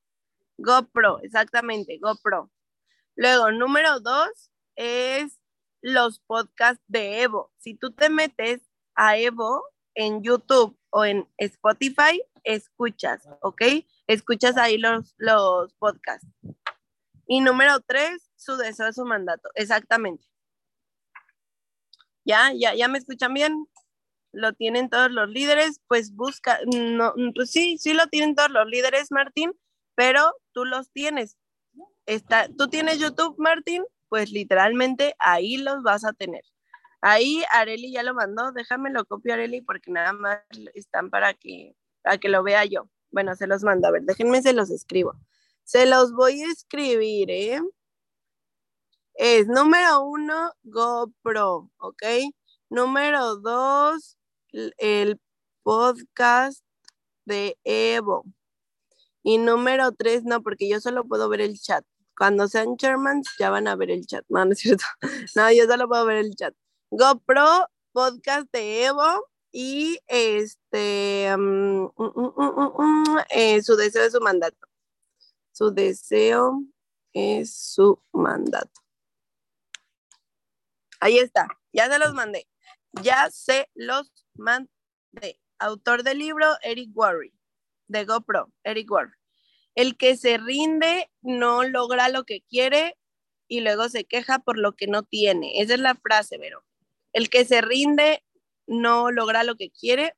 GoPro, 0.58 1.20
exactamente, 1.22 1.98
GoPro. 2.02 2.52
Luego, 3.16 3.52
número 3.52 4.00
dos 4.02 4.52
es 4.76 5.40
los 5.82 6.20
podcasts 6.20 6.84
de 6.88 7.22
Evo. 7.22 7.54
Si 7.58 7.76
tú 7.76 7.94
te 7.94 8.10
metes 8.10 8.65
a 8.96 9.18
Evo 9.18 9.64
en 9.94 10.24
YouTube 10.24 10.78
o 10.90 11.06
en 11.06 11.28
Spotify, 11.38 12.22
escuchas, 12.44 13.28
¿ok? 13.42 13.62
Escuchas 14.08 14.58
ahí 14.58 14.78
los, 14.78 15.16
los 15.18 15.74
podcasts. 15.76 16.28
Y 17.28 17.42
número 17.42 17.80
tres, 17.82 18.30
su 18.36 18.56
deseo 18.58 18.88
es 18.88 18.96
su 18.96 19.06
mandato, 19.06 19.50
exactamente. 19.56 20.26
¿Ya? 22.24 22.52
¿Ya, 22.54 22.74
ya 22.76 22.88
me 22.88 22.98
escuchan 22.98 23.34
bien? 23.34 23.68
¿Lo 24.32 24.54
tienen 24.54 24.90
todos 24.90 25.12
los 25.12 25.30
líderes? 25.30 25.80
Pues 25.88 26.14
busca, 26.14 26.60
no, 26.66 27.14
pues 27.34 27.52
sí, 27.52 27.78
sí 27.78 27.94
lo 27.94 28.08
tienen 28.08 28.36
todos 28.36 28.52
los 28.52 28.68
líderes, 28.68 29.12
Martín, 29.12 29.54
pero 29.96 30.34
tú 30.52 30.66
los 30.66 30.92
tienes. 30.92 31.38
Está, 32.06 32.48
¿Tú 32.58 32.68
tienes 32.68 33.00
YouTube, 33.00 33.36
Martín? 33.38 33.84
Pues 34.10 34.32
literalmente 34.32 35.16
ahí 35.20 35.58
los 35.58 35.82
vas 35.84 36.06
a 36.06 36.14
tener. 36.14 36.44
Ahí 37.08 37.44
Areli 37.52 37.92
ya 37.92 38.02
lo 38.02 38.16
mandó, 38.16 38.52
déjame 38.52 38.90
lo 38.90 39.06
copio 39.06 39.36
Areli 39.36 39.62
porque 39.62 39.92
nada 39.92 40.12
más 40.12 40.40
están 40.74 41.12
para 41.12 41.36
que, 41.36 41.76
para 42.02 42.18
que 42.18 42.30
lo 42.30 42.42
vea 42.42 42.66
yo. 42.66 42.90
Bueno, 43.12 43.36
se 43.36 43.46
los 43.46 43.62
mando, 43.64 43.88
a 43.88 43.92
ver, 43.92 44.02
déjenme, 44.04 44.42
se 44.42 44.54
los 44.54 44.72
escribo. 44.72 45.14
Se 45.64 45.86
los 45.86 46.14
voy 46.14 46.42
a 46.42 46.52
escribir, 46.52 47.30
¿eh? 47.30 47.62
es 49.14 49.48
número 49.48 50.02
uno, 50.04 50.52
GoPro, 50.64 51.70
¿ok? 51.78 52.04
Número 52.70 53.36
dos, 53.36 54.18
el 54.52 55.20
podcast 55.62 56.64
de 57.26 57.56
Evo. 57.64 58.26
Y 59.24 59.38
número 59.38 59.92
tres, 59.92 60.24
no, 60.24 60.42
porque 60.42 60.68
yo 60.68 60.82
solo 60.82 61.06
puedo 61.06 61.30
ver 61.30 61.42
el 61.42 61.60
chat. 61.60 61.86
Cuando 62.18 62.48
sean 62.48 62.78
Germans, 62.80 63.30
ya 63.40 63.52
van 63.52 63.68
a 63.68 63.76
ver 63.76 63.92
el 63.92 64.08
chat. 64.08 64.26
No, 64.30 64.44
no 64.46 64.54
es 64.54 64.60
cierto. 64.60 64.86
No, 65.36 65.52
yo 65.52 65.66
solo 65.66 65.88
puedo 65.88 66.06
ver 66.08 66.18
el 66.18 66.36
chat. 66.36 66.56
GoPro, 66.98 67.70
podcast 67.92 68.50
de 68.54 68.86
Evo 68.86 69.28
y 69.52 70.00
este, 70.08 71.36
mm, 71.38 71.90
mm, 71.94 72.34
mm, 72.78 73.18
eh, 73.32 73.62
su 73.62 73.76
deseo 73.76 74.04
es 74.04 74.14
su 74.14 74.22
mandato. 74.22 74.68
Su 75.52 75.72
deseo 75.72 76.64
es 77.12 77.54
su 77.54 78.00
mandato. 78.14 78.82
Ahí 81.02 81.18
está, 81.18 81.48
ya 81.74 81.90
se 81.90 82.00
los 82.00 82.14
mandé. 82.14 82.48
Ya 83.04 83.30
se 83.30 83.70
los 83.74 84.14
mandé. 84.34 84.70
Autor 85.60 86.04
del 86.04 86.20
libro, 86.20 86.48
Eric 86.62 86.92
Worre, 86.96 87.34
de 87.90 88.06
GoPro, 88.06 88.54
Eric 88.64 88.90
Worre. 88.90 89.18
El 89.76 89.98
que 89.98 90.16
se 90.16 90.38
rinde 90.38 91.12
no 91.22 91.66
logra 91.66 92.08
lo 92.08 92.24
que 92.24 92.42
quiere 92.44 92.98
y 93.50 93.60
luego 93.60 93.90
se 93.90 94.06
queja 94.06 94.40
por 94.40 94.58
lo 94.58 94.78
que 94.78 94.88
no 94.88 95.04
tiene. 95.04 95.60
Esa 95.62 95.74
es 95.74 95.82
la 95.82 95.96
frase, 95.96 96.38
Vero. 96.38 96.65
El 97.16 97.30
que 97.30 97.46
se 97.46 97.62
rinde 97.62 98.26
no 98.68 99.10
logra 99.10 99.46
lo 99.46 99.56
que 99.56 99.72
quiere 99.72 100.18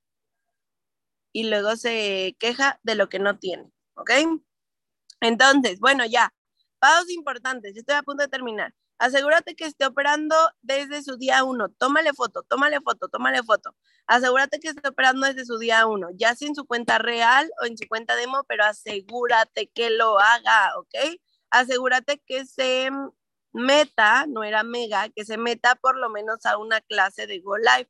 y 1.32 1.44
luego 1.48 1.76
se 1.76 2.36
queja 2.40 2.80
de 2.82 2.96
lo 2.96 3.08
que 3.08 3.20
no 3.20 3.38
tiene. 3.38 3.72
¿Ok? 3.94 4.10
Entonces, 5.22 5.80
bueno, 5.80 6.06
ya. 6.08 6.34
Pasos 6.80 7.12
importantes. 7.12 7.78
Estoy 7.78 7.96
a 7.96 8.02
punto 8.02 8.24
de 8.24 8.30
terminar. 8.30 8.74
Asegúrate 8.98 9.56
que 9.56 9.66
esté 9.66 9.86
operando 9.86 10.36
desde 10.64 11.04
su 11.04 11.18
día 11.18 11.44
uno. 11.44 11.70
Tómale 11.70 12.14
foto, 12.14 12.42
tómale 12.42 12.82
foto, 12.82 13.10
tómale 13.10 13.44
foto. 13.44 13.76
Asegúrate 14.08 14.60
que 14.60 14.70
esté 14.70 14.90
operando 14.90 15.28
desde 15.28 15.46
su 15.46 15.60
día 15.60 15.86
uno, 15.86 16.08
ya 16.16 16.34
sea 16.36 16.48
en 16.48 16.56
su 16.56 16.66
cuenta 16.66 16.98
real 16.98 17.48
o 17.62 17.66
en 17.66 17.78
su 17.78 17.88
cuenta 17.88 18.16
demo, 18.16 18.44
pero 18.48 18.64
asegúrate 18.66 19.68
que 19.68 19.92
lo 19.92 20.18
haga, 20.20 20.72
¿ok? 20.80 21.20
Asegúrate 21.52 22.24
que 22.26 22.46
se 22.48 22.90
meta, 23.58 24.26
no 24.28 24.44
era 24.44 24.64
mega, 24.64 25.10
que 25.10 25.26
se 25.26 25.38
meta 25.38 25.76
por 25.76 25.98
lo 25.98 26.10
menos 26.10 26.46
a 26.46 26.58
una 26.58 26.82
clase 26.82 27.28
de 27.28 27.40
Go 27.40 27.58
Live. 27.58 27.90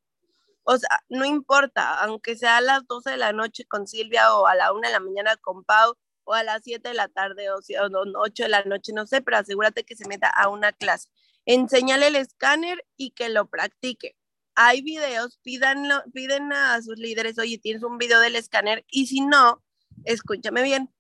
O 0.64 0.78
sea, 0.78 0.90
no 1.10 1.26
importa, 1.26 2.02
aunque 2.04 2.36
sea 2.36 2.58
a 2.58 2.62
las 2.62 2.86
12 2.88 3.12
de 3.12 3.18
la 3.18 3.34
noche 3.34 3.66
con 3.66 3.88
Silvia 3.88 4.34
o 4.36 4.48
a 4.48 4.56
la 4.56 4.74
1 4.74 4.82
de 4.88 4.94
la 4.94 5.00
mañana 5.00 5.38
con 5.38 5.64
Pau, 5.64 5.96
o 6.28 6.34
a 6.34 6.44
las 6.44 6.62
7 6.64 6.90
de 6.90 6.94
la 6.94 7.08
tarde 7.08 7.50
o, 7.50 7.58
8 7.58 8.44
de 8.44 8.50
la 8.50 8.64
noche, 8.64 8.92
no 8.94 9.08
sé, 9.08 9.22
pero 9.22 9.38
asegúrate 9.38 9.86
que 9.86 9.96
se 9.96 10.08
meta 10.08 10.30
a 10.30 10.50
una 10.50 10.74
clase. 10.74 11.10
Enséñale 11.46 12.08
el 12.08 12.18
escáner 12.18 12.86
y 12.98 13.12
que 13.12 13.30
lo 13.30 13.50
practique. 13.50 14.18
Hay 14.54 14.82
videos, 14.82 15.40
pídanlo, 15.42 16.04
piden 16.14 16.52
a 16.52 16.82
sus 16.82 16.98
líderes, 16.98 17.40
oye, 17.40 17.60
tienes 17.60 17.84
un 17.84 17.98
video 17.98 18.20
del 18.20 18.36
escáner 18.36 18.86
y 18.90 19.08
si 19.08 19.22
no, 19.22 19.64
escúchame 20.04 20.64
bien. 20.64 20.94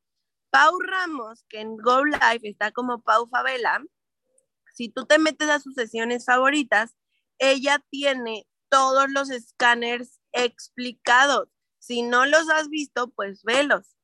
Pau 0.49 0.79
Ramos, 0.79 1.43
que 1.49 1.59
en 1.59 1.75
Go 1.75 2.05
Live 2.05 2.41
está 2.43 2.71
como 2.71 3.01
Pau 3.01 3.27
Favela, 3.27 3.83
si 4.77 4.89
tú 4.89 5.07
te 5.07 5.17
metes 5.17 5.49
a 5.49 5.59
sus 5.59 5.73
sesiones 5.73 6.25
favoritas, 6.25 6.95
ella 7.39 7.83
tiene 7.89 8.47
todos 8.69 9.09
los 9.09 9.31
escáneres 9.31 10.19
explicados. 10.33 11.49
Si 11.79 12.03
no 12.03 12.27
los 12.27 12.47
has 12.51 12.69
visto, 12.69 13.09
pues 13.09 13.41
velos. 13.41 13.95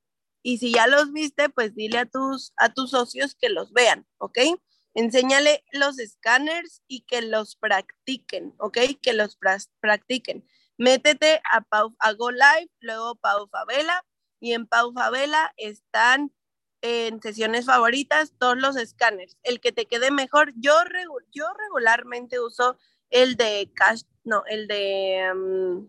Y 0.41 0.57
si 0.57 0.73
ya 0.73 0.87
los 0.87 1.13
viste, 1.13 1.49
pues 1.49 1.75
dile 1.75 1.99
a 1.99 2.05
tus, 2.07 2.53
a 2.57 2.73
tus 2.73 2.89
socios 2.89 3.35
que 3.35 3.49
los 3.49 3.71
vean, 3.71 4.07
¿ok? 4.17 4.39
Enséñale 4.95 5.63
los 5.73 5.99
escáneres 5.99 6.81
y 6.87 7.01
que 7.01 7.21
los 7.21 7.55
practiquen, 7.55 8.55
¿ok? 8.57 8.79
Que 8.99 9.13
los 9.13 9.37
practiquen. 9.79 10.43
Métete 10.79 11.39
a, 11.51 11.61
Pau, 11.61 11.95
a 11.99 12.13
Go 12.13 12.31
Live, 12.31 12.71
luego 12.79 13.15
Pau 13.17 13.47
Favela, 13.47 14.03
y 14.39 14.53
en 14.53 14.65
Pau 14.65 14.91
Favela 14.91 15.53
están 15.55 16.33
en 16.83 17.21
sesiones 17.21 17.65
favoritas 17.65 18.33
todos 18.37 18.57
los 18.57 18.75
escáneres. 18.75 19.37
El 19.43 19.61
que 19.61 19.71
te 19.71 19.85
quede 19.85 20.11
mejor, 20.11 20.51
yo, 20.57 20.73
yo 21.31 21.45
regularmente 21.57 22.41
uso 22.41 22.77
el 23.09 23.37
de 23.37 23.71
Cash, 23.73 24.01
no, 24.25 24.43
el 24.47 24.67
de, 24.67 25.31
mm, 25.33 25.87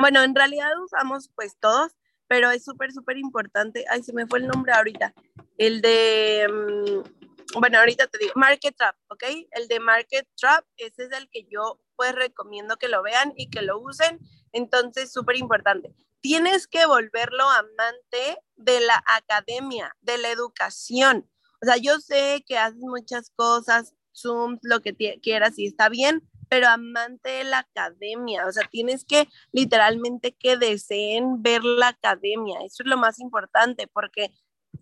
bueno, 0.00 0.22
en 0.22 0.34
realidad 0.34 0.70
usamos 0.80 1.28
pues 1.34 1.56
todos, 1.58 1.96
pero 2.28 2.52
es 2.52 2.64
súper, 2.64 2.92
súper 2.92 3.18
importante. 3.18 3.84
Ay, 3.90 4.04
se 4.04 4.12
me 4.12 4.28
fue 4.28 4.38
el 4.38 4.46
nombre 4.46 4.72
ahorita. 4.72 5.12
El 5.58 5.82
de, 5.82 6.46
mm, 6.48 7.58
bueno, 7.58 7.80
ahorita 7.80 8.06
te 8.06 8.18
digo, 8.18 8.32
Market 8.36 8.76
Trap, 8.76 8.96
¿ok? 9.08 9.24
El 9.50 9.66
de 9.66 9.80
Market 9.80 10.28
Trap, 10.36 10.64
ese 10.76 11.04
es 11.04 11.12
el 11.12 11.28
que 11.30 11.46
yo 11.50 11.80
pues 11.96 12.14
recomiendo 12.14 12.76
que 12.76 12.88
lo 12.88 13.02
vean 13.02 13.32
y 13.36 13.50
que 13.50 13.62
lo 13.62 13.80
usen. 13.80 14.20
Entonces, 14.52 15.12
súper 15.12 15.36
importante. 15.36 15.92
Tienes 16.20 16.68
que 16.68 16.86
volverlo 16.86 17.42
amante 17.50 18.38
de 18.64 18.80
la 18.80 19.02
academia, 19.06 19.96
de 20.00 20.18
la 20.18 20.30
educación. 20.30 21.28
O 21.62 21.66
sea, 21.66 21.76
yo 21.76 21.98
sé 22.00 22.44
que 22.46 22.58
haces 22.58 22.80
muchas 22.80 23.30
cosas, 23.36 23.94
Zoom, 24.14 24.58
lo 24.62 24.80
que 24.80 24.94
quieras 25.20 25.58
y 25.58 25.66
está 25.66 25.88
bien, 25.88 26.28
pero 26.48 26.68
amante 26.68 27.30
de 27.30 27.44
la 27.44 27.60
academia, 27.60 28.46
o 28.46 28.52
sea, 28.52 28.68
tienes 28.70 29.04
que 29.06 29.26
literalmente 29.52 30.32
que 30.32 30.56
deseen 30.58 31.42
ver 31.42 31.64
la 31.64 31.88
academia, 31.88 32.58
eso 32.64 32.82
es 32.82 32.88
lo 32.88 32.98
más 32.98 33.20
importante, 33.20 33.86
porque, 33.86 34.34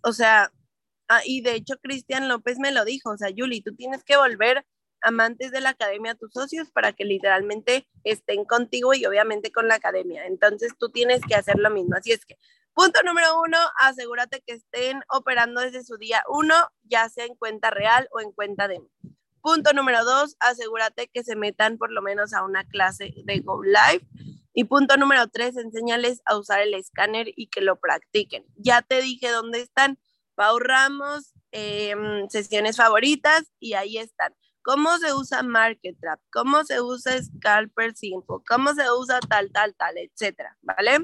o 0.03 0.11
sea, 0.11 0.51
ah, 1.07 1.21
y 1.23 1.41
de 1.41 1.55
hecho 1.55 1.77
Cristian 1.81 2.27
López 2.27 2.59
me 2.59 2.71
lo 2.71 2.83
dijo, 2.83 3.11
o 3.11 3.17
sea, 3.17 3.29
Yuli, 3.29 3.61
tú 3.61 3.73
tienes 3.75 4.03
que 4.03 4.17
volver 4.17 4.65
amantes 5.01 5.51
de 5.51 5.61
la 5.61 5.69
academia 5.69 6.11
a 6.11 6.15
tus 6.15 6.31
socios 6.31 6.69
para 6.71 6.93
que 6.93 7.05
literalmente 7.05 7.87
estén 8.03 8.45
contigo 8.45 8.93
y 8.93 9.05
obviamente 9.05 9.51
con 9.51 9.67
la 9.67 9.75
academia. 9.75 10.25
Entonces 10.25 10.73
tú 10.77 10.89
tienes 10.89 11.21
que 11.27 11.35
hacer 11.35 11.57
lo 11.57 11.69
mismo. 11.69 11.95
Así 11.95 12.11
es 12.11 12.25
que, 12.25 12.37
punto 12.73 13.01
número 13.03 13.39
uno, 13.41 13.57
asegúrate 13.79 14.41
que 14.45 14.53
estén 14.53 15.01
operando 15.09 15.61
desde 15.61 15.83
su 15.83 15.97
día 15.97 16.23
uno, 16.27 16.55
ya 16.83 17.09
sea 17.09 17.25
en 17.25 17.35
cuenta 17.35 17.69
real 17.69 18.07
o 18.11 18.19
en 18.19 18.31
cuenta 18.31 18.67
demo. 18.67 18.89
Punto 19.41 19.73
número 19.73 20.05
dos, 20.05 20.35
asegúrate 20.39 21.09
que 21.11 21.23
se 21.23 21.35
metan 21.35 21.77
por 21.77 21.91
lo 21.91 22.01
menos 22.03 22.33
a 22.33 22.43
una 22.43 22.63
clase 22.63 23.13
de 23.25 23.39
Go 23.39 23.63
Live. 23.63 24.05
Y 24.53 24.65
punto 24.65 24.97
número 24.97 25.27
tres, 25.29 25.57
enséñales 25.57 26.21
a 26.25 26.37
usar 26.37 26.61
el 26.61 26.73
escáner 26.73 27.27
y 27.35 27.47
que 27.47 27.61
lo 27.61 27.79
practiquen. 27.79 28.45
Ya 28.55 28.81
te 28.81 29.01
dije 29.01 29.29
dónde 29.29 29.61
están. 29.61 29.97
Pau 30.35 30.59
Ramos, 30.59 31.33
em, 31.51 32.27
sesiones 32.29 32.77
favoritas 32.77 33.51
y 33.59 33.73
ahí 33.73 33.97
están. 33.97 34.35
¿Cómo 34.63 34.97
se 34.99 35.13
usa 35.13 35.41
Market 35.41 35.97
Trap? 35.99 36.19
¿Cómo 36.31 36.63
se 36.63 36.81
usa 36.81 37.21
Scalper 37.21 37.93
5? 37.95 38.43
¿Cómo 38.47 38.73
se 38.75 38.91
usa 38.91 39.19
tal, 39.21 39.51
tal, 39.51 39.75
tal, 39.75 39.97
etcétera? 39.97 40.57
¿Vale? 40.61 40.99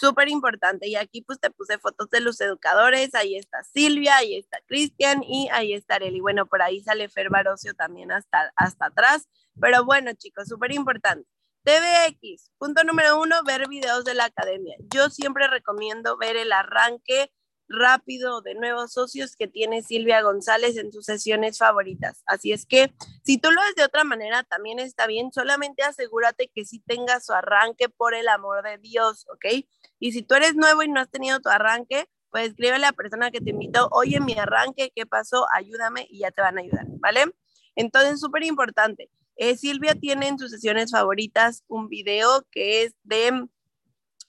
Súper 0.00 0.28
importante. 0.28 0.88
Y 0.88 0.96
aquí 0.96 1.22
pues 1.22 1.40
te 1.40 1.50
puse 1.50 1.78
fotos 1.78 2.10
de 2.10 2.20
los 2.20 2.40
educadores, 2.40 3.14
ahí 3.14 3.36
está 3.36 3.62
Silvia, 3.64 4.16
ahí 4.16 4.36
está 4.36 4.58
Cristian 4.66 5.22
y 5.22 5.48
ahí 5.52 5.72
está 5.72 5.96
Areli. 5.96 6.20
Bueno, 6.20 6.46
por 6.46 6.62
ahí 6.62 6.80
sale 6.82 7.08
Fer 7.08 7.30
Barocio 7.30 7.74
también 7.74 8.12
hasta, 8.12 8.52
hasta 8.56 8.86
atrás. 8.86 9.28
Pero 9.60 9.84
bueno, 9.84 10.12
chicos, 10.14 10.48
súper 10.48 10.72
importante. 10.72 11.28
TVX, 11.64 12.52
punto 12.58 12.84
número 12.84 13.20
uno, 13.20 13.42
ver 13.44 13.68
videos 13.68 14.04
de 14.04 14.14
la 14.14 14.26
academia. 14.26 14.76
Yo 14.94 15.10
siempre 15.10 15.48
recomiendo 15.48 16.16
ver 16.16 16.36
el 16.36 16.52
arranque 16.52 17.32
rápido 17.68 18.40
de 18.42 18.54
nuevos 18.54 18.92
socios 18.92 19.36
que 19.36 19.48
tiene 19.48 19.82
Silvia 19.82 20.22
González 20.22 20.76
en 20.76 20.92
sus 20.92 21.04
sesiones 21.04 21.58
favoritas. 21.58 22.22
Así 22.26 22.52
es 22.52 22.66
que 22.66 22.94
si 23.24 23.38
tú 23.38 23.50
lo 23.50 23.60
ves 23.60 23.74
de 23.76 23.84
otra 23.84 24.04
manera, 24.04 24.42
también 24.44 24.78
está 24.78 25.06
bien. 25.06 25.32
Solamente 25.32 25.82
asegúrate 25.82 26.50
que 26.54 26.64
sí 26.64 26.80
tenga 26.86 27.20
su 27.20 27.32
arranque 27.32 27.88
por 27.88 28.14
el 28.14 28.28
amor 28.28 28.62
de 28.62 28.78
Dios, 28.78 29.26
¿ok? 29.32 29.64
Y 29.98 30.12
si 30.12 30.22
tú 30.22 30.34
eres 30.34 30.54
nuevo 30.54 30.82
y 30.82 30.88
no 30.88 31.00
has 31.00 31.10
tenido 31.10 31.40
tu 31.40 31.48
arranque, 31.48 32.08
pues 32.30 32.48
escríbele 32.48 32.76
a 32.76 32.90
la 32.90 32.92
persona 32.92 33.30
que 33.30 33.40
te 33.40 33.50
invitó, 33.50 33.88
oye, 33.92 34.20
mi 34.20 34.34
arranque, 34.34 34.92
¿qué 34.94 35.06
pasó? 35.06 35.46
Ayúdame 35.54 36.06
y 36.10 36.18
ya 36.18 36.30
te 36.30 36.42
van 36.42 36.58
a 36.58 36.60
ayudar, 36.60 36.86
¿vale? 37.00 37.24
Entonces, 37.74 38.20
súper 38.20 38.42
importante. 38.44 39.10
Eh, 39.36 39.56
Silvia 39.56 39.94
tiene 39.94 40.28
en 40.28 40.38
sus 40.38 40.50
sesiones 40.50 40.90
favoritas 40.90 41.62
un 41.68 41.88
video 41.88 42.46
que 42.50 42.84
es 42.84 42.94
de 43.04 43.46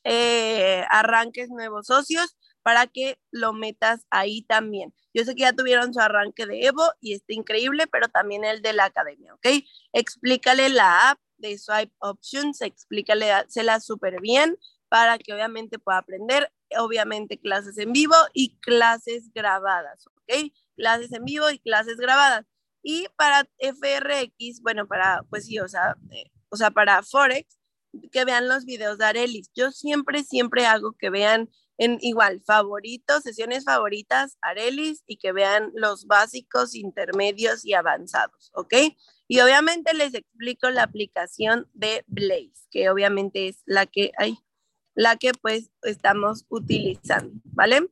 eh, 0.04 0.86
arranques 0.90 1.50
nuevos 1.50 1.88
socios 1.88 2.37
para 2.68 2.86
que 2.86 3.18
lo 3.32 3.54
metas 3.54 4.06
ahí 4.10 4.42
también. 4.42 4.94
Yo 5.14 5.24
sé 5.24 5.36
que 5.36 5.44
ya 5.44 5.54
tuvieron 5.54 5.94
su 5.94 6.02
arranque 6.02 6.46
de 6.46 6.66
Evo 6.66 6.84
y 7.00 7.14
está 7.14 7.32
increíble, 7.32 7.88
pero 7.88 8.10
también 8.10 8.44
el 8.44 8.62
de 8.62 8.74
la 8.74 8.84
academia, 8.84 9.34
¿ok? 9.36 9.64
Explícale 9.94 10.68
la 10.68 11.12
app 11.12 11.20
de 11.38 11.58
Swipe 11.58 11.94
Options, 12.00 12.60
explícale, 12.60 13.32
la 13.64 13.80
súper 13.80 14.20
bien 14.20 14.58
para 14.90 15.18
que 15.18 15.34
obviamente 15.34 15.80
pueda 15.80 16.00
aprender, 16.00 16.52
obviamente 16.78 17.40
clases 17.40 17.78
en 17.78 17.94
vivo 17.94 18.16
y 18.34 18.58
clases 18.60 19.32
grabadas, 19.34 20.06
¿ok? 20.08 20.52
Clases 20.76 21.14
en 21.14 21.24
vivo 21.24 21.50
y 21.50 21.60
clases 21.60 21.96
grabadas. 21.96 22.46
Y 22.84 23.08
para 23.16 23.48
FRX, 23.60 24.60
bueno, 24.62 24.90
para, 24.90 25.24
pues 25.30 25.46
sí, 25.46 25.58
o 25.58 25.70
sea, 25.70 25.96
eh, 26.12 26.30
o 26.50 26.58
sea, 26.58 26.72
para 26.72 27.02
Forex, 27.02 27.58
que 28.12 28.26
vean 28.26 28.50
los 28.50 28.66
videos 28.66 28.98
de 28.98 29.06
Arelis. 29.06 29.52
Yo 29.56 29.72
siempre, 29.72 30.26
siempre 30.26 30.66
hago 30.66 30.98
que 31.00 31.10
vean 31.10 31.50
en 31.78 31.98
igual, 32.02 32.42
favoritos, 32.46 33.24
sesiones 33.24 33.64
favoritas, 33.64 34.38
Arelis, 34.42 35.04
y 35.06 35.18
que 35.18 35.32
vean 35.32 35.72
los 35.76 36.08
básicos, 36.08 36.76
intermedios 36.76 37.64
y 37.66 37.74
avanzados, 37.74 38.52
¿ok? 38.54 38.74
Y 39.28 39.40
obviamente 39.42 39.94
les 39.94 40.14
explico 40.14 40.70
la 40.70 40.84
aplicación 40.84 41.70
de 41.74 42.04
Blaze, 42.08 42.68
que 42.72 42.90
obviamente 42.90 43.48
es 43.48 43.62
la 43.66 43.86
que, 43.86 44.12
hay 44.18 44.40
la 44.96 45.18
que 45.18 45.32
pues 45.34 45.70
estamos 45.84 46.46
utilizando, 46.50 47.40
¿vale? 47.44 47.88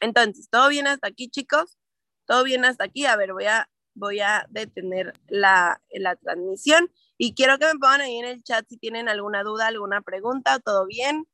Entonces, 0.00 0.48
¿todo 0.50 0.68
bien 0.68 0.88
hasta 0.88 1.08
aquí, 1.08 1.28
chicos? 1.28 1.78
¿Todo 2.26 2.42
bien 2.42 2.64
hasta 2.64 2.84
aquí? 2.84 3.06
A 3.06 3.16
ver, 3.16 3.32
voy 3.32 3.44
a, 3.44 3.70
voy 3.94 4.20
a 4.20 4.46
detener 4.50 5.12
la, 5.28 5.80
la 5.90 6.16
transmisión 6.16 6.90
y 7.16 7.34
quiero 7.34 7.58
que 7.58 7.66
me 7.66 7.78
pongan 7.78 8.00
ahí 8.00 8.18
en 8.18 8.24
el 8.24 8.42
chat 8.42 8.66
si 8.68 8.76
tienen 8.76 9.08
alguna 9.08 9.44
duda, 9.44 9.68
alguna 9.68 10.02
pregunta, 10.02 10.58
¿todo 10.58 10.86
bien? 10.86 11.28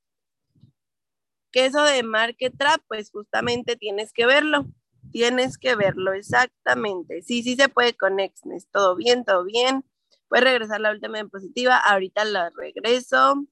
Que 1.53 1.67
eso 1.67 1.83
de 1.83 2.03
Market 2.03 2.57
Trap, 2.57 2.83
pues 2.89 3.11
justamente 3.11 3.77
tienes 3.77 4.13
que 4.13 4.27
verlo. 4.27 4.67
Tienes 5.13 5.59
que 5.59 5.77
verlo, 5.77 6.13
exactamente. 6.15 7.23
Sí, 7.23 7.43
sí 7.43 7.57
se 7.57 7.69
puede 7.69 7.95
con 7.95 8.19
Exnes. 8.21 8.69
Todo 8.71 8.97
bien, 8.97 9.25
todo 9.25 9.45
bien. 9.45 9.85
Puedes 10.29 10.45
regresar 10.45 10.81
la 10.81 10.91
última 10.93 11.19
diapositiva. 11.19 11.77
Ahorita 11.77 12.25
la 12.25 12.51
regreso. 12.51 13.47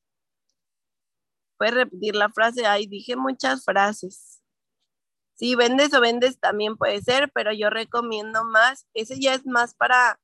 Puedes 1.59 1.74
repetir 1.74 2.16
la 2.16 2.30
frase, 2.30 2.64
ay, 2.64 2.86
dije 2.86 3.16
muchas 3.16 3.64
frases. 3.66 4.40
Si 5.34 5.55
vendes 5.55 5.92
o 5.94 6.01
vendes 6.01 6.40
también 6.40 6.76
puede 6.76 7.03
ser, 7.03 7.30
pero 7.32 7.53
yo 7.53 7.70
recomiendo 7.70 8.44
más, 8.44 8.86
ese 8.94 9.20
ya 9.20 9.34
es 9.34 9.46
más 9.46 9.74
para, 9.74 10.18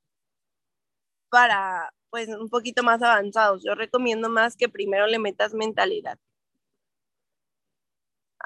para, 1.31 1.93
pues 2.11 2.29
un 2.29 2.49
poquito 2.49 2.83
más 2.83 3.03
avanzados. 3.03 3.63
Yo 3.65 3.75
recomiendo 3.75 4.31
más 4.31 4.57
que 4.57 4.69
primero 4.69 5.07
le 5.07 5.19
metas 5.19 5.55
mentalidad. 5.55 6.19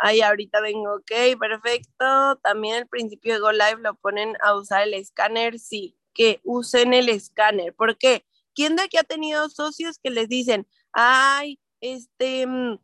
Ay, 0.03 0.23
ahorita 0.23 0.63
vengo, 0.63 0.95
ok, 0.95 1.39
perfecto. 1.39 2.37
También 2.43 2.77
el 2.77 2.89
principio 2.89 3.35
de 3.35 3.41
Go 3.41 3.53
Live 3.53 3.81
lo 3.83 3.97
ponen 3.97 4.35
a 4.43 4.57
usar 4.57 4.83
el 4.85 4.95
escáner, 4.95 5.59
sí, 5.59 5.95
que 6.15 6.41
usen 6.43 6.95
el 6.95 7.11
escáner. 7.11 7.75
¿Por 7.75 7.99
qué? 7.99 8.25
¿Quién 8.55 8.77
de 8.77 8.83
aquí 8.85 8.97
ha 8.97 9.03
tenido 9.05 9.51
socios 9.51 9.99
que 10.03 10.11
les 10.11 10.29
dicen, 10.29 10.67
ay, 10.93 11.61
este, 11.83 12.47
mm, 12.47 12.79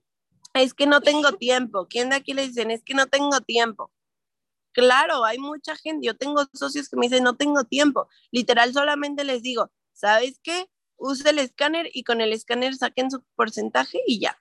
es 0.55 0.75
que 0.75 0.87
no 0.87 1.01
tengo 1.01 1.33
tiempo. 1.39 1.87
¿Quién 1.89 2.11
de 2.11 2.17
aquí 2.17 2.35
le 2.35 2.49
dicen, 2.49 2.71
es 2.71 2.83
que 2.85 2.95
no 2.95 3.07
tengo 3.07 3.41
tiempo? 3.41 3.91
Claro, 4.73 5.25
hay 5.25 5.39
mucha 5.39 5.75
gente, 5.77 6.07
yo 6.07 6.17
tengo 6.19 6.45
socios 6.53 6.91
que 6.91 6.97
me 6.97 7.07
dicen, 7.09 7.25
no 7.25 7.37
tengo 7.37 7.65
tiempo. 7.65 8.09
Literal, 8.31 8.75
solamente 8.75 9.25
les 9.25 9.43
digo, 9.43 9.71
¿sabes 9.95 10.39
qué? 10.43 10.67
Use 10.97 11.31
el 11.31 11.39
escáner 11.39 11.89
y 11.95 12.05
con 12.05 12.21
el 12.21 12.35
escáner 12.35 12.75
saquen 12.75 13.11
su 13.11 13.23
porcentaje 13.37 14.01
y 14.07 14.21
ya. 14.21 14.39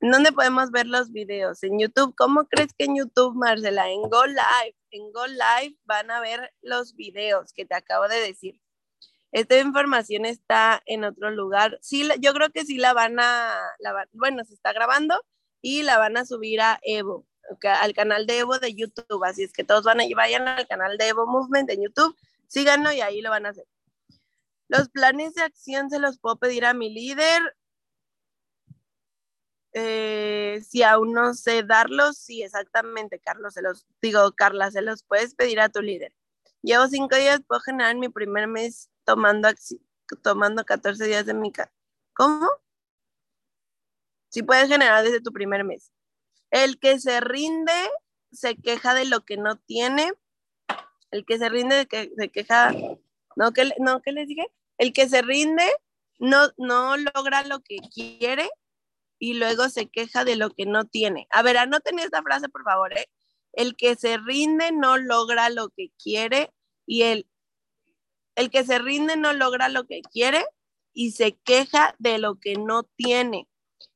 ¿En 0.00 0.10
dónde 0.10 0.32
podemos 0.32 0.70
ver 0.70 0.86
los 0.86 1.10
videos? 1.10 1.62
En 1.62 1.78
YouTube. 1.78 2.14
¿Cómo 2.16 2.46
crees 2.46 2.72
que 2.76 2.84
en 2.84 2.96
YouTube, 2.96 3.34
Marcela? 3.34 3.90
En 3.90 4.02
Go 4.02 4.26
Live. 4.26 4.76
En 4.90 5.10
Go 5.12 5.26
Live 5.26 5.76
van 5.84 6.10
a 6.10 6.20
ver 6.20 6.52
los 6.60 6.94
videos 6.94 7.52
que 7.52 7.64
te 7.64 7.74
acabo 7.74 8.06
de 8.08 8.20
decir. 8.20 8.60
Esta 9.32 9.58
información 9.58 10.24
está 10.24 10.82
en 10.86 11.04
otro 11.04 11.30
lugar. 11.30 11.78
Sí, 11.82 12.08
yo 12.20 12.32
creo 12.32 12.50
que 12.50 12.64
sí 12.64 12.78
la 12.78 12.92
van 12.92 13.18
a, 13.20 13.52
bueno, 14.12 14.44
se 14.44 14.54
está 14.54 14.72
grabando 14.72 15.20
y 15.60 15.82
la 15.82 15.98
van 15.98 16.16
a 16.16 16.24
subir 16.24 16.60
a 16.60 16.78
Evo, 16.82 17.26
al 17.62 17.92
canal 17.92 18.26
de 18.26 18.38
Evo 18.38 18.58
de 18.58 18.74
YouTube. 18.74 19.24
Así 19.24 19.42
es 19.42 19.52
que 19.52 19.64
todos 19.64 19.84
van 19.84 20.00
a, 20.00 20.04
vayan 20.14 20.46
al 20.46 20.66
canal 20.66 20.96
de 20.96 21.08
Evo 21.08 21.26
Movement 21.26 21.68
en 21.70 21.82
YouTube, 21.82 22.16
síganlo 22.46 22.92
y 22.92 23.00
ahí 23.00 23.20
lo 23.20 23.30
van 23.30 23.46
a 23.46 23.50
hacer. 23.50 23.66
Los 24.68 24.88
planes 24.88 25.34
de 25.34 25.42
acción 25.42 25.90
se 25.90 25.98
los 25.98 26.18
puedo 26.18 26.36
pedir 26.36 26.64
a 26.64 26.74
mi 26.74 26.92
líder. 26.92 27.55
Eh, 29.78 30.62
si 30.66 30.82
aún 30.82 31.12
no 31.12 31.34
sé 31.34 31.62
darlos, 31.62 32.16
sí, 32.16 32.42
exactamente, 32.42 33.18
Carlos, 33.18 33.52
se 33.52 33.60
los 33.60 33.86
digo, 34.00 34.32
Carla, 34.32 34.70
se 34.70 34.80
los 34.80 35.02
puedes 35.02 35.34
pedir 35.34 35.60
a 35.60 35.68
tu 35.68 35.82
líder. 35.82 36.14
Llevo 36.62 36.88
cinco 36.88 37.14
días, 37.14 37.42
puedo 37.46 37.60
generar 37.60 37.94
mi 37.94 38.08
primer 38.08 38.48
mes 38.48 38.88
tomando, 39.04 39.50
tomando 40.22 40.64
14 40.64 41.04
días 41.06 41.26
de 41.26 41.34
mi. 41.34 41.52
¿Cómo? 42.14 42.48
Sí 44.30 44.42
puedes 44.42 44.68
generar 44.68 45.04
desde 45.04 45.20
tu 45.20 45.30
primer 45.30 45.62
mes. 45.62 45.92
El 46.50 46.78
que 46.78 46.98
se 46.98 47.20
rinde 47.20 47.90
se 48.32 48.56
queja 48.56 48.94
de 48.94 49.04
lo 49.04 49.26
que 49.26 49.36
no 49.36 49.56
tiene. 49.56 50.10
El 51.10 51.26
que 51.26 51.36
se 51.36 51.50
rinde 51.50 51.84
que, 51.84 52.14
se 52.16 52.30
queja, 52.30 52.72
no 53.36 53.52
que, 53.52 53.74
no 53.78 54.00
que 54.00 54.12
les 54.12 54.26
dije, 54.26 54.50
el 54.78 54.94
que 54.94 55.06
se 55.06 55.20
rinde 55.20 55.70
no, 56.18 56.48
no 56.56 56.96
logra 56.96 57.42
lo 57.42 57.60
que 57.60 57.76
quiere 57.94 58.48
y 59.18 59.34
luego 59.34 59.68
se 59.68 59.88
queja 59.88 60.24
de 60.24 60.36
lo 60.36 60.50
que 60.50 60.66
no 60.66 60.84
tiene. 60.84 61.26
A 61.30 61.42
ver, 61.42 61.56
anoten 61.56 61.98
esta 61.98 62.22
frase, 62.22 62.48
por 62.48 62.64
favor. 62.64 62.96
¿eh? 62.96 63.08
El 63.52 63.76
que 63.76 63.96
se 63.96 64.18
rinde 64.18 64.72
no 64.72 64.98
logra 64.98 65.48
lo 65.50 65.70
que 65.70 65.90
quiere 65.98 66.52
y 66.86 67.02
el 67.02 67.26
el 68.36 68.50
que 68.50 68.64
se 68.64 68.78
rinde 68.78 69.16
no 69.16 69.32
logra 69.32 69.68
lo 69.68 69.86
que 69.86 70.02
quiere 70.02 70.44
y 70.92 71.12
se 71.12 71.32
queja 71.32 71.96
de 71.98 72.18
lo 72.18 72.38
que 72.38 72.54
no 72.54 72.84
tiene. 72.84 73.48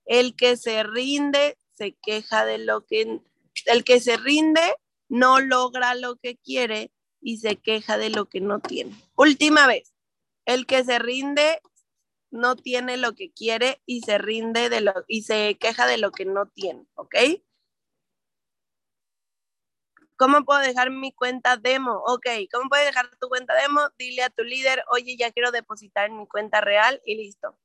El 0.07 0.35
que 0.35 0.57
se 0.57 0.83
rinde 0.83 1.57
se 1.73 1.93
queja 1.93 2.45
de 2.45 2.59
lo 2.59 2.85
que... 2.85 3.21
El 3.67 3.85
que 3.85 4.01
se 4.01 4.17
rinde 4.17 4.63
no 5.09 5.41
logra 5.41 5.95
lo 5.95 6.17
que 6.17 6.37
quiere 6.37 6.91
y 7.21 7.37
se 7.39 7.57
queja 7.57 7.99
de 7.99 8.09
lo 8.11 8.27
que 8.27 8.41
no 8.41 8.61
tiene. 8.61 8.95
Última 9.15 9.67
vez. 9.67 9.93
El 10.47 10.67
que 10.67 10.85
se 10.85 10.99
rinde 10.99 11.61
no 12.31 12.57
tiene 12.57 12.97
lo 12.97 13.15
que 13.15 13.33
quiere 13.33 13.83
y 13.87 14.03
se 14.03 14.19
rinde 14.19 14.69
de 14.71 14.81
lo 14.81 14.95
y 15.09 15.23
se 15.23 15.57
queja 15.59 15.87
de 15.87 15.99
lo 15.99 16.13
que 16.13 16.25
no 16.25 16.47
tiene, 16.47 16.87
¿ok? 16.95 17.17
¿Cómo 20.17 20.45
puedo 20.45 20.61
dejar 20.61 20.91
mi 20.91 21.13
cuenta 21.13 21.57
demo? 21.57 22.03
Ok, 22.07 22.27
¿cómo 22.53 22.69
puedes 22.69 22.87
dejar 22.87 23.09
tu 23.19 23.29
cuenta 23.29 23.55
demo? 23.55 23.81
Dile 23.99 24.23
a 24.23 24.31
tu 24.31 24.45
líder, 24.45 24.85
oye, 24.91 25.17
ya 25.17 25.33
quiero 25.33 25.51
depositar 25.51 26.11
en 26.11 26.19
mi 26.19 26.27
cuenta 26.29 26.61
real 26.61 27.01
y 27.07 27.17
listo. 27.17 27.59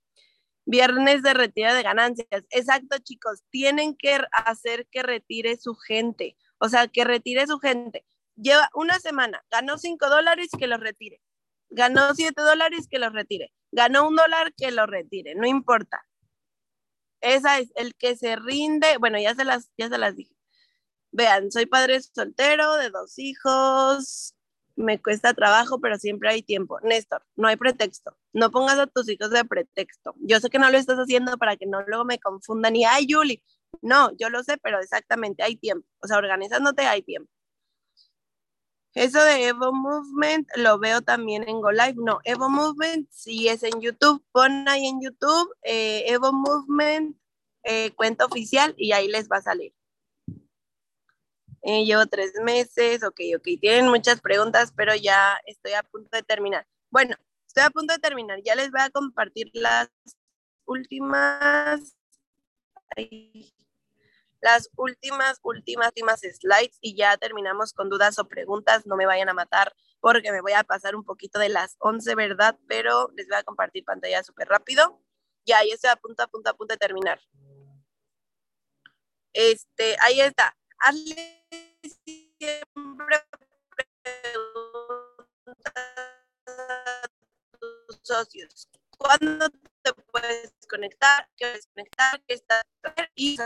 Viernes 0.65 1.21
de 1.21 1.33
retiro 1.33 1.73
de 1.73 1.83
ganancias. 1.83 2.45
Exacto, 2.49 2.97
chicos. 2.99 3.43
Tienen 3.51 3.95
que 3.95 4.19
hacer 4.31 4.87
que 4.89 5.03
retire 5.03 5.57
su 5.57 5.75
gente. 5.75 6.37
O 6.59 6.69
sea, 6.69 6.87
que 6.87 7.03
retire 7.03 7.45
su 7.47 7.59
gente. 7.59 8.05
lleva 8.35 8.69
una 8.73 8.99
semana, 8.99 9.43
ganó 9.51 9.77
5 9.77 10.09
dólares, 10.09 10.49
que 10.57 10.67
los 10.67 10.79
retire. 10.79 11.21
Ganó 11.69 12.13
7 12.15 12.41
dólares, 12.41 12.87
que 12.89 12.99
los 12.99 13.13
retire. 13.13 13.51
Ganó 13.75 14.07
un 14.07 14.15
dólar, 14.15 14.53
que 14.55 14.71
lo 14.71 14.85
retire, 14.85 15.35
no 15.35 15.45
importa. 15.45 16.05
Esa 17.19 17.59
es 17.59 17.73
el 17.75 17.93
que 17.95 18.15
se 18.15 18.37
rinde, 18.37 18.97
bueno, 18.99 19.19
ya 19.19 19.35
se 19.35 19.43
las, 19.43 19.69
ya 19.77 19.89
se 19.89 19.97
las 19.97 20.15
dije. 20.15 20.33
Vean, 21.11 21.51
soy 21.51 21.65
padre 21.65 22.01
soltero 22.01 22.75
de 22.75 22.89
dos 22.89 23.19
hijos, 23.19 24.33
me 24.77 25.01
cuesta 25.01 25.33
trabajo, 25.33 25.81
pero 25.81 25.97
siempre 25.97 26.29
hay 26.29 26.41
tiempo. 26.41 26.79
Néstor, 26.83 27.25
no 27.35 27.49
hay 27.49 27.57
pretexto. 27.57 28.17
No 28.31 28.49
pongas 28.49 28.79
a 28.79 28.87
tus 28.87 29.09
hijos 29.09 29.29
de 29.31 29.43
pretexto. 29.43 30.15
Yo 30.19 30.39
sé 30.39 30.49
que 30.49 30.59
no 30.59 30.69
lo 30.71 30.77
estás 30.77 30.97
haciendo 30.97 31.37
para 31.37 31.57
que 31.57 31.65
no 31.65 31.81
luego 31.85 32.05
me 32.05 32.19
confundan 32.19 32.77
y, 32.77 32.85
ay, 32.85 33.07
Julie. 33.09 33.43
No, 33.81 34.15
yo 34.17 34.29
lo 34.29 34.41
sé, 34.43 34.57
pero 34.57 34.79
exactamente 34.79 35.43
hay 35.43 35.57
tiempo. 35.57 35.85
O 36.01 36.07
sea, 36.07 36.17
organizándote 36.17 36.83
hay 36.83 37.01
tiempo. 37.03 37.29
Eso 38.95 39.21
de 39.23 39.47
Evo 39.47 39.73
Movement 39.73 40.47
lo 40.55 40.79
veo 40.79 41.01
también 41.01 41.47
en 41.47 41.59
Go 41.59 41.71
Live. 41.71 41.95
No, 41.97 42.19
Evo 42.23 42.49
Movement 42.49 43.09
sí 43.11 43.49
es 43.49 43.63
en 43.63 43.81
YouTube. 43.81 44.23
Pon 44.31 44.67
ahí 44.69 44.87
en 44.87 45.01
YouTube 45.01 45.53
eh, 45.63 46.05
Evo 46.07 46.31
Movement 46.31 47.17
eh, 47.63 47.91
cuenta 47.95 48.25
oficial 48.25 48.73
y 48.77 48.93
ahí 48.93 49.09
les 49.09 49.27
va 49.29 49.37
a 49.37 49.41
salir. 49.41 49.73
Eh, 51.61 51.83
llevo 51.83 52.05
tres 52.05 52.33
meses, 52.41 53.03
ok, 53.03 53.19
ok. 53.37 53.59
Tienen 53.59 53.89
muchas 53.89 54.21
preguntas, 54.21 54.71
pero 54.73 54.95
ya 54.95 55.37
estoy 55.45 55.73
a 55.73 55.83
punto 55.83 56.09
de 56.15 56.23
terminar. 56.23 56.65
Bueno, 56.89 57.15
estoy 57.47 57.63
a 57.63 57.71
punto 57.71 57.93
de 57.93 57.99
terminar. 57.99 58.39
Ya 58.45 58.55
les 58.55 58.71
voy 58.71 58.81
a 58.81 58.91
compartir 58.91 59.49
las 59.53 59.89
últimas 60.65 61.97
las 64.41 64.69
últimas, 64.75 65.39
últimas, 65.43 65.87
últimas 65.87 66.21
slides 66.21 66.77
y 66.81 66.95
ya 66.95 67.17
terminamos 67.17 67.73
con 67.73 67.89
dudas 67.89 68.19
o 68.19 68.27
preguntas. 68.27 68.85
No 68.85 68.95
me 68.95 69.05
vayan 69.05 69.29
a 69.29 69.33
matar 69.33 69.73
porque 69.99 70.31
me 70.31 70.41
voy 70.41 70.53
a 70.53 70.63
pasar 70.63 70.95
un 70.95 71.03
poquito 71.03 71.39
de 71.39 71.49
las 71.49 71.75
11, 71.79 72.15
¿verdad? 72.15 72.57
Pero 72.67 73.09
les 73.15 73.27
voy 73.27 73.37
a 73.37 73.43
compartir 73.43 73.83
pantalla 73.83 74.23
súper 74.23 74.47
rápido. 74.47 75.01
Ya, 75.45 75.59
ahí 75.59 75.71
estoy 75.71 75.89
a 75.89 75.95
punto, 75.95 76.23
a 76.23 76.27
punto, 76.27 76.49
a 76.49 76.53
punto 76.53 76.73
de 76.73 76.77
terminar. 76.77 77.19
Este, 79.33 79.97
ahí 80.01 80.21
está. 80.21 80.55
Hazle 80.79 81.45
siempre 82.05 83.17
preguntas 84.03 85.73
a 86.47 87.09
tus 87.59 87.99
socios. 88.03 88.69
¿Cuándo 88.97 89.49
te 89.85 90.01
puedes 90.11 90.53
conectar, 90.67 91.29
qué 91.37 91.45
puedes 91.45 91.67
conectar, 91.67 92.23
qué 92.27 92.33
estás 92.33 92.63
y 93.15 93.37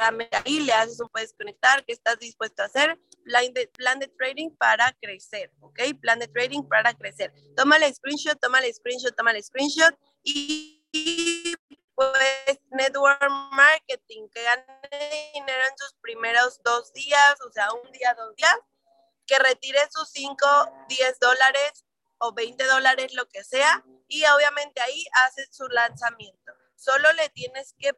ahí 0.46 0.60
le 0.62 0.74
haces 0.74 1.00
un 1.00 1.10
puedes 1.10 1.34
conectar, 1.34 1.84
qué 1.86 1.94
estás 1.94 2.18
dispuesto 2.20 2.64
a 2.64 2.66
hacer, 2.66 3.00
plan 3.24 3.54
de, 3.54 3.68
plan 3.68 4.00
de 4.00 4.08
trading 4.08 4.50
para 4.58 4.96
crecer, 5.02 5.52
¿ok? 5.60 5.80
Plan 6.02 6.20
de 6.20 6.28
trading 6.28 6.64
para 6.64 6.94
crecer. 6.94 7.34
Tómale 7.56 7.94
screenshot, 7.94 8.40
tómale 8.40 8.74
screenshot, 8.74 9.16
tómale 9.16 9.42
screenshot 9.44 9.94
y, 10.24 11.56
pues 11.94 12.60
network 12.72 13.22
marketing, 13.52 14.28
que 14.30 14.44
gane 14.44 15.32
dinero 15.34 15.64
en 15.70 15.78
sus 15.78 15.94
primeros 16.02 16.62
dos 16.64 16.92
días, 16.94 17.36
o 17.48 17.52
sea, 17.52 17.72
un 17.74 17.92
día, 17.92 18.14
dos 18.16 18.36
días, 18.36 18.58
que 19.28 19.38
retire 19.40 19.80
sus 19.92 20.10
5, 20.10 20.36
10 20.88 21.20
dólares 21.20 21.86
o 22.20 22.34
20 22.34 22.64
dólares, 22.66 23.14
lo 23.14 23.28
que 23.28 23.44
sea, 23.44 23.84
y 24.08 24.24
obviamente 24.26 24.82
ahí 24.82 25.06
haces 25.26 25.50
su 25.52 25.68
lanzamiento. 25.68 26.54
Solo 26.76 27.12
le 27.14 27.30
tienes 27.30 27.76
que 27.78 27.92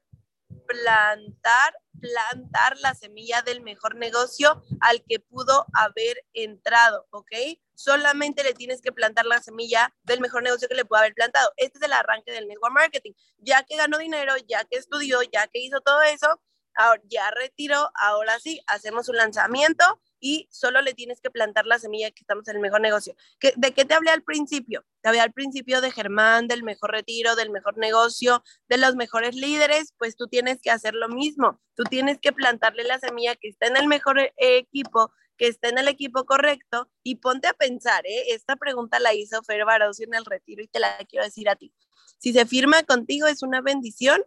plantar, 0.68 1.76
plantar 2.00 2.78
la 2.80 2.94
semilla 2.94 3.42
del 3.42 3.62
mejor 3.62 3.96
negocio 3.96 4.64
al 4.80 5.04
que 5.08 5.20
pudo 5.20 5.66
haber 5.74 6.24
entrado, 6.34 7.08
¿ok? 7.12 7.32
Solamente 7.76 8.44
le 8.44 8.54
tienes 8.54 8.82
que 8.82 8.92
plantar 8.92 9.26
la 9.26 9.42
semilla 9.42 9.94
del 10.04 10.22
mejor 10.22 10.44
negocio 10.44 10.68
que 10.68 10.76
le 10.76 10.86
pudo 10.86 11.00
haber 11.00 11.14
plantado. 11.14 11.52
Este 11.58 11.78
es 11.80 11.84
el 11.84 11.94
arranque 11.94 12.32
del 12.32 12.48
network 12.48 12.74
marketing. 12.74 13.14
Ya 13.38 13.64
que 13.64 13.76
ganó 13.76 13.98
dinero, 13.98 14.34
ya 14.48 14.64
que 14.66 14.78
estudió, 14.78 15.22
ya 15.24 15.48
que 15.48 15.60
hizo 15.60 15.82
todo 15.82 16.02
eso, 16.02 16.42
ahora 16.76 17.02
ya 17.06 17.32
retiró, 17.32 17.92
ahora 17.96 18.40
sí, 18.40 18.62
hacemos 18.68 19.10
un 19.10 19.18
lanzamiento 19.18 20.02
y 20.22 20.48
solo 20.52 20.82
le 20.82 20.94
tienes 20.94 21.20
que 21.20 21.32
plantar 21.32 21.66
la 21.66 21.80
semilla 21.80 22.12
que 22.12 22.22
estamos 22.22 22.48
en 22.48 22.56
el 22.56 22.62
mejor 22.62 22.80
negocio. 22.80 23.16
¿De 23.58 23.74
qué 23.74 23.84
te 23.84 23.96
hablé 23.96 24.12
al 24.12 24.24
principio? 24.24 24.86
Te 25.02 25.10
hablé 25.10 25.20
al 25.20 25.34
principio 25.34 25.82
de 25.82 25.92
Germán, 25.92 26.48
del 26.48 26.64
mejor 26.64 26.92
retiro, 26.92 27.36
del 27.36 27.50
mejor 27.50 27.78
negocio, 27.78 28.44
de 28.70 28.78
los 28.78 28.96
mejores 28.96 29.36
líderes, 29.36 29.94
pues 29.98 30.16
tú 30.16 30.28
tienes 30.28 30.62
que 30.62 30.70
hacer 30.70 30.94
lo 30.94 31.10
mismo. 31.10 31.60
Tú 31.76 31.84
tienes 31.84 32.20
que 32.20 32.32
plantarle 32.32 32.84
la 32.84 33.00
semilla 33.00 33.36
que 33.36 33.50
está 33.50 33.68
en 33.68 33.78
el 33.78 33.88
mejor 33.88 34.20
eh, 34.20 34.32
equipo, 34.38 35.12
que 35.38 35.48
está 35.48 35.70
en 35.70 35.80
el 35.80 35.88
equipo 35.88 36.26
correcto 36.26 36.88
y 37.02 37.16
ponte 37.16 37.48
a 37.48 37.54
pensar, 37.54 38.06
¿eh? 38.06 38.26
esta 38.28 38.56
pregunta 38.58 39.00
la 39.00 39.16
hizo 39.16 39.42
Fer 39.42 39.66
Barosio 39.66 40.06
en 40.06 40.14
el 40.14 40.26
retiro 40.26 40.62
y 40.62 40.68
te 40.68 40.80
la 40.80 40.98
quiero 41.10 41.26
decir 41.26 41.50
a 41.50 41.56
ti. 41.56 41.74
Si 42.20 42.32
se 42.32 42.46
firma 42.46 42.84
contigo, 42.84 43.26
¿es 43.26 43.42
una 43.42 43.62
bendición 43.62 44.24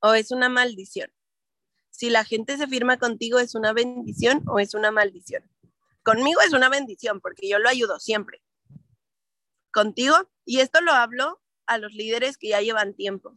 o 0.00 0.14
es 0.14 0.30
una 0.30 0.48
maldición? 0.48 1.12
Si 1.90 2.10
la 2.10 2.24
gente 2.24 2.56
se 2.56 2.66
firma 2.66 2.98
contigo, 2.98 3.38
¿es 3.38 3.54
una 3.54 3.72
bendición 3.72 4.42
o 4.46 4.58
es 4.58 4.74
una 4.74 4.90
maldición? 4.90 5.42
Conmigo 6.02 6.40
es 6.40 6.52
una 6.52 6.68
bendición 6.68 7.20
porque 7.20 7.48
yo 7.48 7.58
lo 7.58 7.68
ayudo 7.68 8.00
siempre. 8.00 8.42
Contigo, 9.70 10.16
y 10.44 10.60
esto 10.60 10.80
lo 10.80 10.92
hablo 10.92 11.40
a 11.66 11.78
los 11.78 11.92
líderes 11.92 12.38
que 12.38 12.48
ya 12.48 12.60
llevan 12.60 12.94
tiempo. 12.94 13.36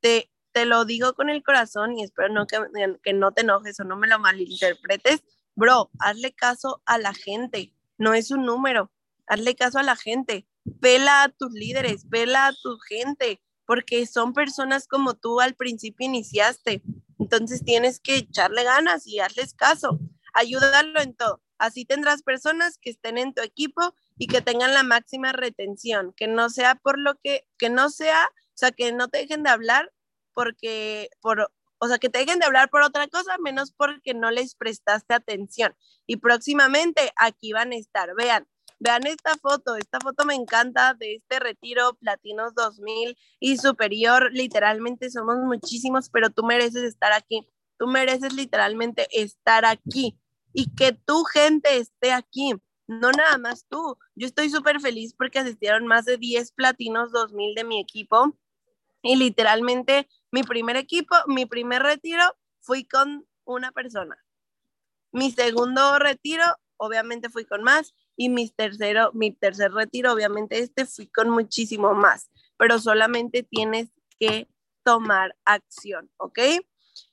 Te, 0.00 0.30
te 0.52 0.66
lo 0.66 0.84
digo 0.84 1.14
con 1.14 1.30
el 1.30 1.42
corazón 1.42 1.96
y 1.96 2.04
espero 2.04 2.28
no 2.28 2.46
que, 2.46 2.58
que 3.02 3.12
no 3.12 3.32
te 3.32 3.42
enojes 3.42 3.80
o 3.80 3.84
no 3.84 3.96
me 3.96 4.08
lo 4.08 4.18
malinterpretes. 4.18 5.22
Bro, 5.54 5.90
hazle 6.00 6.32
caso 6.32 6.82
a 6.84 6.98
la 6.98 7.14
gente, 7.14 7.72
no 7.96 8.12
es 8.12 8.30
un 8.30 8.44
número. 8.44 8.90
Hazle 9.26 9.54
caso 9.54 9.78
a 9.78 9.82
la 9.82 9.96
gente. 9.96 10.46
Pela 10.80 11.22
a 11.22 11.28
tus 11.28 11.52
líderes, 11.52 12.04
pela 12.06 12.48
a 12.48 12.52
tu 12.52 12.78
gente, 12.78 13.40
porque 13.66 14.06
son 14.06 14.32
personas 14.32 14.86
como 14.86 15.14
tú 15.14 15.40
al 15.40 15.54
principio 15.54 16.06
iniciaste. 16.06 16.82
Entonces 17.18 17.64
tienes 17.64 18.00
que 18.00 18.16
echarle 18.16 18.64
ganas 18.64 19.06
y 19.06 19.20
hazles 19.20 19.54
caso, 19.54 19.98
ayúdalo 20.34 21.00
en 21.00 21.14
todo. 21.14 21.42
Así 21.58 21.84
tendrás 21.84 22.22
personas 22.22 22.78
que 22.78 22.90
estén 22.90 23.16
en 23.16 23.32
tu 23.32 23.42
equipo 23.42 23.94
y 24.18 24.26
que 24.26 24.40
tengan 24.40 24.74
la 24.74 24.82
máxima 24.82 25.32
retención, 25.32 26.12
que 26.16 26.26
no 26.26 26.50
sea 26.50 26.74
por 26.74 26.98
lo 26.98 27.14
que, 27.22 27.46
que 27.58 27.70
no 27.70 27.90
sea, 27.90 28.26
o 28.26 28.56
sea, 28.56 28.72
que 28.72 28.92
no 28.92 29.08
te 29.08 29.18
dejen 29.18 29.42
de 29.42 29.50
hablar 29.50 29.92
porque, 30.34 31.10
por, 31.20 31.52
o 31.78 31.88
sea, 31.88 31.98
que 31.98 32.10
te 32.10 32.18
dejen 32.18 32.40
de 32.40 32.46
hablar 32.46 32.70
por 32.70 32.82
otra 32.82 33.06
cosa, 33.08 33.38
menos 33.38 33.72
porque 33.72 34.14
no 34.14 34.30
les 34.30 34.56
prestaste 34.56 35.14
atención. 35.14 35.76
Y 36.06 36.16
próximamente 36.16 37.12
aquí 37.16 37.52
van 37.52 37.72
a 37.72 37.76
estar, 37.76 38.14
vean, 38.16 38.48
Vean 38.78 39.06
esta 39.06 39.36
foto, 39.36 39.76
esta 39.76 40.00
foto 40.00 40.24
me 40.24 40.34
encanta 40.34 40.94
de 40.94 41.16
este 41.16 41.38
retiro 41.38 41.94
Platinos 41.94 42.54
2000 42.54 43.16
y 43.40 43.56
superior. 43.56 44.30
Literalmente 44.32 45.10
somos 45.10 45.36
muchísimos, 45.38 46.10
pero 46.10 46.30
tú 46.30 46.44
mereces 46.44 46.82
estar 46.82 47.12
aquí. 47.12 47.46
Tú 47.78 47.86
mereces 47.86 48.32
literalmente 48.32 49.06
estar 49.10 49.64
aquí 49.64 50.18
y 50.52 50.74
que 50.74 50.92
tu 50.92 51.24
gente 51.24 51.78
esté 51.78 52.12
aquí. 52.12 52.54
No 52.86 53.10
nada 53.12 53.38
más 53.38 53.66
tú. 53.68 53.96
Yo 54.14 54.26
estoy 54.26 54.50
súper 54.50 54.80
feliz 54.80 55.14
porque 55.14 55.38
asistieron 55.38 55.86
más 55.86 56.04
de 56.04 56.18
10 56.18 56.52
Platinos 56.52 57.12
2000 57.12 57.54
de 57.54 57.64
mi 57.64 57.80
equipo 57.80 58.36
y 59.02 59.16
literalmente 59.16 60.08
mi 60.30 60.42
primer 60.42 60.76
equipo, 60.76 61.14
mi 61.26 61.46
primer 61.46 61.82
retiro 61.82 62.24
fui 62.60 62.84
con 62.84 63.26
una 63.44 63.72
persona. 63.72 64.16
Mi 65.12 65.30
segundo 65.30 65.98
retiro, 65.98 66.44
obviamente 66.76 67.28
fui 67.28 67.44
con 67.44 67.62
más 67.62 67.94
y 68.16 68.28
mi, 68.28 68.48
tercero, 68.50 69.10
mi 69.12 69.32
tercer 69.32 69.72
retiro, 69.72 70.12
obviamente 70.12 70.58
este 70.58 70.86
fui 70.86 71.08
con 71.08 71.30
muchísimo 71.30 71.94
más, 71.94 72.30
pero 72.56 72.78
solamente 72.78 73.42
tienes 73.42 73.90
que 74.18 74.48
tomar 74.84 75.36
acción, 75.44 76.10
¿ok? 76.18 76.38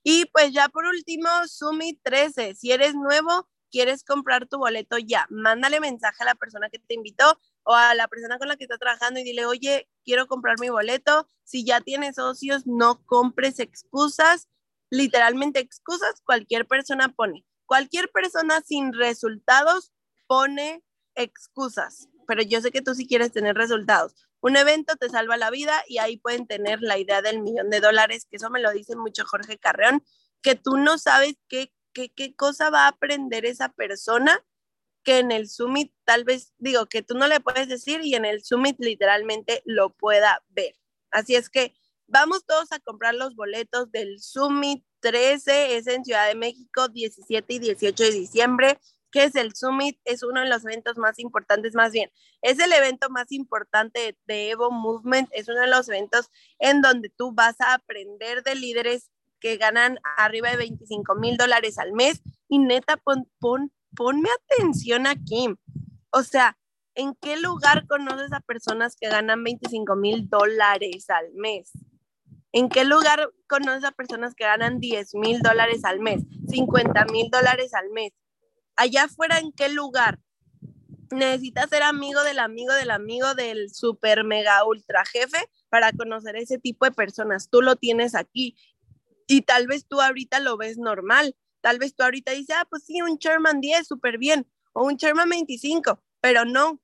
Y 0.04 0.26
pues 0.26 0.52
ya 0.54 0.70
por 0.70 0.86
último, 0.86 1.28
Sumi 1.48 2.00
13, 2.04 2.56
si 2.56 2.72
eres 2.72 2.94
nuevo, 2.94 3.48
quieres 3.72 4.04
comprar 4.04 4.48
tu 4.48 4.58
boleto 4.58 4.98
ya, 4.98 5.26
mándale 5.30 5.80
mensaje 5.80 6.18
a 6.22 6.26
la 6.26 6.36
persona 6.36 6.70
que 6.70 6.80
te 6.80 6.94
invitó 6.94 7.40
o 7.64 7.74
a 7.74 7.96
la 7.96 8.08
persona 8.08 8.38
con 8.38 8.48
la 8.48 8.58
que 8.58 8.66
está 8.66 8.78
trabajando 8.78 9.20
y 9.20 9.24
dile, 9.24 9.46
oye, 9.46 9.90
quiero 10.04 10.28
comprar 10.28 10.60
mi 10.60 10.70
boleto. 10.70 11.28
Si 11.44 11.64
ya 11.66 11.82
tienes 11.82 12.16
socios, 12.16 12.66
no 12.66 13.04
compres 13.06 13.60
excusas, 13.60 14.50
literalmente 14.90 15.60
excusas, 15.60 16.22
cualquier 16.24 16.68
persona 16.68 17.10
pone. 17.10 17.46
Cualquier 17.66 18.12
persona 18.12 18.62
sin 18.62 18.94
resultados 18.94 19.92
pone 20.28 20.84
excusas, 21.16 22.08
pero 22.28 22.42
yo 22.42 22.62
sé 22.62 22.72
que 22.72 22.82
tú 22.82 22.96
sí 22.96 23.08
quieres 23.08 23.32
tener 23.32 23.56
resultados. 23.56 24.14
Un 24.40 24.56
evento 24.58 24.96
te 24.96 25.10
salva 25.10 25.38
la 25.38 25.52
vida 25.52 25.84
y 25.88 26.00
ahí 26.00 26.18
pueden 26.18 26.48
tener 26.48 26.82
la 26.82 26.98
idea 26.98 27.22
del 27.22 27.42
millón 27.42 27.70
de 27.70 27.80
dólares, 27.80 28.26
que 28.30 28.38
eso 28.38 28.50
me 28.50 28.62
lo 28.62 28.72
dice 28.72 28.96
mucho 28.96 29.26
Jorge 29.26 29.58
Carreón, 29.58 30.04
que 30.42 30.56
tú 30.56 30.78
no 30.78 30.98
sabes 30.98 31.36
qué, 31.48 31.72
qué, 31.94 32.10
qué 32.10 32.36
cosa 32.36 32.70
va 32.70 32.86
a 32.86 32.90
aprender 32.90 33.46
esa 33.46 33.70
persona 33.70 34.44
que 35.04 35.20
en 35.20 35.32
el 35.32 35.50
Summit 35.50 35.92
tal 36.04 36.24
vez, 36.24 36.54
digo, 36.58 36.86
que 36.88 37.02
tú 37.02 37.16
no 37.16 37.28
le 37.28 37.40
puedes 37.40 37.68
decir 37.68 38.02
y 38.04 38.16
en 38.16 38.26
el 38.26 38.44
Summit 38.44 38.78
literalmente 38.80 39.62
lo 39.66 39.92
pueda 39.92 40.44
ver. 40.50 40.76
Así 41.12 41.36
es 41.36 41.50
que 41.50 41.74
vamos 42.08 42.46
todos 42.46 42.72
a 42.72 42.80
comprar 42.80 43.16
los 43.16 43.36
boletos 43.36 43.92
del 43.92 44.20
Summit 44.20 44.84
13, 45.00 45.78
es 45.78 45.88
en 45.88 46.06
Ciudad 46.06 46.28
de 46.28 46.36
México, 46.36 46.88
17 46.88 47.54
y 47.54 47.60
18 47.60 48.04
de 48.04 48.12
diciembre 48.12 48.80
¿Qué 49.12 49.26
es 49.26 49.36
el 49.36 49.54
Summit? 49.54 50.00
Es 50.06 50.24
uno 50.24 50.42
de 50.42 50.48
los 50.48 50.64
eventos 50.64 50.98
más 50.98 51.20
importantes, 51.20 51.76
más 51.76 51.92
bien, 51.92 52.10
es 52.42 52.60
el 52.60 52.72
evento 52.72 53.10
más 53.10 53.32
importante 53.32 54.18
de 54.26 54.50
Evo 54.50 54.72
Movement, 54.72 55.30
es 55.34 55.50
uno 55.50 55.60
de 55.60 55.68
los 55.68 55.90
eventos 55.90 56.30
en 56.60 56.82
donde 56.82 57.10
tú 57.10 57.34
vas 57.34 57.60
a 57.60 57.74
aprender 57.74 58.44
de 58.44 58.56
líderes 58.56 59.12
que 59.40 59.58
ganan 59.58 60.00
arriba 60.18 60.52
de 60.52 60.58
25 60.58 61.16
mil 61.16 61.36
dólares 61.36 61.78
al 61.78 61.92
mes 61.94 62.22
y 62.48 62.60
neta, 62.60 62.96
pon, 62.98 63.28
pon, 63.40 63.72
ponme 63.96 64.30
atención 64.30 65.08
aquí. 65.08 65.50
O 66.12 66.24
sea, 66.24 66.58
¿en 66.96 67.16
qué 67.16 67.38
lugar 67.38 67.88
conoces 67.88 68.32
a 68.32 68.40
personas 68.40 68.96
que 68.96 69.10
ganan 69.10 69.44
25 69.44 69.96
mil 69.96 70.30
dólares 70.30 71.10
al 71.10 71.34
mes? 71.34 71.72
¿En 72.54 72.70
qué 72.70 72.84
lugar 72.84 73.32
conoces 73.48 73.84
a 73.86 73.92
personas 73.92 74.36
que 74.36 74.44
ganan 74.44 74.80
10 74.80 75.16
mil 75.16 75.42
dólares 75.42 75.84
al 75.86 76.00
mes, 76.00 76.24
50 76.50 77.06
mil 77.06 77.30
dólares 77.30 77.74
al 77.74 77.90
mes? 77.90 78.14
Allá 78.82 79.04
afuera, 79.04 79.38
¿en 79.38 79.52
qué 79.52 79.70
lugar? 79.70 80.20
Necesitas 81.12 81.70
ser 81.70 81.84
amigo 81.84 82.24
del 82.24 82.40
amigo 82.40 82.74
del 82.74 82.90
amigo 82.90 83.36
del 83.36 83.70
super 83.70 84.24
mega 84.24 84.66
ultra 84.66 85.06
jefe 85.06 85.38
para 85.70 85.92
conocer 85.92 86.36
ese 86.36 86.58
tipo 86.58 86.86
de 86.86 86.92
personas. 86.92 87.50
Tú 87.50 87.62
lo 87.62 87.76
tienes 87.76 88.16
aquí 88.16 88.56
y 89.28 89.42
tal 89.42 89.68
vez 89.68 89.86
tú 89.88 90.02
ahorita 90.02 90.40
lo 90.40 90.58
ves 90.58 90.78
normal. 90.78 91.36
Tal 91.62 91.78
vez 91.78 91.96
tú 91.96 92.04
ahorita 92.04 92.32
dices, 92.32 92.56
ah, 92.58 92.66
pues 92.70 92.84
sí, 92.86 93.02
un 93.04 93.18
Sherman 93.18 93.62
10, 93.62 93.88
súper 93.88 94.18
bien, 94.18 94.48
o 94.74 94.84
un 94.84 94.96
Sherman 94.96 95.30
25, 95.30 96.02
pero 96.20 96.44
no. 96.44 96.82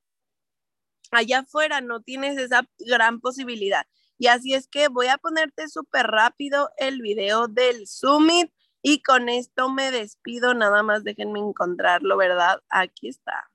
Allá 1.09 1.39
afuera 1.39 1.81
no 1.81 2.01
tienes 2.01 2.37
esa 2.37 2.69
gran 2.77 3.21
posibilidad. 3.21 3.87
Y 4.19 4.27
así 4.27 4.53
es 4.53 4.67
que 4.67 4.87
voy 4.87 5.07
a 5.07 5.17
ponerte 5.17 5.67
súper 5.67 6.05
rápido 6.05 6.69
el 6.77 7.01
video 7.01 7.47
del 7.47 7.87
Summit 7.87 8.51
y 8.81 9.01
con 9.01 9.29
esto 9.29 9.69
me 9.69 9.91
despido, 9.91 10.53
nada 10.53 10.83
más 10.83 11.03
déjenme 11.03 11.39
encontrarlo, 11.39 12.17
¿verdad? 12.17 12.61
Aquí 12.69 13.09
está. 13.09 13.51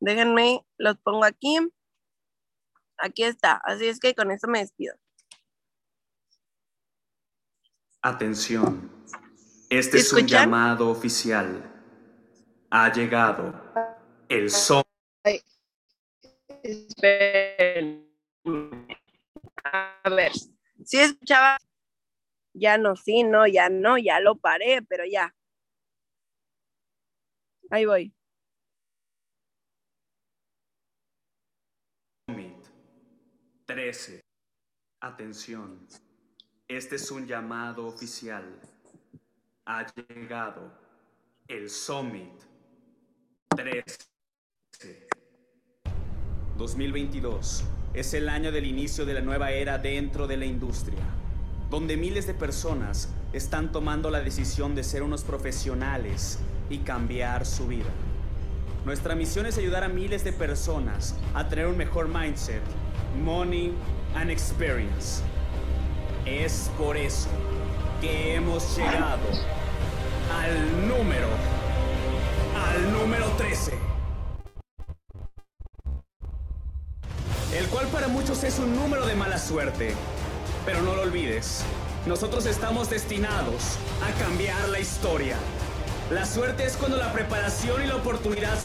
Déjenme, 0.00 0.66
los 0.78 0.98
pongo 0.98 1.24
aquí. 1.24 1.58
Aquí 2.98 3.22
está. 3.22 3.60
Así 3.64 3.86
es 3.86 4.00
que 4.00 4.14
con 4.14 4.30
esto 4.30 4.48
me 4.48 4.58
despido. 4.58 4.96
Atención. 8.00 8.90
Este 9.70 9.98
es 9.98 10.12
un 10.12 10.26
llamado 10.26 10.90
oficial. 10.90 11.70
Ha 12.70 12.92
llegado 12.92 13.54
el 14.28 14.50
son. 14.50 14.82
A 19.64 20.10
ver, 20.10 20.32
si 20.84 20.98
escuchaba 20.98 21.58
ya 22.54 22.78
no, 22.78 22.96
sí, 22.96 23.24
no, 23.24 23.46
ya 23.46 23.68
no, 23.68 23.98
ya 23.98 24.20
lo 24.20 24.36
paré, 24.36 24.82
pero 24.82 25.04
ya. 25.04 25.34
Ahí 27.70 27.86
voy. 27.86 28.12
13. 33.66 34.20
Atención. 35.00 35.86
Este 36.68 36.96
es 36.96 37.10
un 37.10 37.26
llamado 37.26 37.86
oficial. 37.86 38.60
Ha 39.64 39.86
llegado 39.94 40.72
el 41.48 41.70
Summit 41.70 42.42
13. 43.56 45.08
2022 46.58 47.64
es 47.94 48.14
el 48.14 48.28
año 48.28 48.52
del 48.52 48.66
inicio 48.66 49.06
de 49.06 49.14
la 49.14 49.20
nueva 49.20 49.52
era 49.52 49.78
dentro 49.78 50.26
de 50.26 50.36
la 50.36 50.44
industria 50.44 51.21
donde 51.72 51.96
miles 51.96 52.26
de 52.26 52.34
personas 52.34 53.08
están 53.32 53.72
tomando 53.72 54.10
la 54.10 54.20
decisión 54.20 54.74
de 54.74 54.84
ser 54.84 55.02
unos 55.02 55.24
profesionales 55.24 56.38
y 56.68 56.80
cambiar 56.80 57.46
su 57.46 57.66
vida. 57.66 57.88
Nuestra 58.84 59.14
misión 59.14 59.46
es 59.46 59.56
ayudar 59.56 59.82
a 59.82 59.88
miles 59.88 60.22
de 60.22 60.34
personas 60.34 61.14
a 61.32 61.48
tener 61.48 61.66
un 61.66 61.78
mejor 61.78 62.08
mindset, 62.08 62.60
money 63.24 63.72
and 64.14 64.30
experience. 64.30 65.22
Es 66.26 66.70
por 66.76 66.98
eso 66.98 67.30
que 68.02 68.34
hemos 68.34 68.76
llegado 68.76 69.24
al 70.42 70.88
número, 70.88 71.28
al 72.66 72.92
número 72.92 73.28
13. 73.38 73.72
El 77.58 77.66
cual 77.68 77.86
para 77.86 78.08
muchos 78.08 78.44
es 78.44 78.58
un 78.58 78.76
número 78.76 79.06
de 79.06 79.14
mala 79.14 79.38
suerte 79.38 79.94
pero 80.64 80.82
no 80.82 80.94
lo 80.94 81.02
olvides, 81.02 81.64
nosotros 82.06 82.46
estamos 82.46 82.90
destinados 82.90 83.78
a 84.02 84.12
cambiar 84.22 84.68
la 84.68 84.80
historia. 84.80 85.36
La 86.10 86.26
suerte 86.26 86.64
es 86.64 86.76
cuando 86.76 86.96
la 86.96 87.12
preparación 87.12 87.82
y 87.82 87.86
la 87.86 87.96
oportunidad 87.96 88.58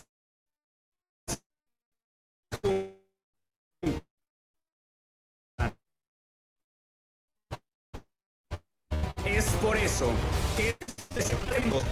Es 9.26 9.46
por 9.62 9.78
eso 9.78 10.12
que 10.56 10.76
tenemos 11.50 11.84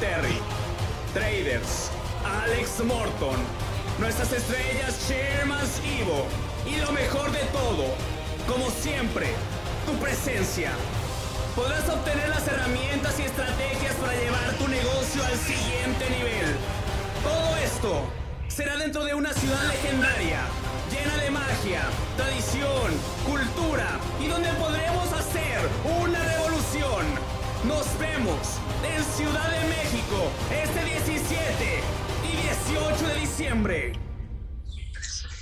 Terry, 0.00 0.38
Traders, 1.12 1.90
Alex 2.24 2.82
Morton, 2.84 3.36
nuestras 3.98 4.32
estrellas 4.32 5.08
Shermans 5.08 5.80
Ivo 5.84 6.26
y 6.66 6.80
lo 6.80 6.90
mejor 6.92 7.30
de 7.32 7.44
todo, 7.52 7.84
como 8.50 8.68
siempre, 8.70 9.28
tu 9.86 9.92
presencia. 9.98 10.72
Podrás 11.54 11.88
obtener 11.88 12.28
las 12.28 12.46
herramientas 12.48 13.18
y 13.20 13.22
estrategias 13.22 13.94
para 13.94 14.14
llevar 14.14 14.52
tu 14.54 14.66
negocio 14.66 15.24
al 15.24 15.36
siguiente 15.38 16.10
nivel. 16.10 16.56
Todo 17.22 17.56
esto 17.56 18.02
será 18.48 18.76
dentro 18.76 19.04
de 19.04 19.14
una 19.14 19.32
ciudad 19.32 19.62
legendaria, 19.68 20.40
llena 20.90 21.16
de 21.22 21.30
magia, 21.30 21.82
tradición, 22.16 22.92
cultura 23.24 24.00
y 24.20 24.26
donde 24.26 24.48
podremos 24.54 25.12
hacer 25.12 25.58
una 26.02 26.18
revolución. 26.24 27.06
Nos 27.64 27.86
vemos 27.98 28.58
en 28.82 29.04
Ciudad 29.04 29.50
de 29.50 29.68
México 29.68 30.30
este 30.50 30.84
17 30.84 31.82
y 32.24 32.36
18 32.72 33.06
de 33.06 33.20
diciembre. 33.20 33.92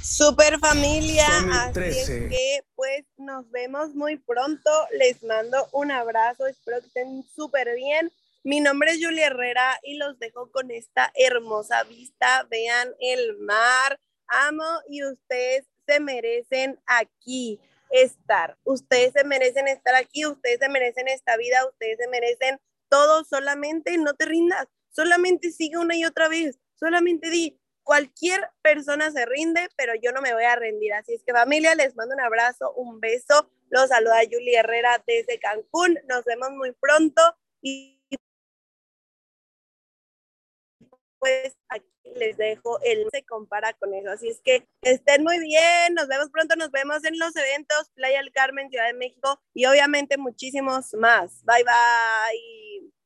Super 0.03 0.59
familia, 0.59 1.27
así 1.27 1.81
es 1.81 2.07
que 2.07 2.68
pues 3.03 3.19
nos 3.19 3.51
vemos 3.51 3.95
muy 3.95 4.17
pronto. 4.19 4.71
Les 4.93 5.23
mando 5.23 5.69
un 5.73 5.91
abrazo, 5.91 6.47
espero 6.47 6.81
que 6.81 6.87
estén 6.87 7.23
súper 7.23 7.75
bien. 7.75 8.13
Mi 8.45 8.61
nombre 8.61 8.93
es 8.93 9.05
Julia 9.05 9.27
Herrera 9.27 9.79
y 9.83 9.97
los 9.99 10.19
dejo 10.19 10.51
con 10.51 10.71
esta 10.71 11.13
hermosa 11.15 11.85
vista. 11.85 12.47
Vean 12.51 12.95
el 13.01 13.39
mar, 13.39 14.01
amo 14.27 14.65
y 14.89 15.05
ustedes 15.05 15.67
se 15.87 16.01
merecen 16.01 16.79
aquí 16.87 17.61
estar. 17.91 18.57
Ustedes 18.65 19.13
se 19.13 19.25
merecen 19.25 19.69
estar 19.69 19.95
aquí, 19.95 20.27
ustedes 20.27 20.59
se 20.59 20.69
merecen 20.69 21.09
esta 21.09 21.37
vida, 21.37 21.67
ustedes 21.67 21.99
se 21.99 22.09
merecen 22.09 22.59
todo. 22.89 23.25
Solamente 23.25 23.97
no 23.99 24.15
te 24.15 24.27
rindas, 24.27 24.67
solamente 24.91 25.51
sigue 25.51 25.79
una 25.79 25.97
y 25.97 26.05
otra 26.05 26.29
vez, 26.29 26.59
solamente 26.75 27.31
di, 27.31 27.58
cualquier 27.89 28.51
persona 28.61 29.11
se 29.11 29.25
rinde, 29.25 29.67
pero 29.75 29.95
yo 29.95 30.13
no 30.13 30.21
me 30.21 30.35
voy 30.35 30.45
a 30.45 30.57
rendir. 30.57 30.93
Así 30.93 31.15
es 31.15 31.23
que 31.25 31.33
familia, 31.33 31.75
les 31.75 31.97
mando 31.97 32.15
un 32.15 32.21
abrazo, 32.21 32.71
un 32.75 33.01
beso. 33.01 33.51
Los 33.71 33.89
saluda 33.89 34.19
Julie 34.31 34.59
Herrera 34.59 35.03
desde 35.07 35.39
Cancún. 35.39 35.99
Nos 36.07 36.23
vemos 36.27 36.51
muy 36.51 36.73
pronto 36.73 37.23
y 37.63 37.99
pues 41.19 41.57
aquí 41.71 41.89
les 42.15 42.37
dejo 42.37 42.79
el 42.83 43.09
se 43.11 43.25
compara 43.25 43.73
con 43.73 43.95
eso. 43.95 44.11
Así 44.11 44.29
es 44.29 44.43
que 44.43 44.69
estén 44.83 45.23
muy 45.23 45.39
bien, 45.39 45.95
nos 45.95 46.09
vemos 46.09 46.29
pronto, 46.29 46.57
nos 46.57 46.71
vemos 46.71 47.03
en 47.05 47.19
los 47.19 47.35
eventos 47.37 47.91
Playa 47.95 48.19
del 48.19 48.33
Carmen, 48.33 48.69
Ciudad 48.69 48.87
de 48.87 48.93
México 48.93 49.41
y 49.55 49.65
obviamente 49.65 50.19
muchísimos 50.19 50.93
más. 50.93 51.43
Bye 51.47 51.65
bye. 51.65 52.98